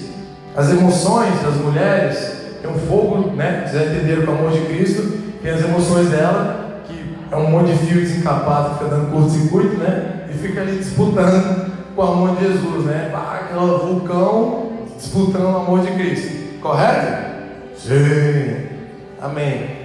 As 0.55 0.71
emoções 0.71 1.41
das 1.43 1.55
mulheres, 1.55 2.39
tem 2.61 2.71
um 2.71 2.79
fogo, 2.79 3.35
né? 3.35 3.65
Vocês 3.67 4.25
com 4.25 4.31
o 4.31 4.35
amor 4.35 4.51
de 4.51 4.61
Cristo, 4.61 5.01
tem 5.41 5.51
as 5.51 5.63
emoções 5.63 6.09
dela, 6.09 6.81
que 6.87 7.15
é 7.31 7.37
um 7.37 7.49
monte 7.51 7.71
de 7.71 7.85
fio 7.85 8.01
desencapado, 8.01 8.79
fica 8.79 8.89
dando 8.89 9.11
curto-circuito, 9.11 9.77
né? 9.77 10.25
E 10.29 10.33
fica 10.33 10.61
ali 10.61 10.77
disputando 10.77 11.71
com 11.95 12.01
o 12.01 12.05
amor 12.05 12.35
de 12.35 12.47
Jesus, 12.47 12.85
né? 12.85 13.11
Aquela 13.13 13.77
vulcão 13.77 14.71
disputando 14.97 15.43
o 15.43 15.57
amor 15.57 15.81
de 15.81 15.91
Cristo. 15.91 16.59
Correto? 16.61 17.29
Sim. 17.77 18.69
Amém. 19.21 19.79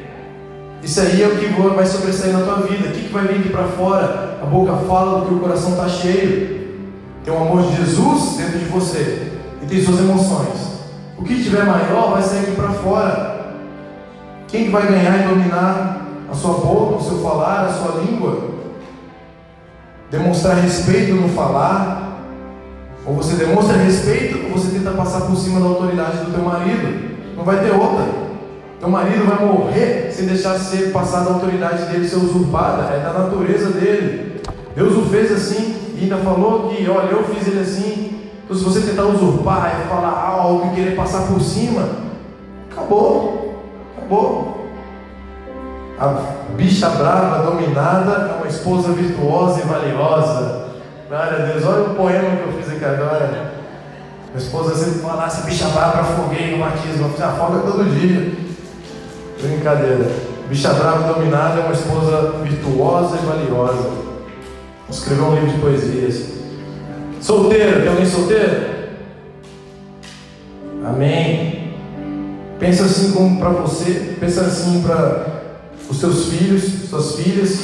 Isso 0.82 1.00
aí 1.00 1.22
é 1.22 1.26
o 1.26 1.36
que 1.36 1.46
vai 1.46 1.86
sobressair 1.86 2.32
na 2.32 2.44
tua 2.44 2.66
vida. 2.66 2.88
O 2.88 2.92
que, 2.92 3.04
que 3.04 3.12
vai 3.12 3.26
vir 3.26 3.40
aqui 3.40 3.48
para 3.50 3.64
fora? 3.68 4.38
A 4.42 4.46
boca 4.46 4.74
fala 4.86 5.20
do 5.20 5.26
que 5.26 5.34
o 5.34 5.40
coração 5.40 5.72
está 5.72 5.88
cheio. 5.88 6.63
Tem 7.24 7.32
o 7.32 7.38
amor 7.38 7.62
de 7.62 7.76
Jesus 7.76 8.36
dentro 8.36 8.58
de 8.58 8.66
você 8.66 9.32
e 9.62 9.66
tem 9.66 9.82
suas 9.82 9.98
emoções. 9.98 10.74
O 11.16 11.24
que 11.24 11.42
tiver 11.42 11.64
maior 11.64 12.10
vai 12.10 12.22
sair 12.22 12.40
aqui 12.40 12.52
para 12.52 12.68
fora. 12.68 13.54
Quem 14.46 14.66
que 14.66 14.70
vai 14.70 14.86
ganhar 14.86 15.20
e 15.20 15.28
dominar 15.28 16.06
a 16.30 16.34
sua 16.34 16.52
boca, 16.54 16.96
o 16.96 17.02
seu 17.02 17.20
falar, 17.20 17.64
a 17.64 17.72
sua 17.72 18.02
língua? 18.02 18.50
Demonstrar 20.10 20.56
respeito 20.56 21.14
no 21.14 21.30
falar, 21.30 22.20
ou 23.06 23.14
você 23.14 23.36
demonstra 23.36 23.78
respeito, 23.78 24.44
ou 24.44 24.58
você 24.58 24.78
tenta 24.78 24.90
passar 24.90 25.22
por 25.22 25.36
cima 25.36 25.60
da 25.60 25.66
autoridade 25.66 26.18
do 26.18 26.30
teu 26.30 26.44
marido. 26.44 27.14
Não 27.36 27.42
vai 27.44 27.64
ter 27.64 27.72
outra. 27.72 28.06
Teu 28.78 28.90
marido 28.90 29.24
vai 29.24 29.46
morrer 29.46 30.12
sem 30.12 30.26
deixar 30.26 30.58
ser 30.58 30.92
passada 30.92 31.30
a 31.30 31.32
autoridade 31.34 31.86
dele 31.86 32.06
ser 32.06 32.16
usurpada. 32.16 32.92
É 32.92 33.00
da 33.00 33.18
natureza 33.18 33.70
dele. 33.70 34.42
Deus 34.76 34.94
o 34.94 35.08
fez 35.08 35.32
assim 35.32 35.73
ainda 36.04 36.16
falou 36.18 36.68
que, 36.68 36.88
olha, 36.88 37.10
eu 37.10 37.24
fiz 37.24 37.46
ele 37.48 37.60
assim. 37.60 38.20
Então, 38.44 38.56
se 38.56 38.64
você 38.64 38.80
tentar 38.80 39.04
usurpar 39.04 39.80
e 39.80 39.88
falar 39.88 40.10
algo 40.10 40.68
e 40.68 40.74
querer 40.74 40.94
passar 40.94 41.26
por 41.26 41.40
cima, 41.40 41.88
acabou. 42.70 43.62
Acabou. 43.96 44.68
A 45.98 46.52
bicha 46.56 46.88
brava, 46.90 47.50
dominada, 47.50 48.32
é 48.32 48.36
uma 48.36 48.46
esposa 48.46 48.92
virtuosa 48.92 49.60
e 49.60 49.66
valiosa. 49.66 50.64
Glória 51.08 51.32
a 51.32 51.46
Deus. 51.46 51.64
Olha 51.64 51.82
o 51.84 51.94
poema 51.94 52.36
que 52.36 52.42
eu 52.42 52.52
fiz 52.52 52.72
aqui 52.72 52.84
agora. 52.84 53.52
Minha 54.34 54.44
esposa 54.44 54.74
sempre 54.74 55.00
fala, 55.00 55.28
se 55.28 55.46
bicha 55.46 55.68
brava, 55.68 56.00
afoguei 56.00 56.52
no 56.52 56.64
batismo. 56.64 57.06
Eu 57.06 57.10
fiz 57.10 57.22
a 57.22 57.28
folga 57.28 57.60
todo 57.60 57.84
dia. 57.98 58.34
Brincadeira. 59.40 60.10
Bicha 60.48 60.74
brava 60.74 61.12
dominada 61.14 61.60
é 61.60 61.64
uma 61.64 61.72
esposa 61.72 62.32
virtuosa 62.42 63.16
e 63.16 63.26
valiosa. 63.26 64.03
Escreveu 64.94 65.24
um 65.24 65.34
livro 65.34 65.50
de 65.50 65.58
poesias. 65.58 66.24
Solteiro, 67.20 67.80
tem 67.80 67.88
alguém 67.88 68.06
solteiro? 68.06 68.74
Amém. 70.84 71.74
Pensa 72.58 72.84
assim 72.84 73.12
como 73.12 73.38
para 73.38 73.50
você, 73.50 74.16
pensa 74.20 74.42
assim 74.42 74.82
para 74.82 75.26
os 75.90 75.98
seus 75.98 76.28
filhos, 76.28 76.62
suas 76.88 77.16
filhas. 77.16 77.58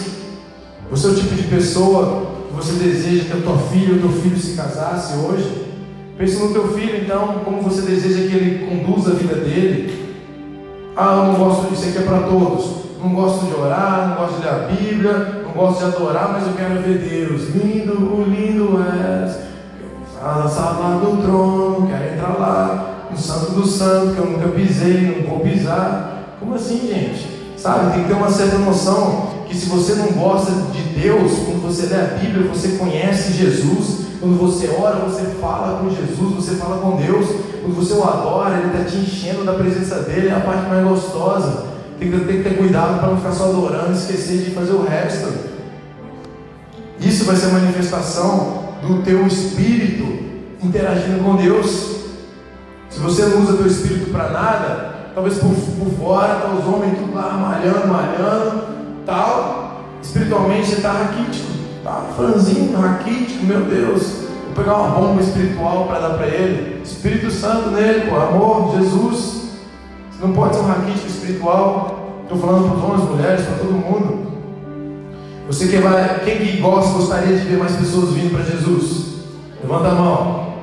Você 0.91 1.07
é 1.07 1.11
o 1.11 1.15
tipo 1.15 1.35
de 1.35 1.45
pessoa 1.45 2.31
você 2.53 2.73
deseja 2.73 3.25
que 3.25 3.33
a 3.33 3.41
tua 3.43 3.57
filha 3.57 3.95
ou 3.95 4.01
teu 4.01 4.23
filho 4.23 4.37
se 4.37 4.57
casasse 4.57 5.15
hoje? 5.17 5.69
Pense 6.19 6.37
no 6.37 6.53
teu 6.53 6.69
filho, 6.75 7.03
então, 7.03 7.41
como 7.45 7.63
você 7.63 7.83
deseja 7.83 8.29
que 8.29 8.37
ele 8.37 8.67
conduza 8.67 9.13
a 9.13 9.15
vida 9.15 9.37
dele. 9.37 10.19
Ah, 10.97 11.17
eu 11.17 11.33
não 11.33 11.35
gosto 11.37 11.71
disso 11.71 11.89
aqui 11.89 11.99
é 11.99 12.03
para 12.03 12.23
todos. 12.23 12.81
Não 13.03 13.15
gosto 13.15 13.47
de 13.47 13.55
orar, 13.55 14.09
não 14.09 14.17
gosto 14.17 14.37
de 14.37 14.43
ler 14.43 14.51
a 14.51 14.59
Bíblia, 14.67 15.40
gosto 15.53 15.79
de 15.79 15.85
adorar, 15.85 16.33
mas 16.33 16.47
eu 16.47 16.55
quero 16.55 16.81
ver 16.81 16.99
Deus. 16.99 17.49
Lindo, 17.55 18.25
lindo 18.29 18.79
és. 18.83 19.51
A 20.23 20.47
sala 20.49 20.99
do 20.99 21.23
trono, 21.23 21.89
quero 21.89 22.15
entrar 22.15 22.39
lá. 22.39 23.09
No 23.11 23.17
Santo 23.17 23.53
do 23.53 23.67
Santo, 23.67 24.15
que 24.15 24.19
eu 24.19 24.27
nunca 24.27 24.49
pisei, 24.49 25.23
não 25.23 25.31
vou 25.31 25.41
pisar. 25.41 26.37
Como 26.39 26.55
assim, 26.55 26.89
gente? 26.89 27.41
Sabe, 27.57 27.93
tem 27.93 28.03
que 28.03 28.09
ter 28.09 28.15
uma 28.15 28.31
certa 28.31 28.57
noção 28.59 29.29
que 29.47 29.57
se 29.57 29.67
você 29.67 29.95
não 29.95 30.07
gosta 30.13 30.53
de 30.73 30.83
Deus, 31.01 31.33
quando 31.45 31.63
você 31.63 31.87
lê 31.87 32.01
a 32.01 32.19
Bíblia, 32.19 32.49
você 32.49 32.79
conhece 32.79 33.33
Jesus, 33.33 34.07
quando 34.21 34.39
você 34.39 34.69
ora, 34.79 34.97
você 35.01 35.23
fala 35.41 35.81
com 35.81 35.91
Jesus, 35.91 36.37
você 36.37 36.55
fala 36.55 36.79
com 36.79 36.97
Deus, 36.97 37.27
quando 37.61 37.75
você 37.75 37.95
o 37.95 38.05
adora, 38.05 38.59
Ele 38.59 38.69
está 38.69 38.85
te 38.85 38.97
enchendo 38.97 39.45
da 39.45 39.55
presença 39.55 39.97
dEle, 40.03 40.29
é 40.29 40.35
a 40.35 40.41
parte 40.41 40.69
mais 40.69 40.87
gostosa. 40.87 41.65
Tem 41.99 42.11
que 42.11 42.43
ter 42.43 42.57
cuidado 42.57 42.99
para 42.99 43.09
não 43.09 43.17
ficar 43.19 43.33
só 43.33 43.51
adorando 43.51 43.93
e 43.93 43.97
esquecer 43.97 44.39
de 44.39 44.53
fazer 44.53 44.73
o 44.73 44.83
resto. 44.83 45.50
Isso 47.01 47.25
vai 47.25 47.35
ser 47.37 47.49
manifestação 47.49 48.75
do 48.83 49.03
teu 49.03 49.27
espírito 49.27 50.05
interagindo 50.63 51.25
com 51.25 51.37
Deus. 51.37 51.97
Se 52.91 52.99
você 53.01 53.25
não 53.27 53.43
usa 53.43 53.57
teu 53.57 53.67
espírito 53.67 54.11
para 54.11 54.31
nada, 54.31 54.95
talvez 55.15 55.39
por, 55.39 55.49
por 55.49 55.91
fora, 55.99 56.35
tá 56.35 56.49
os 56.49 56.67
homens 56.67 56.99
tudo 56.99 57.15
lá 57.15 57.33
malhando, 57.33 57.89
malhando, 57.89 58.63
tal, 59.07 59.85
espiritualmente 60.03 60.67
você 60.67 60.77
está 60.77 60.93
raquítico, 60.93 61.53
tá 61.83 62.05
franzinho, 62.17 62.79
raquítico, 62.79 63.47
meu 63.47 63.63
Deus. 63.63 64.21
Vou 64.47 64.55
pegar 64.57 64.77
uma 64.77 65.01
bomba 65.01 65.23
espiritual 65.23 65.87
para 65.87 66.01
dar 66.01 66.15
para 66.15 66.27
ele. 66.27 66.83
Espírito 66.83 67.31
Santo 67.31 67.71
nele, 67.71 68.11
pô, 68.11 68.17
amor, 68.17 68.77
Jesus. 68.77 69.41
Você 70.11 70.27
não 70.27 70.33
pode 70.33 70.57
ser 70.57 70.63
um 70.63 70.67
raquítico 70.67 71.07
espiritual. 71.07 72.21
Estou 72.25 72.39
falando 72.39 72.69
para 72.69 72.77
os 72.77 72.85
homens, 72.85 73.11
mulheres, 73.11 73.47
para 73.47 73.59
todo 73.59 73.73
mundo. 73.73 74.30
Você 75.51 75.67
que 75.67 75.79
vai, 75.79 76.21
quem 76.25 76.39
que 76.39 76.61
gosta, 76.61 76.93
gostaria 76.93 77.37
de 77.37 77.45
ver 77.45 77.59
mais 77.59 77.75
pessoas 77.75 78.15
vindo 78.15 78.31
para 78.31 78.45
Jesus? 78.45 79.25
Levanta 79.61 79.89
a 79.89 79.95
mão. 79.97 80.55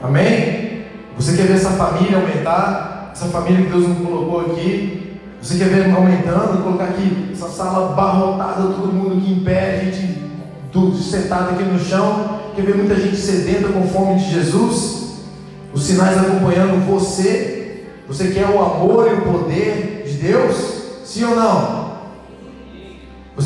Amém? 0.00 0.84
Você 1.16 1.36
quer 1.36 1.48
ver 1.48 1.54
essa 1.54 1.70
família 1.70 2.18
aumentar? 2.18 3.10
Essa 3.10 3.26
família 3.26 3.64
que 3.64 3.72
Deus 3.72 3.88
nos 3.88 3.98
colocou 3.98 4.42
aqui? 4.42 5.18
Você 5.42 5.58
quer 5.58 5.64
ver 5.64 5.92
aumentando? 5.92 6.62
Colocar 6.62 6.84
aqui 6.84 7.30
essa 7.32 7.48
sala 7.48 7.92
barrotada, 7.96 8.62
todo 8.62 8.92
mundo 8.92 9.18
aqui 9.18 9.32
em 9.32 9.42
pé, 9.42 9.82
gente 9.84 10.22
tudo 10.70 10.96
sentado 10.96 11.50
aqui 11.50 11.64
no 11.64 11.80
chão? 11.80 12.38
Quer 12.54 12.66
ver 12.66 12.76
muita 12.76 12.94
gente 12.94 13.16
sedenta 13.16 13.66
com 13.66 13.88
fome 13.88 14.20
de 14.20 14.30
Jesus? 14.30 15.24
Os 15.72 15.82
sinais 15.82 16.16
acompanhando 16.18 16.86
você? 16.86 17.82
Você 18.06 18.28
quer 18.28 18.48
o 18.48 18.62
amor 18.62 19.10
e 19.10 19.14
o 19.14 19.22
poder 19.22 20.04
de 20.06 20.12
Deus? 20.18 21.00
Sim 21.04 21.24
ou 21.24 21.34
não? 21.34 21.83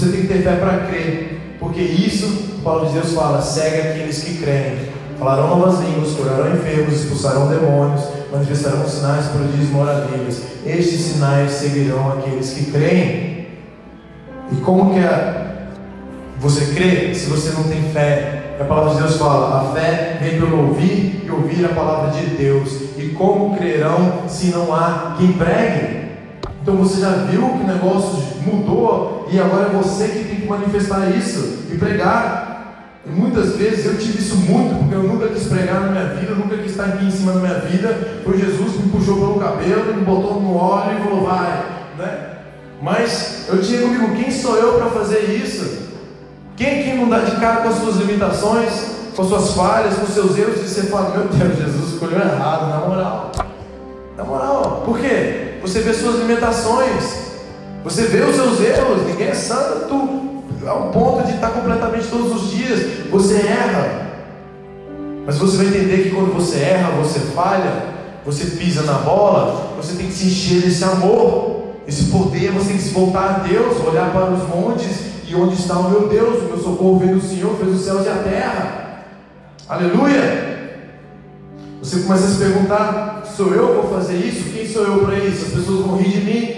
Você 0.08 0.16
tem 0.16 0.22
que 0.22 0.28
ter 0.28 0.42
fé 0.42 0.56
para 0.56 0.86
crer, 0.86 1.38
porque 1.60 1.82
isso, 1.82 2.60
Paulo 2.64 2.86
de 2.86 2.94
Deus 2.94 3.12
fala, 3.12 3.42
segue 3.42 3.88
aqueles 3.88 4.22
que 4.24 4.38
creem. 4.38 4.88
Falarão 5.18 5.58
novas 5.58 5.80
línguas, 5.80 6.14
curarão 6.14 6.54
enfermos, 6.54 6.94
expulsarão 6.94 7.48
demônios, 7.48 8.04
manifestarão 8.32 8.88
sinais, 8.88 9.26
prodígios, 9.26 9.68
maravilhas. 9.68 10.42
Estes 10.64 11.00
sinais 11.00 11.50
seguirão 11.50 12.10
aqueles 12.12 12.54
que 12.54 12.70
creem. 12.70 13.48
E 14.50 14.56
como 14.64 14.94
que 14.94 15.00
é? 15.00 15.66
Você 16.38 16.72
crê 16.72 17.14
se 17.14 17.28
você 17.28 17.50
não 17.50 17.64
tem 17.64 17.82
fé? 17.92 18.56
A 18.58 18.64
palavra 18.64 18.94
de 18.94 19.02
Deus 19.02 19.16
fala: 19.18 19.60
a 19.60 19.74
fé 19.74 20.16
vem 20.22 20.40
pelo 20.40 20.68
ouvir 20.68 21.22
e 21.26 21.30
ouvir 21.30 21.66
a 21.66 21.74
palavra 21.74 22.12
de 22.12 22.24
Deus. 22.34 22.72
E 22.96 23.10
como 23.10 23.58
crerão 23.58 24.22
se 24.26 24.46
não 24.46 24.74
há 24.74 25.16
quem 25.18 25.32
pregue? 25.32 26.08
Então 26.62 26.76
você 26.76 26.98
já 26.98 27.10
viu 27.10 27.42
que 27.42 27.64
o 27.64 27.66
negócio 27.66 28.22
mudou 28.46 29.17
e 29.30 29.38
agora 29.38 29.66
é 29.66 29.76
você 29.76 30.08
que 30.08 30.24
tem 30.24 30.40
que 30.40 30.46
manifestar 30.46 31.10
isso 31.10 31.64
e 31.70 31.76
pregar. 31.76 32.48
E 33.06 33.10
muitas 33.10 33.56
vezes 33.56 33.86
eu 33.86 33.96
tive 33.96 34.18
isso 34.18 34.36
muito, 34.36 34.78
porque 34.78 34.94
eu 34.94 35.02
nunca 35.02 35.28
quis 35.28 35.44
pregar 35.44 35.80
na 35.80 35.90
minha 35.90 36.04
vida, 36.14 36.32
eu 36.32 36.36
nunca 36.36 36.56
quis 36.56 36.72
estar 36.72 36.84
aqui 36.84 37.04
em 37.04 37.10
cima 37.10 37.32
da 37.32 37.40
minha 37.40 37.58
vida. 37.60 38.20
Foi 38.24 38.38
Jesus 38.38 38.72
que 38.72 38.82
me 38.82 38.90
puxou 38.90 39.16
pelo 39.16 39.40
cabelo, 39.40 39.94
me 39.94 40.04
botou 40.04 40.40
no 40.40 40.56
óleo 40.56 40.98
e 40.98 41.02
falou: 41.02 41.26
vai. 41.26 41.64
Né? 41.98 42.28
Mas 42.82 43.46
eu 43.48 43.60
tinha 43.62 43.80
comigo: 43.82 44.14
quem 44.16 44.30
sou 44.30 44.56
eu 44.56 44.74
para 44.74 44.90
fazer 44.90 45.20
isso? 45.42 45.88
Quem 46.56 46.82
que 46.82 46.96
não 46.96 47.08
dá 47.08 47.20
de 47.20 47.36
cara 47.36 47.62
com 47.62 47.68
as 47.68 47.76
suas 47.76 47.96
limitações, 47.96 48.72
com 49.14 49.22
as 49.22 49.28
suas 49.28 49.52
falhas, 49.52 49.94
com 49.94 50.04
os 50.04 50.14
seus 50.14 50.36
erros, 50.36 50.60
e 50.60 50.68
você 50.68 50.82
fala: 50.84 51.10
meu 51.10 51.28
Deus, 51.28 51.58
Jesus 51.58 51.92
escolheu 51.92 52.18
errado, 52.18 52.68
na 52.68 52.88
moral. 52.88 53.32
Na 54.16 54.24
moral, 54.24 54.82
por 54.84 54.98
quê? 54.98 55.58
Você 55.62 55.80
vê 55.80 55.94
suas 55.94 56.18
limitações. 56.18 57.27
Você 57.84 58.02
vê 58.04 58.22
os 58.22 58.36
seus 58.36 58.60
erros. 58.60 59.06
Ninguém 59.06 59.28
é 59.28 59.34
santo 59.34 60.42
ao 60.66 60.90
ponto 60.90 61.26
de 61.26 61.34
estar 61.34 61.50
completamente 61.50 62.08
todos 62.08 62.42
os 62.42 62.50
dias. 62.50 63.08
Você 63.10 63.36
erra. 63.36 64.08
Mas 65.24 65.38
você 65.38 65.58
vai 65.58 65.66
entender 65.66 66.04
que 66.04 66.10
quando 66.10 66.32
você 66.32 66.58
erra, 66.58 66.90
você 66.92 67.20
falha, 67.20 67.84
você 68.24 68.44
pisa 68.56 68.82
na 68.82 68.94
bola, 68.94 69.74
você 69.76 69.94
tem 69.94 70.06
que 70.06 70.12
se 70.12 70.26
encher 70.26 70.62
desse 70.62 70.82
amor, 70.84 71.74
esse 71.86 72.04
poder, 72.04 72.50
você 72.52 72.68
tem 72.68 72.76
que 72.76 72.82
se 72.82 72.94
voltar 72.94 73.24
a 73.24 73.38
Deus, 73.46 73.78
olhar 73.86 74.10
para 74.10 74.30
os 74.30 74.48
montes 74.48 75.08
e 75.26 75.34
onde 75.34 75.54
está 75.54 75.78
o 75.78 75.90
meu 75.90 76.08
Deus, 76.08 76.42
o 76.42 76.46
meu 76.46 76.58
socorro 76.58 76.98
vem 76.98 77.14
do 77.14 77.20
Senhor, 77.20 77.54
fez 77.56 77.74
os 77.74 77.84
céus 77.84 78.06
e 78.06 78.08
a 78.08 78.14
terra. 78.14 79.04
Aleluia! 79.68 80.48
Você 81.82 82.00
começa 82.00 82.24
a 82.24 82.28
se 82.28 82.38
perguntar: 82.38 83.22
sou 83.36 83.54
eu 83.54 83.68
que 83.68 83.86
vou 83.86 83.98
fazer 83.98 84.16
isso? 84.16 84.50
Quem 84.50 84.66
sou 84.66 84.84
eu 84.84 85.04
para 85.04 85.18
isso? 85.18 85.44
As 85.46 85.52
pessoas 85.52 85.86
vão 85.86 85.96
rir 85.96 86.10
de 86.10 86.20
mim, 86.20 86.57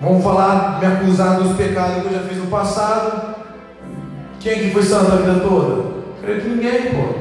vão 0.00 0.20
falar, 0.22 0.78
me 0.80 0.86
acusar 0.86 1.40
dos 1.40 1.56
pecados 1.56 2.02
que 2.02 2.08
eu 2.08 2.20
já 2.20 2.28
fiz 2.28 2.38
no 2.38 2.46
passado. 2.46 3.34
Quem 4.40 4.58
que 4.60 4.70
foi 4.70 4.82
santo 4.82 5.12
a 5.12 5.16
vida 5.16 5.40
toda? 5.40 5.84
Creio 6.22 6.40
que 6.40 6.48
ninguém, 6.48 6.94
pô. 6.94 7.14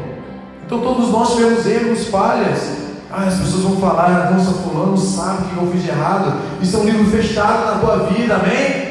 Então 0.65 0.79
todos 0.79 1.09
nós 1.09 1.35
tivemos 1.35 1.65
erros, 1.65 2.07
falhas. 2.07 2.79
Ah, 3.11 3.23
as 3.23 3.39
pessoas 3.39 3.63
vão 3.63 3.77
falar, 3.77 4.31
nossa, 4.31 4.51
fulano 4.51 4.95
sabe 4.95 5.43
o 5.43 5.45
que 5.47 5.57
eu 5.57 5.71
fiz 5.71 5.83
de 5.83 5.89
errado. 5.89 6.37
Isso 6.61 6.77
é 6.77 6.79
um 6.79 6.85
livro 6.85 7.05
fechado 7.05 7.65
na 7.65 7.79
tua 7.79 7.97
vida, 8.05 8.35
amém? 8.35 8.89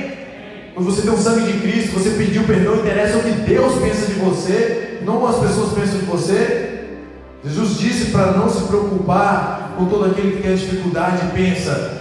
Quando 0.75 0.87
você 0.87 1.03
tem 1.03 1.13
o 1.13 1.17
sangue 1.17 1.53
de 1.53 1.59
Cristo, 1.61 1.99
você 1.99 2.11
pediu 2.11 2.45
perdão, 2.45 2.77
interessa 2.77 3.19
o 3.19 3.23
que 3.23 3.31
Deus 3.31 3.75
pensa 3.81 4.07
de 4.07 4.15
você, 4.15 4.99
não 5.03 5.25
as 5.27 5.37
pessoas 5.37 5.73
pensam 5.73 6.01
de 6.01 6.05
você. 6.05 6.89
Jesus 7.45 7.79
disse 7.79 8.11
para 8.11 8.33
não 8.33 8.49
se 8.49 8.65
preocupar 8.65 9.75
com 9.77 9.87
todo 9.87 10.07
aquele 10.07 10.37
que 10.37 10.43
tem 10.43 10.55
dificuldade 10.55 11.27
e 11.27 11.31
pensa: 11.31 11.99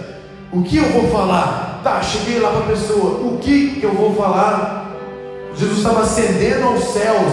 o 0.52 0.62
que 0.62 0.76
eu 0.76 0.90
vou 0.90 1.08
falar? 1.10 1.67
Tá, 1.88 2.02
cheguei 2.02 2.38
lá 2.38 2.50
para 2.50 2.60
a 2.60 2.66
pessoa, 2.66 3.26
o 3.26 3.38
que, 3.38 3.80
que 3.80 3.82
eu 3.82 3.94
vou 3.94 4.14
falar? 4.14 4.94
Jesus 5.56 5.78
estava 5.78 6.02
ascendendo 6.02 6.66
aos 6.66 6.84
céus, 6.84 7.32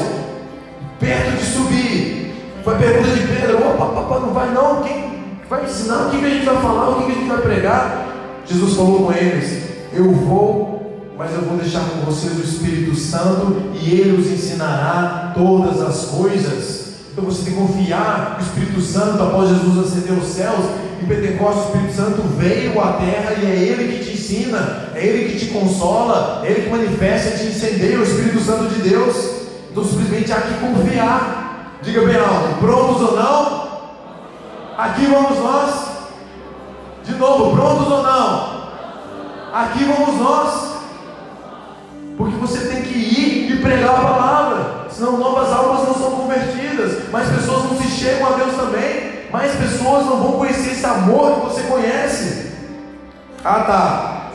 perto 0.97 1.37
de 1.37 1.43
subir. 1.43 2.33
Foi 2.63 2.73
a 2.73 2.77
pergunta 2.77 3.09
de 3.09 3.27
Pedro: 3.27 3.57
opa, 3.57 3.87
papai, 3.87 4.19
não 4.21 4.33
vai 4.33 4.53
não? 4.53 4.81
Quem 4.81 5.11
vai 5.49 5.65
ensinar? 5.65 6.07
O 6.07 6.09
que, 6.09 6.19
que 6.19 6.25
a 6.25 6.29
gente 6.29 6.45
vai 6.45 6.61
falar? 6.61 6.89
O 6.89 6.95
que, 6.95 7.05
que 7.05 7.11
a 7.11 7.15
gente 7.15 7.27
vai 7.27 7.41
pregar? 7.41 8.07
Jesus 8.45 8.75
falou 8.75 9.07
com 9.07 9.11
eles: 9.11 9.61
Eu 9.91 10.09
vou, 10.13 11.11
mas 11.17 11.33
eu 11.33 11.41
vou 11.41 11.57
deixar 11.57 11.81
com 11.81 12.09
vocês 12.09 12.39
o 12.39 12.41
Espírito 12.41 12.95
Santo 12.95 13.61
e 13.73 13.91
ele 13.91 14.21
os 14.21 14.31
ensinará 14.31 15.33
todas 15.35 15.81
as 15.81 16.05
coisas. 16.05 16.93
Então 17.11 17.25
você 17.25 17.43
tem 17.43 17.55
que 17.55 17.59
confiar 17.59 18.37
que 18.37 18.43
o 18.43 18.45
Espírito 18.45 18.79
Santo, 18.79 19.21
após 19.21 19.49
Jesus 19.49 19.85
ascender 19.85 20.17
os 20.17 20.29
céus, 20.29 20.63
em 21.01 21.05
Pentecostes 21.05 21.63
o 21.63 21.67
Espírito 21.67 21.93
Santo 21.93 22.21
veio 22.37 22.79
à 22.81 22.93
terra 22.93 23.33
e 23.33 23.45
é 23.45 23.55
Ele 23.55 23.97
que 23.97 24.05
te 24.05 24.13
ensina, 24.13 24.89
é 24.93 25.05
Ele 25.05 25.29
que 25.29 25.39
te 25.39 25.51
consola, 25.51 26.41
é 26.43 26.51
Ele 26.51 26.61
que 26.61 26.69
manifesta 26.69 27.37
te 27.37 27.45
incendeia, 27.45 27.99
o 27.99 28.03
Espírito 28.03 28.39
Santo 28.39 28.73
de 28.73 28.89
Deus. 28.89 29.15
Então 29.71 29.83
simplesmente 29.83 30.31
há 30.31 30.41
que 30.41 30.53
confiar. 30.55 31.79
Diga 31.81 32.01
bem 32.05 32.15
alto, 32.15 32.59
prontos 32.59 33.01
ou 33.01 33.15
não? 33.15 33.65
Aqui 34.77 35.05
vamos 35.05 35.37
nós. 35.37 35.85
De 37.03 37.13
novo, 37.15 37.55
prontos 37.55 37.91
ou 37.91 38.03
não? 38.03 38.65
Aqui 39.53 39.83
vamos 39.83 40.19
nós. 40.19 40.75
Porque 42.17 42.35
você 42.37 42.67
tem 42.67 42.81
que 42.81 42.97
ir 42.97 43.51
e 43.51 43.57
pregar 43.57 43.89
a 43.89 43.99
palavra 43.99 44.75
senão 44.95 45.17
novas 45.17 45.51
almas 45.51 45.87
não 45.87 45.93
são 45.93 46.11
convertidas, 46.11 47.09
mais 47.11 47.29
pessoas 47.29 47.65
não 47.65 47.77
se 47.77 47.89
chegam 47.89 48.27
a 48.27 48.37
Deus 48.37 48.55
também, 48.55 49.04
mais 49.35 49.53
pessoas 49.55 50.05
não 50.05 50.17
vão 50.17 50.31
conhecer 50.33 50.71
esse 50.71 50.85
amor 50.85 51.33
que 51.33 51.45
você 51.47 51.61
conhece. 51.63 52.51
Ah 53.43 53.59
tá, 53.61 54.31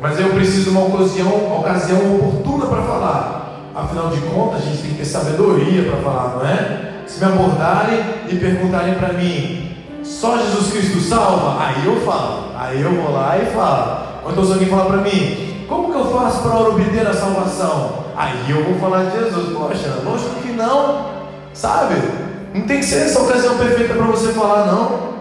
mas 0.00 0.20
eu 0.20 0.30
preciso 0.30 0.64
de 0.64 0.70
uma 0.70 0.84
ocasião, 0.86 1.58
ocasião 1.58 2.14
oportuna 2.14 2.66
para 2.66 2.82
falar. 2.82 3.42
Afinal 3.74 4.08
de 4.08 4.20
contas, 4.20 4.62
a 4.62 4.64
gente 4.64 4.82
tem 4.82 4.90
que 4.92 4.98
ter 4.98 5.04
sabedoria 5.04 5.90
para 5.90 6.00
falar, 6.00 6.36
não 6.36 6.46
é? 6.46 6.92
Se 7.06 7.22
me 7.22 7.30
abordarem 7.30 7.98
e 8.28 8.36
perguntarem 8.36 8.94
para 8.94 9.12
mim, 9.12 9.76
só 10.02 10.38
Jesus 10.38 10.72
Cristo 10.72 11.00
salva? 11.00 11.62
Aí 11.62 11.84
eu 11.84 12.00
falo, 12.02 12.52
aí 12.56 12.80
eu 12.80 12.94
vou 12.94 13.12
lá 13.12 13.36
e 13.36 13.46
falo. 13.46 13.98
Ou 14.24 14.30
então 14.30 14.44
se 14.44 14.52
alguém 14.52 14.68
falar 14.68 14.86
para 14.86 14.98
mim, 14.98 15.66
como 15.68 15.92
que 15.92 15.98
eu 15.98 16.06
faço 16.06 16.42
para 16.42 16.56
obter 16.56 17.06
a 17.06 17.12
salvação? 17.12 18.06
Aí 18.16 18.48
eu 18.48 18.64
vou 18.64 18.78
falar 18.78 19.04
de 19.04 19.18
Jesus. 19.18 19.56
Poxa, 19.56 20.02
lógico 20.04 20.40
que 20.40 20.52
não, 20.52 21.06
sabe? 21.52 22.25
Não 22.56 22.66
tem 22.66 22.78
que 22.78 22.86
ser 22.86 23.02
essa 23.02 23.20
ocasião 23.20 23.58
perfeita 23.58 23.92
para 23.92 24.06
você 24.06 24.32
falar, 24.32 24.64
não. 24.64 25.16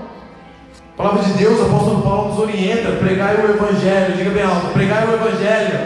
A 0.93 0.97
palavra 0.97 1.23
de 1.23 1.33
Deus, 1.33 1.59
o 1.59 1.63
apóstolo 1.63 2.01
Paulo 2.01 2.29
nos 2.29 2.39
orienta: 2.39 2.93
pregai 2.93 3.36
o 3.36 3.49
Evangelho, 3.49 4.15
diga 4.15 4.29
bem 4.29 4.43
alto, 4.43 4.67
pregai 4.67 5.05
o 5.05 5.13
Evangelho, 5.15 5.79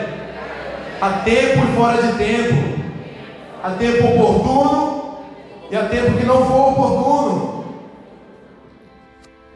a 1.02 1.10
tempo 1.10 1.66
e 1.66 1.76
fora 1.76 2.04
de 2.04 2.14
tempo, 2.14 2.80
a 3.64 3.72
tempo 3.72 4.08
oportuno 4.10 5.18
e 5.72 5.76
a 5.76 5.86
tempo 5.86 6.18
que 6.20 6.26
não 6.26 6.46
for 6.46 6.70
oportuno. 6.70 7.66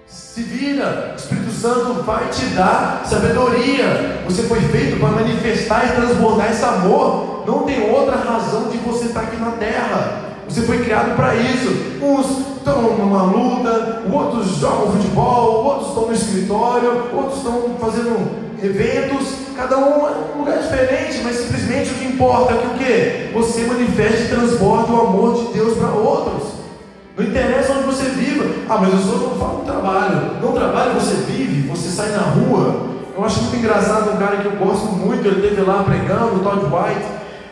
Se 0.07 0.41
vira, 0.41 1.11
o 1.13 1.15
Espírito 1.15 1.51
Santo 1.51 2.01
vai 2.01 2.27
te 2.29 2.45
dar 2.55 3.03
sabedoria. 3.05 4.23
Você 4.25 4.43
foi 4.43 4.61
feito 4.61 4.99
para 4.99 5.09
manifestar 5.09 5.85
e 5.85 5.91
transbordar 5.91 6.49
esse 6.49 6.65
amor. 6.65 7.43
Não 7.45 7.59
tem 7.59 7.91
outra 7.91 8.15
razão 8.15 8.69
de 8.69 8.77
você 8.79 9.05
estar 9.05 9.21
aqui 9.21 9.37
na 9.37 9.51
terra. 9.51 10.22
Você 10.47 10.61
foi 10.61 10.83
criado 10.83 11.15
para 11.15 11.35
isso. 11.35 11.69
Uns 12.01 12.53
estão 12.57 12.81
numa 12.97 13.23
luta, 13.23 14.03
outros 14.11 14.57
jogam 14.57 14.93
futebol, 14.93 15.65
outros 15.65 15.89
estão 15.89 16.07
no 16.07 16.13
escritório, 16.13 17.09
outros 17.13 17.37
estão 17.37 17.75
fazendo 17.79 18.43
eventos. 18.63 19.43
Cada 19.55 19.77
um 19.77 20.07
é 20.07 20.13
um 20.35 20.39
lugar 20.39 20.57
diferente, 20.57 21.21
mas 21.23 21.35
simplesmente 21.35 21.91
o 21.91 21.93
que 21.95 22.05
importa 22.05 22.53
é 22.53 22.57
que 22.57 22.67
o 22.67 22.77
que? 22.77 23.33
Você 23.33 23.65
manifeste 23.65 24.23
e 24.23 24.27
transborde 24.29 24.91
o 24.91 25.01
amor 25.01 25.35
de 25.35 25.53
Deus 25.53 25.77
para 25.77 25.89
outros. 25.89 26.53
Não 27.15 27.25
interessa 27.25 27.73
onde 27.73 27.83
você 27.83 28.05
viva. 28.09 28.45
Ah, 28.67 28.77
mas 28.77 28.93
eu 28.93 28.99
só 28.99 29.17
não 29.17 29.35
falo 29.35 29.63
trabalho. 29.65 30.31
Não 30.41 30.51
trabalho, 30.53 30.93
você 30.93 31.15
vive, 31.15 31.67
você 31.67 31.89
sai 31.89 32.09
na 32.09 32.21
rua. 32.21 32.93
Eu 33.15 33.23
acho 33.23 33.41
muito 33.43 33.57
engraçado 33.57 34.11
um 34.11 34.17
cara 34.17 34.37
que 34.37 34.45
eu 34.45 34.53
gosto 34.53 34.87
muito, 34.87 35.27
ele 35.27 35.47
esteve 35.47 35.61
lá 35.61 35.83
pregando, 35.83 36.37
o 36.37 36.39
Todd 36.39 36.65
White, 36.65 37.05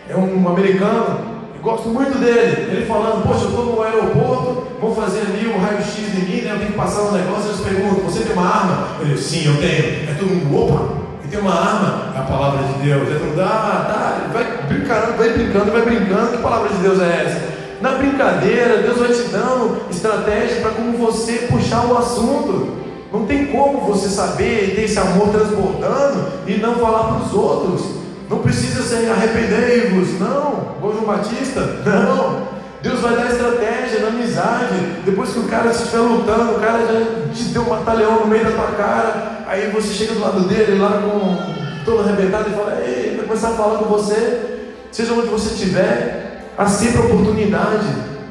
é 0.09 0.15
um 0.15 0.49
americano, 0.49 1.19
gosto 1.62 1.89
muito 1.89 2.18
dele. 2.18 2.72
Ele 2.72 2.86
falando, 2.86 3.24
poxa, 3.24 3.45
eu 3.45 3.49
estou 3.49 3.66
no 3.66 3.82
aeroporto, 3.82 4.68
vou 4.80 4.95
fazer 4.95 5.22
ali 5.22 5.47
um 5.47 5.59
raio-x 5.59 5.97
em 5.99 6.22
mim, 6.26 6.41
né? 6.41 6.51
eu 6.53 6.57
tenho 6.57 6.72
que 6.72 6.78
passar 6.78 7.03
um 7.03 7.12
negócio, 7.12 7.49
eles 7.49 7.62
perguntam, 7.62 8.03
você 8.03 8.24
tem 8.24 8.34
uma 8.34 8.47
arma? 8.47 8.88
Ele, 9.01 9.18
sim, 9.18 9.45
eu 9.45 9.57
tenho. 9.57 10.09
É 10.09 10.16
todo 10.18 10.30
mundo, 10.30 10.57
opa, 10.57 10.93
e 11.24 11.28
tem 11.28 11.39
uma 11.39 11.53
arma? 11.53 12.14
É 12.16 12.20
a 12.20 12.24
palavra 12.24 12.64
de 12.64 12.74
Deus. 12.86 13.09
É 13.09 13.14
todo 13.14 13.28
mundo, 13.28 13.41
ah, 13.41 13.86
tá, 13.88 14.32
vai 14.34 14.43
brincando, 14.68 15.18
vai 15.18 15.30
brincando, 15.30 15.72
vai 15.72 15.82
brincando. 15.82 16.32
Que 16.32 16.38
palavra 16.43 16.70
de 16.70 16.78
Deus 16.78 16.99
é 16.99 17.24
essa? 17.26 17.62
Na 17.82 17.91
brincadeira, 17.93 18.78
Deus 18.78 18.97
vai 18.97 19.09
te 19.09 19.24
dando 19.30 19.89
estratégia 19.89 20.62
para 20.62 20.72
como 20.72 20.97
você 20.97 21.47
puxar 21.49 21.86
o 21.86 21.97
assunto. 21.97 22.82
Não 23.12 23.26
tem 23.26 23.47
como 23.47 23.82
você 23.82 24.07
saber 24.07 24.74
ter 24.76 24.84
esse 24.84 24.97
amor 24.97 25.30
transbordando 25.30 26.28
e 26.47 26.53
não 26.57 26.76
falar 26.76 27.16
para 27.16 27.26
os 27.26 27.34
outros. 27.34 28.00
Não 28.32 28.39
precisa 28.39 28.82
ser 28.82 29.11
arrependei-vos, 29.11 30.17
não. 30.17 30.75
Igual 30.77 30.93
João 30.93 31.05
Batista, 31.05 31.59
não. 31.86 32.47
Deus 32.82 33.01
vai 33.01 33.13
dar 33.13 33.29
estratégia 33.29 33.99
na 33.99 34.07
amizade. 34.07 34.73
Depois 35.05 35.32
que 35.32 35.39
o 35.39 35.49
cara 35.49 35.69
estiver 35.69 35.99
lutando, 35.99 36.53
o 36.53 36.59
cara 36.61 36.79
já 36.79 37.34
te 37.34 37.43
deu 37.49 37.63
um 37.63 37.65
batalhão 37.65 38.21
no 38.21 38.27
meio 38.27 38.45
da 38.45 38.51
tua 38.51 38.71
cara. 38.77 39.43
Aí 39.47 39.69
você 39.71 39.93
chega 39.93 40.13
do 40.13 40.21
lado 40.21 40.47
dele 40.47 40.79
lá 40.79 41.01
com 41.01 41.84
todo 41.84 42.03
arrebentado 42.03 42.49
e 42.49 42.53
fala: 42.53 42.82
Ei, 42.82 43.17
vai 43.17 43.25
começar 43.25 43.49
a 43.49 43.55
falar 43.55 43.79
com 43.79 43.86
você. 43.86 44.69
Seja 44.93 45.11
onde 45.11 45.27
você 45.27 45.53
estiver, 45.53 46.53
há 46.57 46.65
sempre 46.67 47.01
oportunidade. 47.01 47.86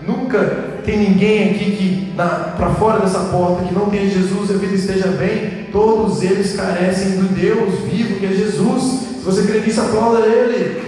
Nunca 0.07 0.39
tem 0.83 0.97
ninguém 0.97 1.51
aqui 1.51 1.71
que 1.73 2.13
para 2.17 2.71
fora 2.71 3.01
dessa 3.01 3.19
porta 3.25 3.65
que 3.65 3.75
não 3.75 3.91
tenha 3.91 4.09
Jesus 4.09 4.49
e 4.49 4.55
a 4.55 4.57
vida 4.57 4.75
esteja 4.75 5.09
bem. 5.09 5.69
Todos 5.71 6.23
eles 6.23 6.57
carecem 6.57 7.19
do 7.19 7.35
Deus 7.35 7.81
vivo 7.81 8.19
que 8.19 8.25
é 8.25 8.31
Jesus. 8.31 9.10
Se 9.21 9.27
você 9.27 9.43
crê 9.43 9.61
nisso, 9.61 9.83
aplauda 9.83 10.27
Ele. 10.27 10.83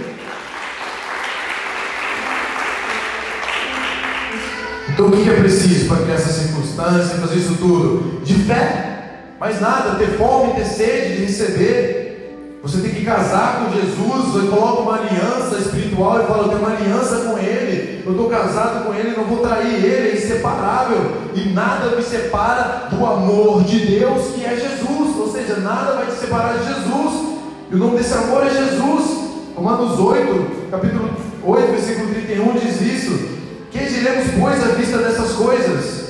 Então 4.89 5.05
o 5.05 5.11
que 5.11 5.29
é 5.29 5.33
preciso 5.35 5.87
para 5.87 5.97
criar 5.97 6.15
essa 6.15 6.33
circunstância, 6.33 7.17
fazer 7.17 7.35
isso 7.35 7.53
tudo? 7.59 8.23
De 8.23 8.33
fé. 8.33 9.35
Mais 9.39 9.61
nada, 9.61 9.99
ter 9.99 10.17
fome, 10.17 10.55
ter 10.55 10.65
sede 10.65 11.17
de 11.17 11.25
receber. 11.25 12.59
Você 12.63 12.81
tem 12.81 12.89
que 12.89 13.05
casar 13.05 13.59
com 13.59 13.75
Jesus, 13.75 14.33
você 14.33 14.47
coloca 14.47 14.81
uma 14.81 14.97
aliança 14.97 15.57
espiritual 15.59 16.23
e 16.23 16.25
fala, 16.25 16.43
eu 16.43 16.49
tenho 16.49 16.61
uma 16.61 16.75
aliança 16.75 17.17
com 17.17 17.37
Ele, 17.37 18.01
eu 18.03 18.13
estou 18.13 18.29
casado 18.29 18.85
com 18.85 18.95
Ele, 18.95 19.15
não 19.15 19.25
vou 19.25 19.45
trair 19.45 19.75
Ele, 19.75 20.09
é 20.09 20.13
inseparável. 20.15 21.17
E 21.35 21.49
nada 21.49 21.95
me 21.95 22.01
separa 22.01 22.87
do 22.89 23.05
amor 23.05 23.63
de 23.63 23.77
Deus 23.77 24.33
que 24.33 24.43
é 24.43 24.55
Jesus. 24.55 25.17
Ou 25.19 25.31
seja, 25.31 25.57
nada 25.57 25.93
vai 25.97 26.07
te 26.07 26.13
separar 26.13 26.57
de 26.57 26.65
Jesus. 26.65 27.32
E 27.73 27.75
o 27.75 27.79
nome 27.79 27.97
desse 27.97 28.13
amor 28.13 28.45
é 28.45 28.51
Jesus. 28.51 29.31
Romanos 29.55 29.99
8, 29.99 30.69
capítulo 30.69 31.09
8, 31.43 31.71
versículo 31.71 32.13
31 32.13 32.53
diz 32.59 32.79
isso. 32.81 33.29
Quem 33.71 33.87
diremos, 33.87 34.27
pois, 34.39 34.63
à 34.63 34.75
vista 34.75 34.99
dessas 34.99 35.31
coisas? 35.31 36.09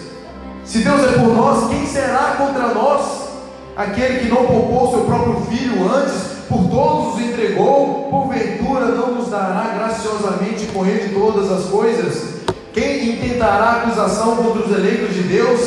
Se 0.66 0.80
Deus 0.80 1.02
é 1.06 1.20
por 1.20 1.34
nós, 1.34 1.70
quem 1.70 1.86
será 1.86 2.36
contra 2.38 2.74
nós? 2.74 3.30
Aquele 3.78 4.20
que 4.20 4.30
não 4.30 4.46
poupou 4.46 4.92
seu 4.92 5.06
próprio 5.06 5.40
filho 5.46 5.90
antes, 5.90 6.14
por 6.50 6.70
todos 6.70 7.16
os 7.16 7.22
entregou, 7.22 8.10
porventura 8.12 8.88
não 8.88 9.16
nos 9.16 9.30
dará 9.30 9.74
graciosamente 9.74 10.66
com 10.66 10.86
ele 10.86 11.18
todas 11.18 11.50
as 11.50 11.70
coisas? 11.70 12.42
Quem 12.74 13.12
intentará 13.12 13.84
acusação 13.84 14.36
contra 14.36 14.64
os 14.64 14.72
eleitos 14.78 15.16
de 15.16 15.24
Deus? 15.24 15.62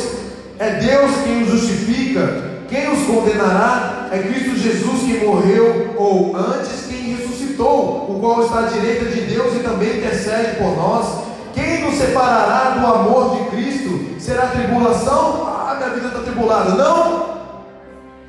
É 0.59 0.75
Deus 0.75 1.09
quem 1.23 1.41
os 1.41 1.49
justifica. 1.49 2.57
Quem 2.69 2.91
os 2.91 3.03
condenará? 3.07 4.09
É 4.11 4.19
Cristo 4.19 4.57
Jesus 4.57 5.01
que 5.01 5.25
morreu, 5.25 5.86
ou 5.97 6.35
antes 6.35 6.85
quem 6.87 7.15
ressuscitou, 7.15 8.05
o 8.09 8.19
qual 8.19 8.43
está 8.43 8.59
à 8.59 8.61
direita 8.63 9.05
de 9.05 9.21
Deus 9.21 9.55
e 9.55 9.59
também 9.59 9.97
intercede 9.97 10.57
por 10.57 10.75
nós. 10.77 11.25
Quem 11.53 11.81
nos 11.83 11.95
separará 11.95 12.77
do 12.79 12.85
amor 12.85 13.35
de 13.35 13.49
Cristo? 13.49 14.15
Será 14.19 14.47
tribulação? 14.47 15.47
Ah, 15.47 15.75
minha 15.77 15.89
vida 15.89 16.07
está 16.07 16.19
tribulada. 16.19 16.75
Não! 16.75 17.37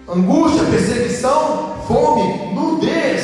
Angústia, 0.09 0.65
perseguição, 0.65 1.75
fome, 1.87 2.55
nudez, 2.55 3.18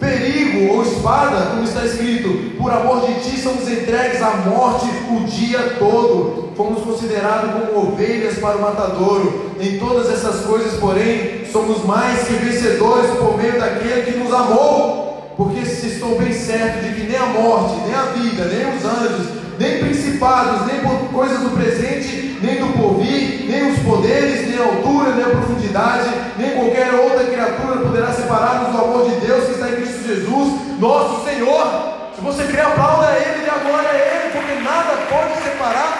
perigo 0.00 0.72
ou 0.72 0.82
espada, 0.82 1.50
como 1.50 1.62
está 1.62 1.84
escrito: 1.84 2.56
por 2.58 2.72
amor 2.72 3.06
de 3.06 3.20
ti 3.20 3.38
somos 3.38 3.68
entregues 3.68 4.20
à 4.20 4.30
morte 4.36 4.86
o 5.10 5.24
dia 5.24 5.76
todo. 5.78 6.50
Fomos 6.56 6.82
considerados 6.82 7.52
como 7.52 7.92
ovelhas 7.92 8.38
para 8.38 8.56
o 8.56 8.62
matadouro. 8.62 9.52
Em 9.60 9.78
todas 9.78 10.10
essas 10.10 10.44
coisas, 10.44 10.78
porém, 10.80 11.44
somos 11.50 11.84
mais 11.84 12.26
que 12.26 12.34
vencedores 12.34 13.10
por 13.12 13.36
meio 13.36 13.58
daquele 13.58 14.02
que 14.02 14.18
nos 14.18 14.32
amou 14.32 15.10
porque 15.40 15.64
se 15.64 15.86
estou 15.86 16.18
bem 16.18 16.34
certo 16.34 16.84
de 16.84 16.94
que 16.94 17.06
nem 17.06 17.16
a 17.16 17.24
morte, 17.24 17.80
nem 17.86 17.94
a 17.94 18.02
vida, 18.12 18.44
nem 18.44 18.76
os 18.76 18.84
anjos, 18.84 19.26
nem 19.58 19.78
principados, 19.78 20.66
nem 20.66 20.80
coisas 21.08 21.40
do 21.40 21.50
presente, 21.56 22.29
nem 22.40 22.56
do 22.56 22.72
porvir, 22.72 23.46
nem 23.48 23.72
os 23.72 23.78
poderes, 23.80 24.48
nem 24.48 24.58
a 24.58 24.64
altura, 24.64 25.12
nem 25.12 25.24
a 25.24 25.28
profundidade, 25.28 26.10
nem 26.38 26.50
qualquer 26.52 26.94
outra 26.94 27.24
criatura 27.24 27.76
poderá 27.78 28.12
separar-nos 28.12 28.72
do 28.72 28.78
amor 28.78 29.10
de 29.10 29.26
Deus 29.26 29.44
que 29.44 29.52
está 29.52 29.68
em 29.68 29.76
Cristo 29.76 30.06
Jesus, 30.06 30.78
nosso 30.78 31.24
Senhor. 31.24 31.66
Se 32.14 32.20
você 32.22 32.44
crê, 32.44 32.60
aplauda 32.60 33.12
Ele 33.12 33.44
e 33.44 33.50
agora 33.50 33.88
a 33.88 33.94
Ele, 33.94 34.30
porque 34.32 34.54
nada 34.62 34.96
pode 35.08 35.42
separar, 35.42 35.98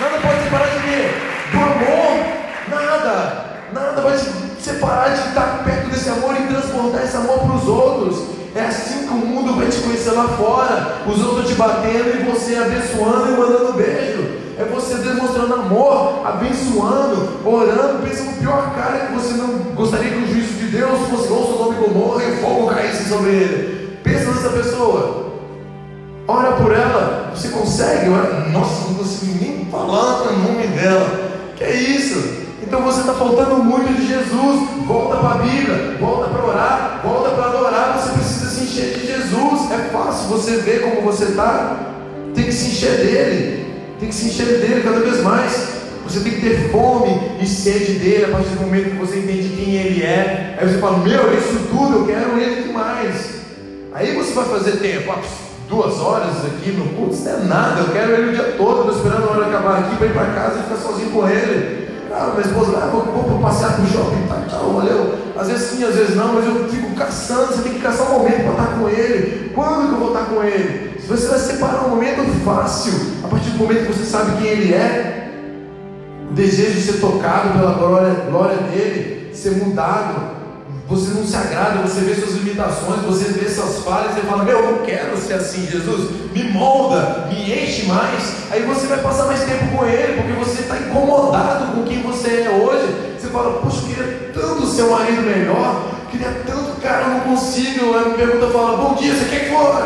nada 0.00 0.18
pode 0.20 0.42
separar 0.44 0.66
de 0.66 0.82
quê? 0.82 1.10
Do 1.52 1.58
amor, 1.58 2.32
nada, 2.68 3.44
nada 3.72 4.00
vai 4.00 4.18
separar 4.58 5.10
de 5.10 5.28
estar 5.28 5.62
perto 5.64 5.90
desse 5.90 6.08
amor 6.08 6.34
e 6.36 6.46
transportar 6.46 7.04
esse 7.04 7.16
amor 7.16 7.38
para 7.38 7.54
os 7.54 7.68
outros. 7.68 8.42
É 8.54 8.60
assim 8.62 9.06
que 9.06 9.12
o 9.12 9.16
mundo 9.16 9.56
vai 9.56 9.66
te 9.66 9.78
conhecer 9.78 10.10
lá 10.10 10.28
fora. 10.28 11.02
Os 11.06 11.24
outros 11.24 11.48
te 11.48 11.54
batendo 11.54 12.20
e 12.20 12.30
você 12.30 12.56
abençoando 12.56 13.28
e 13.28 13.38
mandando 13.38 13.72
beijo. 13.72 14.41
É 14.62 14.68
você 14.72 14.94
demonstrando 14.94 15.54
amor, 15.54 16.24
abençoando, 16.24 17.40
orando, 17.44 18.06
pensando 18.06 18.30
no 18.30 18.36
pior 18.36 18.72
cara 18.76 19.06
que 19.06 19.12
você 19.12 19.34
não 19.34 19.48
gostaria 19.74 20.08
que 20.08 20.18
o 20.18 20.28
juízo 20.28 20.54
de 20.54 20.66
Deus 20.66 21.08
fosse 21.08 21.32
ou 21.32 21.46
Sodoma 21.46 21.74
e 21.74 21.88
Gomorra 21.88 22.22
e 22.22 22.36
fogo 22.36 22.68
caísse 22.68 23.08
sobre 23.08 23.30
ele. 23.30 23.98
Pensa 24.04 24.30
nessa 24.30 24.50
pessoa. 24.50 25.32
Ora 26.28 26.52
por 26.52 26.72
ela. 26.72 27.32
Você 27.34 27.48
consegue? 27.48 28.08
Ora, 28.08 28.48
nossa, 28.50 28.88
não 28.88 28.94
consigo 28.94 29.36
nem 29.40 29.64
falar 29.66 30.28
o 30.28 30.38
nome 30.38 30.68
dela. 30.68 31.08
Que 31.56 31.64
é 31.64 31.74
isso? 31.74 32.42
Então 32.62 32.82
você 32.82 33.00
está 33.00 33.14
faltando 33.14 33.56
muito 33.56 33.92
de 33.94 34.06
Jesus. 34.06 34.68
Volta 34.86 35.16
para 35.16 35.30
a 35.30 35.38
Bíblia, 35.38 35.96
volta 35.98 36.28
para 36.28 36.44
orar, 36.44 37.00
volta 37.02 37.30
para 37.30 37.46
adorar. 37.46 37.98
Você 37.98 38.12
precisa 38.12 38.48
se 38.48 38.62
encher 38.62 38.98
de 38.98 39.06
Jesus. 39.08 39.72
É 39.72 39.90
fácil 39.92 40.28
você 40.28 40.58
ver 40.58 40.82
como 40.82 41.02
você 41.02 41.24
está. 41.24 41.78
Tem 42.32 42.44
que 42.44 42.52
se 42.52 42.68
encher 42.68 42.96
dele. 42.98 43.61
Tem 44.02 44.08
que 44.08 44.16
se 44.16 44.26
encher 44.26 44.58
dele 44.58 44.82
cada 44.82 44.98
vez 44.98 45.22
mais. 45.22 45.68
Você 46.02 46.18
tem 46.18 46.32
que 46.32 46.40
ter 46.40 46.72
fome 46.72 47.36
e 47.40 47.46
sede 47.46 48.00
dele 48.00 48.24
a 48.24 48.28
partir 48.30 48.48
do 48.48 48.62
momento 48.62 48.90
que 48.90 48.96
você 48.96 49.20
entende 49.20 49.50
quem 49.50 49.76
ele 49.76 50.02
é. 50.02 50.58
Aí 50.60 50.68
você 50.68 50.78
fala: 50.78 50.98
Meu, 50.98 51.32
isso 51.38 51.68
tudo, 51.70 51.98
eu 51.98 52.06
quero 52.06 52.36
ele 52.36 52.64
demais. 52.64 53.42
Aí 53.92 54.12
você 54.16 54.32
vai 54.32 54.44
fazer 54.46 54.72
tempo. 54.78 55.12
Ah, 55.12 55.22
duas 55.68 56.00
horas 56.00 56.44
aqui 56.44 56.72
no 56.72 56.86
culto, 56.96 57.14
isso 57.14 57.22
não 57.26 57.32
é 57.32 57.44
nada. 57.44 57.80
Eu 57.80 57.92
quero 57.92 58.12
ele 58.12 58.30
o 58.30 58.34
dia 58.34 58.54
todo. 58.58 58.90
Estou 58.90 58.96
esperando 58.96 59.28
a 59.28 59.36
hora 59.36 59.46
acabar 59.46 59.78
aqui 59.78 59.94
para 59.94 60.06
ir 60.08 60.12
para 60.12 60.26
casa 60.32 60.58
e 60.58 60.62
ficar 60.64 60.76
sozinho 60.78 61.10
com 61.12 61.28
ele. 61.28 61.91
Ah, 62.14 62.32
minha 62.34 62.46
esposa, 62.46 62.76
ah, 62.76 62.86
vou, 62.92 63.04
vou 63.04 63.40
passear 63.40 63.80
o 63.80 63.86
shopping, 63.86 64.26
tá, 64.28 64.44
tchau, 64.48 64.74
valeu. 64.74 65.14
Às 65.34 65.48
vezes 65.48 65.70
sim, 65.70 65.84
às 65.84 65.94
vezes 65.94 66.14
não, 66.14 66.34
mas 66.34 66.46
eu 66.46 66.68
fico 66.68 66.94
caçando, 66.94 67.54
você 67.54 67.62
tem 67.62 67.72
que 67.72 67.80
caçar 67.80 68.10
um 68.10 68.18
momento 68.18 68.42
para 68.42 68.50
estar 68.50 68.78
com 68.78 68.88
ele. 68.88 69.50
Quando 69.54 69.88
que 69.88 69.94
eu 69.94 69.98
vou 69.98 70.08
estar 70.08 70.26
com 70.26 70.44
ele? 70.44 71.00
Se 71.00 71.06
você 71.06 71.26
vai 71.26 71.38
separar 71.38 71.86
um 71.86 71.90
momento 71.90 72.22
fácil, 72.44 72.92
a 73.24 73.28
partir 73.28 73.50
do 73.50 73.58
momento 73.58 73.86
que 73.86 73.92
você 73.94 74.04
sabe 74.04 74.36
quem 74.36 74.46
ele 74.46 74.74
é, 74.74 75.30
o 76.30 76.34
desejo 76.34 76.72
de 76.72 76.82
ser 76.82 77.00
tocado 77.00 77.58
pela 77.58 77.72
glória, 77.72 78.14
glória 78.30 78.56
dele, 78.58 79.34
ser 79.34 79.52
mudado, 79.52 80.31
você 80.92 81.14
não 81.14 81.26
se 81.26 81.34
agrada, 81.34 81.80
você 81.80 82.00
vê 82.00 82.14
suas 82.14 82.34
limitações, 82.34 83.00
você 83.00 83.24
vê 83.32 83.48
suas 83.48 83.78
falhas, 83.78 84.14
você 84.14 84.20
fala, 84.20 84.44
meu, 84.44 84.58
eu 84.58 84.82
quero 84.84 85.16
ser 85.16 85.34
assim, 85.34 85.66
Jesus, 85.66 86.10
me 86.34 86.44
molda, 86.50 87.28
me 87.30 87.50
enche 87.50 87.86
mais. 87.86 88.34
Aí 88.50 88.60
você 88.62 88.86
vai 88.86 88.98
passar 88.98 89.24
mais 89.24 89.42
tempo 89.42 89.74
com 89.74 89.86
Ele, 89.86 90.20
porque 90.20 90.32
você 90.32 90.62
está 90.62 90.76
incomodado 90.76 91.72
com 91.72 91.84
quem 91.84 92.02
você 92.02 92.42
é 92.42 92.50
hoje. 92.50 93.16
Você 93.18 93.28
fala, 93.28 93.60
poxa, 93.60 93.78
eu 93.78 93.88
queria 93.88 94.30
tanto 94.34 94.66
ser 94.66 94.82
um 94.82 94.90
marido 94.90 95.22
melhor, 95.22 95.88
queria 96.10 96.42
tanto, 96.46 96.78
cara, 96.82 97.04
eu 97.04 97.08
não 97.08 97.20
consigo. 97.20 97.96
Aí 97.96 98.10
me 98.10 98.14
pergunta, 98.14 98.52
fala, 98.52 98.76
bom 98.76 98.94
dia, 98.94 99.14
você 99.14 99.24
quer 99.24 99.44
que 99.44 99.50
for? 99.50 99.82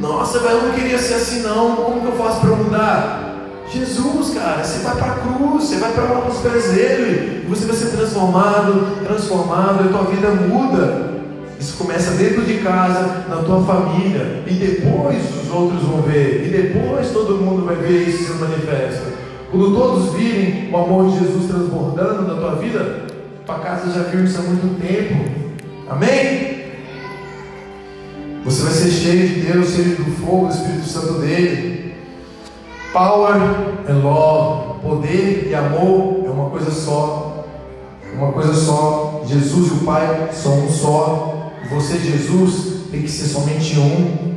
Nossa, 0.00 0.40
velho, 0.40 0.56
eu 0.56 0.62
não 0.62 0.72
queria 0.72 0.98
ser 0.98 1.14
assim 1.14 1.42
não, 1.42 1.76
como 1.76 2.00
que 2.00 2.06
eu 2.06 2.12
faço 2.12 2.40
para 2.40 2.50
mudar? 2.50 3.29
Jesus, 3.72 4.34
cara, 4.34 4.64
você 4.64 4.82
vai 4.82 4.96
para 4.96 5.12
a 5.12 5.16
cruz, 5.16 5.64
você 5.64 5.76
vai 5.76 5.92
para 5.92 6.28
os 6.28 6.38
pés 6.38 6.72
dele, 6.72 7.46
você 7.48 7.66
vai 7.66 7.76
ser 7.76 7.96
transformado, 7.96 9.04
transformado, 9.04 9.84
e 9.84 9.88
tua 9.88 10.04
vida 10.04 10.30
muda. 10.30 11.10
Isso 11.58 11.76
começa 11.76 12.12
dentro 12.12 12.42
de 12.42 12.58
casa, 12.58 13.26
na 13.28 13.36
tua 13.36 13.62
família, 13.62 14.42
e 14.46 14.54
depois 14.54 15.22
os 15.42 15.50
outros 15.50 15.82
vão 15.82 16.02
ver, 16.02 16.46
e 16.46 16.48
depois 16.48 17.10
todo 17.10 17.36
mundo 17.36 17.64
vai 17.64 17.76
ver 17.76 18.08
isso 18.08 18.24
se 18.24 18.38
manifesta. 18.40 19.04
Quando 19.50 19.76
todos 19.76 20.14
virem 20.14 20.70
o 20.72 20.76
amor 20.76 21.10
de 21.10 21.18
Jesus 21.18 21.46
transbordando 21.46 22.22
na 22.22 22.34
tua 22.34 22.56
vida, 22.56 23.04
tua 23.46 23.58
casa 23.58 23.92
já 23.92 24.02
viu 24.04 24.24
isso 24.24 24.38
há 24.38 24.42
muito 24.42 24.80
tempo. 24.80 25.30
Amém? 25.88 26.60
Você 28.44 28.62
vai 28.62 28.72
ser 28.72 28.90
cheio 28.90 29.28
de 29.28 29.40
Deus, 29.40 29.74
cheio 29.74 29.96
do 29.96 30.04
fogo 30.16 30.46
do 30.46 30.54
Espírito 30.54 30.86
Santo 30.86 31.14
dele. 31.14 31.89
Power 32.92 33.36
and 33.88 34.02
love, 34.02 34.80
poder 34.82 35.46
e 35.48 35.54
amor 35.54 36.24
é 36.26 36.30
uma 36.30 36.50
coisa 36.50 36.72
só. 36.72 37.46
Uma 38.16 38.32
coisa 38.32 38.52
só. 38.52 39.22
Jesus 39.24 39.70
e 39.70 39.74
o 39.74 39.78
Pai 39.84 40.30
são 40.32 40.64
um 40.64 40.68
só. 40.68 41.52
Você, 41.70 41.98
Jesus, 41.98 42.88
tem 42.90 43.02
que 43.02 43.10
ser 43.10 43.26
somente 43.26 43.78
um. 43.78 44.30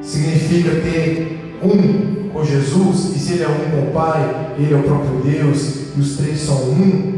Significa 0.00 0.70
ter 0.82 1.58
um 1.64 2.30
com 2.32 2.44
Jesus, 2.44 3.16
e 3.16 3.18
se 3.18 3.32
ele 3.32 3.42
é 3.42 3.48
um 3.48 3.70
com 3.70 3.88
o 3.88 3.92
Pai, 3.92 4.54
ele 4.56 4.72
é 4.72 4.76
o 4.76 4.82
próprio 4.84 5.20
Deus, 5.24 5.96
e 5.96 6.00
os 6.00 6.16
três 6.16 6.38
são 6.38 6.56
um. 6.56 7.12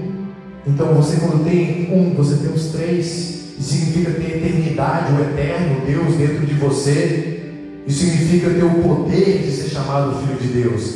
Então 0.66 0.94
você 0.94 1.18
quando 1.18 1.44
tem 1.44 1.92
um, 1.92 2.14
você 2.14 2.36
tem 2.36 2.50
os 2.50 2.68
três. 2.68 3.34
Significa 3.60 4.10
ter 4.12 4.38
eternidade, 4.38 5.12
o 5.12 5.20
eterno 5.20 5.84
Deus 5.86 6.14
dentro 6.16 6.46
de 6.46 6.54
você. 6.54 7.43
Isso 7.86 8.04
significa 8.04 8.50
ter 8.50 8.64
o 8.64 8.82
poder 8.82 9.42
de 9.42 9.50
ser 9.50 9.68
chamado 9.68 10.18
filho 10.20 10.38
de 10.38 10.62
Deus. 10.62 10.94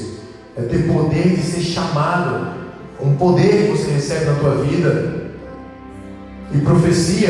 É 0.57 0.63
ter 0.63 0.87
poder 0.91 1.37
de 1.37 1.43
ser 1.43 1.61
chamado. 1.61 2.59
Um 3.01 3.15
poder 3.15 3.67
que 3.67 3.79
você 3.79 3.91
recebe 3.91 4.25
na 4.25 4.35
tua 4.35 4.65
vida. 4.65 5.33
E 6.53 6.59
profecia 6.59 7.29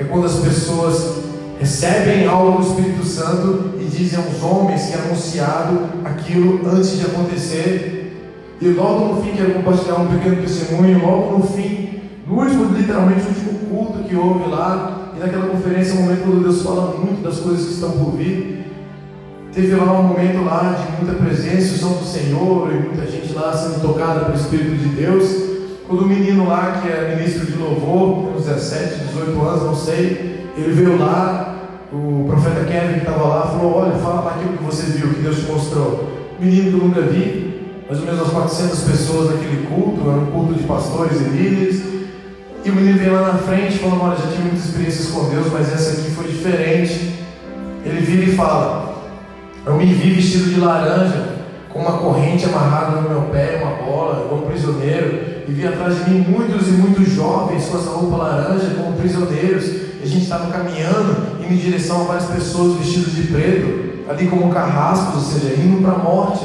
é 0.00 0.06
quando 0.10 0.24
as 0.24 0.36
pessoas 0.36 1.24
recebem 1.60 2.26
algo 2.26 2.62
do 2.62 2.68
Espírito 2.68 3.04
Santo 3.04 3.74
e 3.80 3.84
dizem 3.84 4.18
aos 4.18 4.42
homens 4.42 4.86
que 4.86 4.94
é 4.94 5.02
anunciado 5.02 5.80
aquilo 6.04 6.60
antes 6.68 6.98
de 6.98 7.06
acontecer. 7.06 8.16
E 8.60 8.68
logo 8.68 9.14
no 9.14 9.22
fim, 9.22 9.32
quero 9.36 9.54
compartilhar 9.54 9.96
um 9.96 10.08
pequeno 10.08 10.42
testemunho, 10.42 11.04
logo 11.04 11.38
no 11.38 11.44
fim, 11.44 12.00
no 12.26 12.40
último, 12.40 12.74
literalmente, 12.74 13.20
no 13.22 13.28
último 13.28 13.58
culto 13.68 14.08
que 14.08 14.16
houve 14.16 14.48
lá, 14.48 15.12
e 15.14 15.20
naquela 15.20 15.46
conferência, 15.48 15.94
um 15.94 16.02
momento 16.02 16.22
quando 16.22 16.42
Deus 16.42 16.62
fala 16.62 16.96
muito 16.96 17.22
das 17.22 17.38
coisas 17.40 17.66
que 17.66 17.72
estão 17.74 17.90
por 17.90 18.12
vir, 18.12 18.63
teve 19.54 19.74
lá 19.76 19.92
um 19.92 20.02
momento 20.02 20.44
lá 20.44 20.76
de 20.76 21.04
muita 21.04 21.22
presença, 21.22 21.86
o 21.86 21.90
do 21.90 22.04
Senhor, 22.04 22.70
e 22.72 22.88
muita 22.88 23.06
gente 23.06 23.32
lá 23.32 23.52
sendo 23.52 23.80
tocada 23.80 24.24
pelo 24.24 24.36
Espírito 24.36 24.76
de 24.76 24.88
Deus. 24.88 25.54
Quando 25.86 26.02
o 26.02 26.08
menino 26.08 26.48
lá, 26.48 26.80
que 26.82 26.88
é 26.88 27.14
ministro 27.16 27.46
de 27.46 27.56
louvor, 27.56 28.34
uns 28.36 28.46
17, 28.46 29.04
18 29.04 29.40
anos, 29.42 29.62
não 29.62 29.76
sei, 29.76 30.44
ele 30.56 30.72
veio 30.72 30.98
lá, 30.98 31.54
o 31.92 32.24
profeta 32.28 32.64
Kevin 32.64 32.94
que 32.94 32.98
estava 33.00 33.28
lá, 33.28 33.42
falou: 33.42 33.76
Olha, 33.76 33.92
fala 33.92 34.22
lá 34.22 34.30
aquilo 34.32 34.56
que 34.56 34.64
você 34.64 34.86
viu, 34.86 35.14
que 35.14 35.20
Deus 35.20 35.38
te 35.38 35.46
mostrou. 35.46 36.10
Menino 36.40 36.70
que 36.70 36.76
eu 36.76 36.88
nunca 36.88 37.00
vi, 37.02 37.70
mais 37.86 38.00
ou 38.00 38.06
menos 38.06 38.20
umas 38.22 38.32
400 38.32 38.80
pessoas 38.80 39.30
naquele 39.30 39.66
culto, 39.66 40.00
era 40.00 40.18
um 40.18 40.26
culto 40.26 40.54
de 40.54 40.64
pastores 40.64 41.20
e 41.20 41.24
líderes. 41.24 41.82
E 42.64 42.70
o 42.70 42.74
menino 42.74 42.98
veio 42.98 43.12
lá 43.12 43.34
na 43.34 43.38
frente 43.38 43.78
falando: 43.78 44.02
Olha, 44.02 44.16
já 44.16 44.26
tive 44.32 44.42
muitas 44.42 44.64
experiências 44.64 45.08
com 45.08 45.28
Deus, 45.28 45.46
mas 45.52 45.72
essa 45.72 46.00
aqui 46.00 46.10
foi 46.10 46.26
diferente. 46.26 47.14
Ele 47.84 48.00
vira 48.00 48.24
e 48.24 48.34
fala: 48.34 48.83
Eu 49.66 49.76
me 49.76 49.86
vi 49.86 50.10
vestido 50.10 50.50
de 50.50 50.60
laranja, 50.60 51.36
com 51.70 51.78
uma 51.78 51.92
corrente 51.92 52.44
amarrada 52.44 53.00
no 53.00 53.08
meu 53.08 53.22
pé, 53.30 53.62
uma 53.62 53.82
bola, 53.82 54.28
como 54.28 54.42
prisioneiro. 54.42 55.44
E 55.48 55.52
vi 55.52 55.66
atrás 55.66 56.04
de 56.04 56.10
mim 56.10 56.20
muitos 56.28 56.68
e 56.68 56.72
muitos 56.72 57.08
jovens 57.08 57.64
com 57.64 57.78
essa 57.78 57.90
roupa 57.90 58.16
laranja, 58.16 58.74
como 58.76 58.94
prisioneiros. 58.98 59.64
E 59.64 60.00
a 60.02 60.06
gente 60.06 60.24
estava 60.24 60.52
caminhando, 60.52 61.40
indo 61.42 61.54
em 61.54 61.56
direção 61.56 62.02
a 62.02 62.04
várias 62.04 62.26
pessoas 62.26 62.76
vestidas 62.76 63.14
de 63.14 63.22
preto, 63.22 64.04
ali 64.10 64.26
como 64.26 64.52
carrascos, 64.52 65.14
ou 65.14 65.40
seja, 65.40 65.54
indo 65.58 65.82
para 65.82 65.92
a 65.92 65.98
morte. 65.98 66.44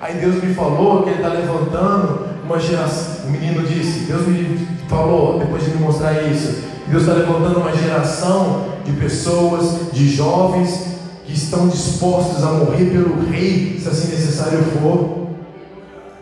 Aí 0.00 0.14
Deus 0.14 0.42
me 0.42 0.52
falou 0.52 1.04
que 1.04 1.10
Ele 1.10 1.18
está 1.18 1.28
levantando 1.28 2.26
uma 2.44 2.58
geração. 2.58 3.28
O 3.28 3.30
menino 3.30 3.62
disse: 3.62 4.00
Deus 4.00 4.26
me 4.26 4.66
falou, 4.88 5.38
depois 5.38 5.64
de 5.64 5.70
me 5.70 5.80
mostrar 5.80 6.24
isso, 6.24 6.64
Deus 6.88 7.04
está 7.04 7.14
levantando 7.14 7.60
uma 7.60 7.72
geração 7.72 8.64
de 8.84 8.92
pessoas, 8.92 9.92
de 9.92 10.08
jovens, 10.08 10.87
que 11.28 11.34
estão 11.34 11.68
dispostos 11.68 12.42
a 12.42 12.52
morrer 12.52 12.86
pelo 12.86 13.20
Rei, 13.28 13.78
se 13.78 13.86
assim 13.86 14.08
necessário 14.08 14.60
for. 14.80 15.28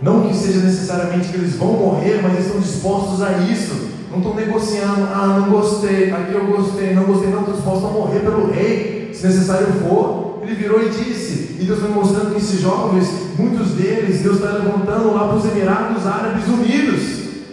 Não 0.03 0.23
que 0.23 0.37
seja 0.37 0.59
necessariamente 0.59 1.29
que 1.29 1.37
eles 1.37 1.55
vão 1.55 1.75
morrer, 1.75 2.21
mas 2.21 2.33
eles 2.35 2.47
estão 2.47 2.61
dispostos 2.61 3.23
a 3.23 3.39
isso. 3.39 3.87
Não 4.11 4.19
estão 4.19 4.35
negociando, 4.35 5.07
ah, 5.15 5.39
não 5.41 5.51
gostei, 5.51 6.11
aqui 6.11 6.33
eu 6.33 6.47
gostei, 6.47 6.93
não 6.93 7.05
gostei, 7.05 7.31
não, 7.31 7.41
estão 7.41 7.55
dispostos 7.55 7.85
a 7.85 7.93
morrer 7.93 8.19
pelo 8.21 8.51
Rei, 8.51 9.13
se 9.15 9.25
necessário 9.25 9.69
for. 9.89 10.41
Ele 10.43 10.57
virou 10.57 10.83
e 10.83 10.89
disse, 10.89 11.57
e 11.61 11.65
Deus 11.65 11.79
vai 11.79 11.91
mostrando 11.91 12.33
que 12.33 12.39
esses 12.39 12.61
jovens, 12.61 13.09
muitos 13.39 13.73
deles, 13.73 14.23
Deus 14.23 14.37
está 14.37 14.51
levantando 14.51 15.15
lá 15.15 15.29
para 15.29 15.37
os 15.37 15.45
Emirados 15.45 16.05
Árabes 16.05 16.49
Unidos. 16.49 17.03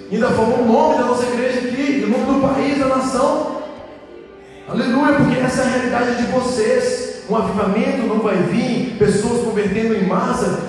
E 0.09 0.15
ainda 0.15 0.29
falou 0.29 0.61
o 0.61 0.65
nome 0.65 0.95
da 0.95 1.05
nossa 1.05 1.25
igreja 1.27 1.59
aqui, 1.59 2.03
o 2.03 2.09
nome 2.09 2.25
do 2.25 2.47
país, 2.47 2.79
da 2.79 2.87
nação. 2.87 3.61
Aleluia, 4.67 5.13
porque 5.17 5.39
essa 5.39 5.61
é 5.61 5.65
a 5.65 5.69
realidade 5.69 6.17
de 6.17 6.31
vocês. 6.31 7.02
Um 7.29 7.35
avivamento 7.35 8.07
não 8.07 8.19
vai 8.19 8.37
vir, 8.37 8.95
pessoas 8.99 9.43
convertendo 9.45 9.95
em 9.95 10.05
massa. 10.05 10.59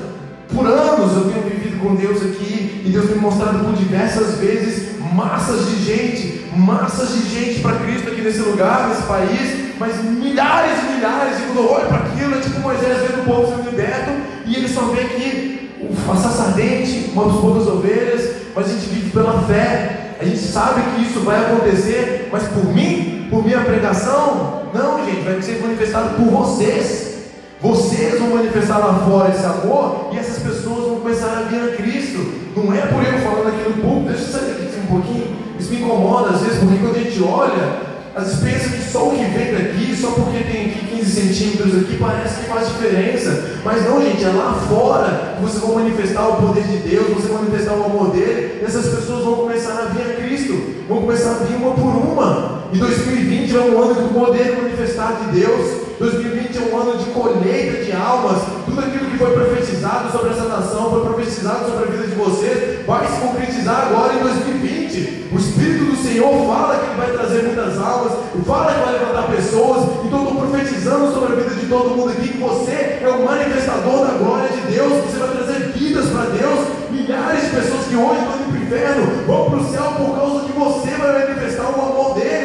Por 0.54 0.66
anos 0.66 1.16
eu 1.16 1.30
tenho 1.30 1.42
vivido 1.42 1.80
com 1.82 1.94
Deus 1.94 2.22
aqui, 2.22 2.82
e 2.84 2.90
Deus 2.90 3.08
tem 3.08 3.16
mostrado 3.16 3.64
por 3.64 3.74
diversas 3.74 4.36
vezes 4.38 4.98
massas 5.12 5.66
de 5.66 5.84
gente, 5.84 6.44
massas 6.56 7.10
de 7.10 7.28
gente 7.28 7.60
para 7.60 7.76
Cristo 7.76 8.08
aqui 8.08 8.20
nesse 8.20 8.40
lugar, 8.40 8.88
nesse 8.88 9.02
país, 9.02 9.74
mas 9.78 10.02
milhares 10.04 10.78
e 10.82 10.92
milhares, 10.94 11.38
e 11.38 11.42
quando 11.42 11.70
olho 11.70 11.86
para 11.86 11.98
aquilo, 11.98 12.34
é 12.34 12.40
tipo 12.40 12.60
Moisés 12.60 12.98
vendo 13.02 13.22
o 13.22 13.24
povo 13.24 13.48
sendo 13.48 13.70
liberto, 13.70 14.10
e 14.46 14.56
ele 14.56 14.68
só 14.68 14.82
vê 14.82 15.00
aqui 15.02 15.70
o 15.80 15.94
sacerdote, 15.94 16.34
ardente, 16.54 17.10
uma 17.12 17.24
das 17.26 17.36
poucas 17.40 17.66
ovelhas, 17.66 18.30
mas 18.54 18.66
a 18.66 18.68
gente 18.68 18.86
vive 18.86 19.10
pela 19.10 19.42
fé, 19.42 20.16
a 20.20 20.24
gente 20.24 20.38
sabe 20.38 20.82
que 20.82 21.02
isso 21.02 21.20
vai 21.20 21.38
acontecer, 21.38 22.28
mas 22.30 22.44
por 22.44 22.64
mim, 22.72 23.26
por 23.28 23.44
minha 23.44 23.60
pregação, 23.60 24.62
não, 24.72 24.93
gente, 25.04 25.24
vai 25.24 25.40
ser 25.42 25.60
manifestado 25.60 26.16
por 26.16 26.26
vocês. 26.26 27.14
Vocês 27.60 28.18
vão 28.18 28.30
manifestar 28.30 28.78
lá 28.78 29.06
fora 29.08 29.30
esse 29.30 29.44
amor 29.44 30.10
e 30.12 30.18
essas 30.18 30.42
pessoas 30.42 30.86
vão 30.86 31.00
começar 31.00 31.38
a 31.38 31.42
vir 31.42 31.62
a 31.62 31.76
Cristo. 31.76 32.18
Não 32.54 32.74
é 32.74 32.82
por 32.82 33.02
eu 33.02 33.18
falando 33.20 33.48
aqui 33.48 33.68
no 33.68 33.82
público, 33.82 34.10
deixa 34.10 34.24
eu 34.24 34.28
sair 34.28 34.54
daqui 34.54 34.80
um 34.82 34.86
pouquinho. 34.86 35.36
Isso 35.58 35.70
me 35.70 35.80
incomoda 35.80 36.30
às 36.30 36.42
vezes, 36.42 36.58
porque 36.58 36.76
quando 36.78 36.96
a 36.96 36.98
gente 36.98 37.22
olha 37.22 37.94
às 38.14 38.36
vezes 38.36 38.68
pensa 38.68 38.76
que 38.76 38.92
só 38.92 39.08
o 39.08 39.10
que 39.10 39.24
vem 39.24 39.52
daqui, 39.52 39.96
só 39.96 40.10
porque 40.12 40.44
tem 40.44 40.66
aqui 40.66 40.86
15 40.98 41.10
centímetros 41.10 41.82
aqui, 41.82 41.96
parece 41.98 42.40
que 42.40 42.48
faz 42.48 42.68
diferença. 42.68 43.58
Mas 43.64 43.84
não, 43.84 44.00
gente, 44.00 44.22
é 44.22 44.28
lá 44.28 44.54
fora 44.68 45.34
que 45.36 45.42
vocês 45.42 45.60
vão 45.60 45.74
manifestar 45.74 46.28
o 46.28 46.36
poder 46.36 46.62
de 46.62 46.76
Deus, 46.88 47.08
vocês 47.08 47.26
vão 47.26 47.42
manifestar 47.42 47.74
o 47.74 47.84
amor 47.84 48.10
dele, 48.10 48.60
e 48.62 48.64
essas 48.64 48.86
pessoas 48.86 49.24
vão 49.24 49.34
começar 49.34 49.72
a 49.72 49.84
vir 49.86 50.02
a 50.02 50.14
Cristo, 50.14 50.52
vão 50.88 51.00
começar 51.00 51.30
a 51.30 51.44
vir 51.44 51.56
uma 51.56 51.74
por 51.74 51.82
uma. 51.82 52.53
E 52.74 52.76
2020 52.76 53.54
é 53.54 53.60
um 53.60 53.80
ano 53.80 53.94
do 53.94 54.12
poder 54.12 54.56
manifestado 54.60 55.26
de 55.26 55.38
Deus. 55.38 55.94
2020 55.96 56.58
é 56.58 56.74
um 56.74 56.76
ano 56.76 56.98
de 56.98 57.04
colheita 57.10 57.84
de 57.84 57.92
almas. 57.92 58.42
Tudo 58.66 58.80
aquilo 58.80 59.10
que 59.10 59.16
foi 59.16 59.30
profetizado 59.30 60.10
sobre 60.10 60.30
essa 60.30 60.48
nação, 60.48 60.90
foi 60.90 61.02
profetizado 61.02 61.70
sobre 61.70 61.84
a 61.84 61.90
vida 61.92 62.08
de 62.08 62.16
vocês, 62.16 62.84
vai 62.84 63.06
se 63.06 63.20
concretizar 63.20 63.86
agora 63.86 64.14
em 64.14 64.18
2020. 64.18 65.30
O 65.30 65.38
Espírito 65.38 65.84
do 65.84 65.96
Senhor 66.02 66.34
fala 66.50 66.80
que 66.80 66.86
Ele 66.86 66.96
vai 66.96 67.12
trazer 67.12 67.42
muitas 67.44 67.78
almas, 67.78 68.12
fala 68.44 68.72
que 68.72 68.80
vai 68.80 68.92
levantar 68.94 69.30
pessoas. 69.30 69.80
Então 70.04 70.24
estou 70.24 70.34
profetizando 70.34 71.14
sobre 71.14 71.32
a 71.32 71.36
vida 71.36 71.54
de 71.54 71.66
todo 71.66 71.94
mundo 71.94 72.10
aqui 72.10 72.26
que 72.26 72.38
você 72.38 72.98
é 73.00 73.08
o 73.08 73.24
manifestador 73.24 74.04
da 74.04 74.14
glória 74.18 74.48
de 74.48 74.74
Deus, 74.74 74.92
você 75.04 75.18
vai 75.18 75.28
trazer 75.30 75.70
vidas 75.78 76.06
para 76.10 76.24
Deus. 76.24 76.58
Milhares 76.90 77.42
de 77.44 77.50
pessoas 77.50 77.86
que 77.86 77.94
hoje 77.94 78.18
estão 78.18 78.34
indo 78.34 78.50
para 78.50 78.58
o 78.58 78.62
inferno 78.64 79.26
vão 79.28 79.50
para 79.50 79.58
o 79.60 79.70
céu 79.70 79.94
por 79.96 80.16
causa 80.16 80.44
que 80.46 80.52
você 80.58 80.90
vai 80.90 81.26
manifestar 81.26 81.70
o 81.70 81.80
amor 81.80 82.14
dele. 82.14 82.43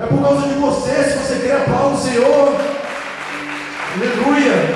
É 0.00 0.06
por 0.06 0.22
causa 0.22 0.48
de 0.48 0.54
você, 0.54 1.04
se 1.04 1.18
você 1.18 1.46
quer 1.46 1.56
aplauda 1.56 1.94
o 1.94 1.98
Senhor. 1.98 2.56
Aleluia. 3.94 4.74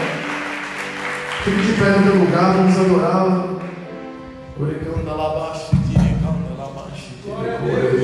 Fique 1.42 1.62
de 1.62 1.72
pé 1.72 1.90
no 1.90 2.00
meu 2.00 2.14
lugar, 2.16 2.52
vamos 2.52 2.78
adorá-lo. 2.78 3.60
Orecanda 4.60 5.12
lá 5.12 5.26
abaixo, 5.26 5.70
tiricanda 5.86 6.54
lá 6.58 6.64
abaixo. 6.64 7.12
Glória 7.24 7.54
a 7.54 7.58
Deus. 7.58 7.96